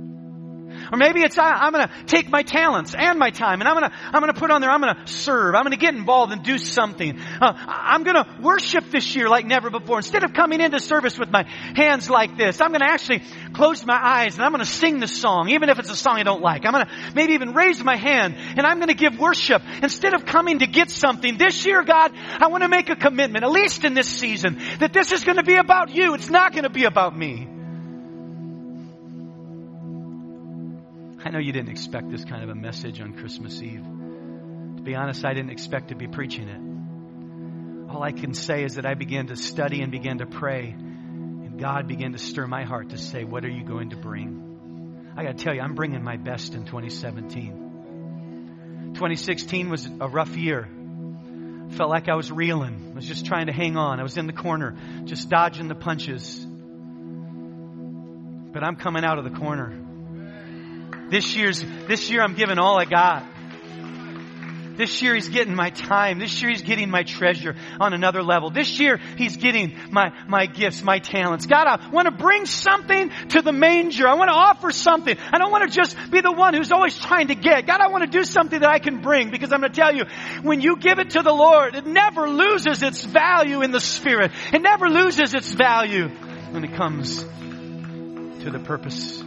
Or 0.90 0.98
maybe 0.98 1.22
it's 1.22 1.38
I, 1.38 1.66
am 1.66 1.72
going 1.72 1.86
to 1.86 2.04
take 2.06 2.28
my 2.28 2.42
talents 2.42 2.94
and 2.94 3.18
my 3.18 3.30
time 3.30 3.60
and 3.60 3.68
I'm 3.68 3.78
going 3.78 3.90
to 3.90 3.96
I'm 3.96 4.20
going 4.20 4.32
to 4.32 4.38
put 4.38 4.50
on 4.50 4.60
there. 4.60 4.70
I'm 4.70 4.80
going 4.80 4.94
to 4.94 5.06
serve. 5.06 5.54
I'm 5.54 5.62
going 5.62 5.72
to 5.72 5.78
get 5.78 5.94
involved 5.94 6.32
and 6.32 6.42
do 6.42 6.58
something. 6.58 7.18
Uh, 7.40 7.52
I'm 7.56 8.02
going 8.04 8.16
to 8.16 8.26
worship 8.40 8.90
this 8.90 9.14
year 9.14 9.28
like 9.28 9.46
never 9.46 9.70
before. 9.70 9.98
Instead 9.98 10.24
of 10.24 10.32
coming 10.32 10.60
into 10.60 10.80
service 10.80 11.18
with 11.18 11.30
my 11.30 11.44
hands 11.76 12.08
like 12.10 12.36
this, 12.36 12.60
I'm 12.60 12.70
going 12.70 12.80
to 12.80 12.90
actually 12.90 13.22
close 13.52 13.84
my 13.84 13.98
eyes 14.00 14.36
and 14.36 14.44
I'm 14.44 14.52
going 14.52 14.64
to 14.64 14.70
sing 14.70 15.00
the 15.00 15.08
song, 15.08 15.50
even 15.50 15.68
if 15.68 15.78
it's 15.78 15.90
a 15.90 15.96
song 15.96 16.16
I 16.16 16.22
don't 16.22 16.42
like. 16.42 16.64
I'm 16.64 16.72
going 16.72 16.86
to 16.86 16.92
maybe 17.14 17.34
even 17.34 17.54
raise 17.54 17.82
my 17.82 17.96
hand 17.96 18.36
and 18.36 18.66
I'm 18.66 18.78
going 18.78 18.88
to 18.88 18.94
give 18.94 19.18
worship 19.18 19.62
instead 19.82 20.14
of 20.14 20.26
coming 20.26 20.60
to 20.60 20.66
get 20.66 20.90
something. 20.90 21.38
This 21.38 21.64
year, 21.66 21.82
God, 21.82 22.12
I 22.14 22.48
want 22.48 22.62
to 22.62 22.68
make 22.68 22.90
a 22.90 22.96
commitment, 22.96 23.44
at 23.44 23.50
least 23.50 23.84
in 23.84 23.94
this 23.94 24.08
season, 24.08 24.60
that 24.80 24.92
this 24.92 25.12
is 25.12 25.24
going 25.24 25.36
to 25.36 25.44
be 25.44 25.56
about 25.56 25.90
you. 25.90 26.14
It's 26.14 26.30
not 26.30 26.52
going 26.52 26.64
to 26.64 26.70
be 26.70 26.84
about 26.84 27.16
me. 27.16 27.61
I 31.24 31.30
know 31.30 31.38
you 31.38 31.52
didn't 31.52 31.70
expect 31.70 32.10
this 32.10 32.24
kind 32.24 32.42
of 32.42 32.50
a 32.50 32.54
message 32.54 33.00
on 33.00 33.12
Christmas 33.12 33.62
Eve. 33.62 33.84
To 34.76 34.82
be 34.82 34.96
honest, 34.96 35.24
I 35.24 35.34
didn't 35.34 35.50
expect 35.50 35.88
to 35.88 35.94
be 35.94 36.08
preaching 36.08 36.48
it. 36.48 36.60
All 37.92 38.02
I 38.02 38.10
can 38.10 38.34
say 38.34 38.64
is 38.64 38.74
that 38.74 38.86
I 38.86 38.94
began 38.94 39.28
to 39.28 39.36
study 39.36 39.82
and 39.82 39.92
began 39.92 40.18
to 40.18 40.26
pray, 40.26 40.70
and 40.70 41.60
God 41.60 41.86
began 41.86 42.10
to 42.12 42.18
stir 42.18 42.48
my 42.48 42.64
heart 42.64 42.88
to 42.90 42.98
say, 42.98 43.22
What 43.22 43.44
are 43.44 43.50
you 43.50 43.64
going 43.64 43.90
to 43.90 43.96
bring? 43.96 45.12
I 45.16 45.22
got 45.22 45.38
to 45.38 45.44
tell 45.44 45.54
you, 45.54 45.60
I'm 45.60 45.74
bringing 45.74 46.02
my 46.02 46.16
best 46.16 46.54
in 46.54 46.64
2017. 46.64 48.94
2016 48.94 49.70
was 49.70 49.88
a 50.00 50.08
rough 50.08 50.36
year. 50.36 50.68
Felt 51.76 51.90
like 51.90 52.08
I 52.08 52.16
was 52.16 52.32
reeling. 52.32 52.88
I 52.92 52.96
was 52.96 53.06
just 53.06 53.26
trying 53.26 53.46
to 53.46 53.52
hang 53.52 53.76
on. 53.76 54.00
I 54.00 54.02
was 54.02 54.16
in 54.16 54.26
the 54.26 54.32
corner, 54.32 54.76
just 55.04 55.28
dodging 55.28 55.68
the 55.68 55.76
punches. 55.76 56.44
But 58.52 58.64
I'm 58.64 58.74
coming 58.76 59.04
out 59.04 59.18
of 59.18 59.24
the 59.24 59.30
corner. 59.30 59.81
This 61.12 61.36
year's, 61.36 61.62
this 61.88 62.08
year 62.08 62.22
I'm 62.22 62.32
giving 62.32 62.58
all 62.58 62.80
I 62.80 62.86
got. 62.86 63.22
This 64.78 65.02
year 65.02 65.14
he's 65.14 65.28
getting 65.28 65.54
my 65.54 65.68
time. 65.68 66.18
This 66.18 66.40
year 66.40 66.50
he's 66.50 66.62
getting 66.62 66.88
my 66.88 67.02
treasure 67.02 67.54
on 67.78 67.92
another 67.92 68.22
level. 68.22 68.50
This 68.50 68.80
year 68.80 68.98
he's 69.18 69.36
getting 69.36 69.76
my, 69.90 70.10
my 70.26 70.46
gifts, 70.46 70.82
my 70.82 71.00
talents. 71.00 71.44
God, 71.44 71.66
I 71.66 71.90
want 71.90 72.06
to 72.06 72.12
bring 72.12 72.46
something 72.46 73.10
to 73.28 73.42
the 73.42 73.52
manger. 73.52 74.08
I 74.08 74.14
want 74.14 74.30
to 74.30 74.34
offer 74.34 74.72
something. 74.72 75.14
I 75.30 75.36
don't 75.36 75.52
want 75.52 75.70
to 75.70 75.76
just 75.76 75.98
be 76.10 76.22
the 76.22 76.32
one 76.32 76.54
who's 76.54 76.72
always 76.72 76.98
trying 76.98 77.28
to 77.28 77.34
get. 77.34 77.66
God, 77.66 77.82
I 77.82 77.88
want 77.88 78.10
to 78.10 78.18
do 78.18 78.24
something 78.24 78.60
that 78.60 78.70
I 78.70 78.78
can 78.78 79.02
bring 79.02 79.30
because 79.30 79.52
I'm 79.52 79.60
going 79.60 79.70
to 79.70 79.78
tell 79.78 79.94
you, 79.94 80.04
when 80.40 80.62
you 80.62 80.78
give 80.78 80.98
it 80.98 81.10
to 81.10 81.22
the 81.22 81.34
Lord, 81.34 81.74
it 81.74 81.84
never 81.84 82.26
loses 82.26 82.82
its 82.82 83.04
value 83.04 83.60
in 83.60 83.70
the 83.70 83.80
Spirit. 83.80 84.32
It 84.50 84.62
never 84.62 84.88
loses 84.88 85.34
its 85.34 85.52
value 85.52 86.08
when 86.08 86.64
it 86.64 86.72
comes 86.72 87.22
to 87.22 88.50
the 88.50 88.60
purpose 88.64 89.22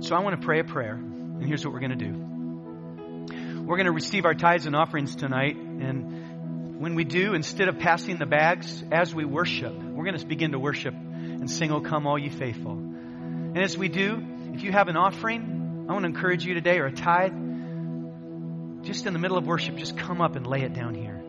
So 0.00 0.16
I 0.16 0.20
want 0.20 0.40
to 0.40 0.44
pray 0.44 0.60
a 0.60 0.64
prayer, 0.64 0.94
and 0.94 1.46
here's 1.46 1.62
what 1.62 1.74
we're 1.74 1.80
going 1.80 1.98
to 1.98 2.04
do. 2.04 3.62
We're 3.64 3.76
going 3.76 3.84
to 3.84 3.92
receive 3.92 4.24
our 4.24 4.32
tithes 4.34 4.64
and 4.64 4.74
offerings 4.74 5.14
tonight, 5.14 5.56
and 5.56 6.80
when 6.80 6.94
we 6.94 7.04
do, 7.04 7.34
instead 7.34 7.68
of 7.68 7.78
passing 7.78 8.16
the 8.16 8.24
bags 8.24 8.82
as 8.90 9.14
we 9.14 9.26
worship, 9.26 9.74
we're 9.74 10.04
going 10.04 10.16
to 10.16 10.26
begin 10.26 10.52
to 10.52 10.58
worship 10.58 10.94
and 10.94 11.50
sing, 11.50 11.70
Oh, 11.70 11.82
come 11.82 12.06
all 12.06 12.18
ye 12.18 12.30
faithful. 12.30 12.72
And 12.72 13.58
as 13.58 13.76
we 13.76 13.88
do, 13.88 14.26
if 14.54 14.62
you 14.62 14.72
have 14.72 14.88
an 14.88 14.96
offering, 14.96 15.86
I 15.88 15.92
want 15.92 16.04
to 16.04 16.08
encourage 16.08 16.46
you 16.46 16.54
today, 16.54 16.78
or 16.78 16.86
a 16.86 16.92
tithe, 16.92 17.34
just 18.82 19.04
in 19.04 19.12
the 19.12 19.18
middle 19.18 19.36
of 19.36 19.46
worship, 19.46 19.76
just 19.76 19.98
come 19.98 20.22
up 20.22 20.34
and 20.34 20.46
lay 20.46 20.62
it 20.62 20.72
down 20.72 20.94
here. 20.94 21.22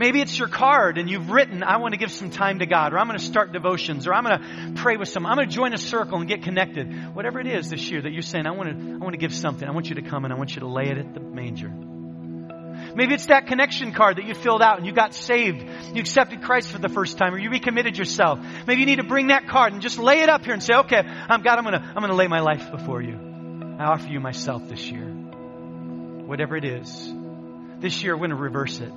Maybe 0.00 0.22
it's 0.22 0.38
your 0.38 0.48
card 0.48 0.96
and 0.96 1.10
you've 1.10 1.28
written, 1.28 1.62
I 1.62 1.76
want 1.76 1.92
to 1.92 1.98
give 1.98 2.10
some 2.10 2.30
time 2.30 2.60
to 2.60 2.66
God, 2.66 2.94
or 2.94 2.98
I'm 2.98 3.06
going 3.06 3.18
to 3.18 3.24
start 3.24 3.52
devotions, 3.52 4.06
or 4.06 4.14
I'm 4.14 4.24
going 4.24 4.38
to 4.38 4.80
pray 4.80 4.96
with 4.96 5.10
some, 5.10 5.26
I'm 5.26 5.36
going 5.36 5.46
to 5.46 5.54
join 5.54 5.74
a 5.74 5.78
circle 5.78 6.16
and 6.16 6.26
get 6.26 6.42
connected. 6.42 7.14
Whatever 7.14 7.38
it 7.38 7.46
is 7.46 7.68
this 7.68 7.90
year 7.90 8.00
that 8.00 8.10
you're 8.10 8.22
saying, 8.22 8.46
I 8.46 8.52
want 8.52 8.70
to, 8.70 8.94
I 8.94 8.96
want 8.96 9.12
to 9.12 9.18
give 9.18 9.34
something. 9.34 9.68
I 9.68 9.72
want 9.72 9.90
you 9.90 9.96
to 9.96 10.02
come 10.02 10.24
and 10.24 10.32
I 10.32 10.38
want 10.38 10.54
you 10.54 10.60
to 10.60 10.68
lay 10.68 10.84
it 10.84 10.96
at 10.96 11.12
the 11.12 11.20
manger. 11.20 11.68
Maybe 12.94 13.12
it's 13.12 13.26
that 13.26 13.46
connection 13.46 13.92
card 13.92 14.16
that 14.16 14.24
you 14.24 14.34
filled 14.34 14.62
out 14.62 14.78
and 14.78 14.86
you 14.86 14.94
got 14.94 15.12
saved. 15.12 15.68
You 15.94 16.00
accepted 16.00 16.40
Christ 16.40 16.72
for 16.72 16.78
the 16.78 16.88
first 16.88 17.18
time 17.18 17.34
or 17.34 17.38
you 17.38 17.50
recommitted 17.50 17.98
yourself. 17.98 18.38
Maybe 18.66 18.80
you 18.80 18.86
need 18.86 19.00
to 19.00 19.06
bring 19.06 19.26
that 19.26 19.48
card 19.48 19.74
and 19.74 19.82
just 19.82 19.98
lay 19.98 20.22
it 20.22 20.30
up 20.30 20.46
here 20.46 20.54
and 20.54 20.62
say, 20.62 20.76
okay, 20.76 21.02
I'm 21.04 21.42
God, 21.42 21.58
I'm 21.58 21.64
going 21.64 21.78
to, 21.78 21.86
I'm 21.86 21.96
going 21.96 22.08
to 22.08 22.16
lay 22.16 22.26
my 22.26 22.40
life 22.40 22.70
before 22.70 23.02
you. 23.02 23.76
I 23.78 23.84
offer 23.84 24.08
you 24.08 24.18
myself 24.18 24.66
this 24.66 24.90
year. 24.90 25.04
Whatever 25.04 26.56
it 26.56 26.64
is. 26.64 27.12
This 27.80 28.02
year, 28.02 28.14
we're 28.14 28.28
going 28.28 28.30
to 28.30 28.36
reverse 28.36 28.80
it. 28.80 28.92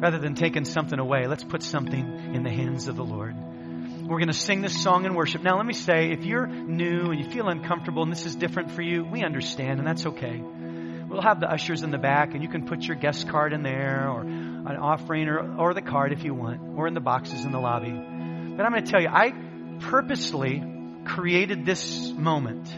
Rather 0.00 0.18
than 0.18 0.34
taking 0.34 0.64
something 0.64 0.98
away, 0.98 1.26
let's 1.26 1.44
put 1.44 1.62
something 1.62 2.34
in 2.34 2.42
the 2.42 2.50
hands 2.50 2.88
of 2.88 2.96
the 2.96 3.04
Lord. 3.04 3.36
We're 3.36 4.18
going 4.18 4.28
to 4.28 4.32
sing 4.32 4.62
this 4.62 4.82
song 4.82 5.04
in 5.04 5.14
worship. 5.14 5.42
Now, 5.42 5.58
let 5.58 5.66
me 5.66 5.74
say, 5.74 6.10
if 6.10 6.24
you're 6.24 6.46
new 6.46 7.10
and 7.10 7.22
you 7.22 7.30
feel 7.30 7.48
uncomfortable 7.48 8.02
and 8.02 8.10
this 8.10 8.24
is 8.24 8.34
different 8.34 8.70
for 8.70 8.80
you, 8.80 9.04
we 9.04 9.22
understand, 9.22 9.78
and 9.78 9.86
that's 9.86 10.06
okay. 10.06 10.40
We'll 10.40 11.20
have 11.20 11.40
the 11.40 11.50
ushers 11.50 11.82
in 11.82 11.90
the 11.90 11.98
back, 11.98 12.32
and 12.34 12.42
you 12.42 12.48
can 12.48 12.66
put 12.66 12.82
your 12.82 12.96
guest 12.96 13.28
card 13.28 13.52
in 13.52 13.62
there, 13.62 14.08
or 14.08 14.22
an 14.22 14.76
offering, 14.80 15.28
or, 15.28 15.56
or 15.58 15.74
the 15.74 15.82
card 15.82 16.12
if 16.12 16.24
you 16.24 16.32
want, 16.32 16.78
or 16.78 16.86
in 16.86 16.94
the 16.94 17.00
boxes 17.00 17.44
in 17.44 17.52
the 17.52 17.60
lobby. 17.60 17.90
But 17.90 18.64
I'm 18.64 18.72
going 18.72 18.84
to 18.84 18.90
tell 18.90 19.02
you, 19.02 19.08
I 19.08 19.32
purposely 19.80 20.62
created 21.04 21.66
this 21.66 22.10
moment 22.10 22.72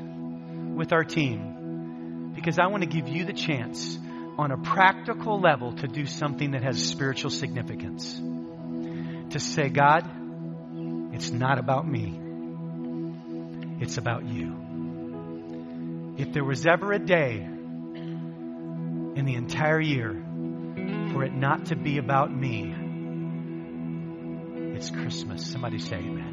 with 0.77 0.93
our 0.93 1.05
team 1.05 2.33
because 2.35 2.59
I 2.59 2.67
want 2.67 2.83
to 2.83 2.89
give 2.89 3.09
you 3.09 3.25
the 3.25 3.33
chance 3.33 3.99
on 4.39 4.51
a 4.51 4.57
practical 4.57 5.41
level 5.41 5.73
to 5.75 5.87
do 5.87 6.07
something 6.07 6.53
that 6.53 6.63
has 6.63 6.83
spiritual 6.83 7.31
significance. 7.31 8.15
To 8.15 9.39
say, 9.41 9.69
God, 9.69 10.05
it's 11.15 11.31
not 11.31 11.59
about 11.59 11.87
me, 11.87 12.19
it's 13.81 13.99
about 13.99 14.27
you. 14.27 16.15
If 16.19 16.33
there 16.33 16.45
was 16.45 16.67
ever 16.67 16.93
a 16.93 16.99
day 16.99 17.37
in 19.15 19.25
the 19.25 19.35
entire 19.35 19.81
year 19.81 20.13
for 21.13 21.25
it 21.25 21.33
not 21.33 21.67
to 21.67 21.77
be 21.77 21.99
about 21.99 22.35
me, 22.35 22.75
it's 24.77 24.91
Christmas. 24.91 25.47
Somebody 25.47 25.79
say 25.79 25.97
amen. 25.97 26.32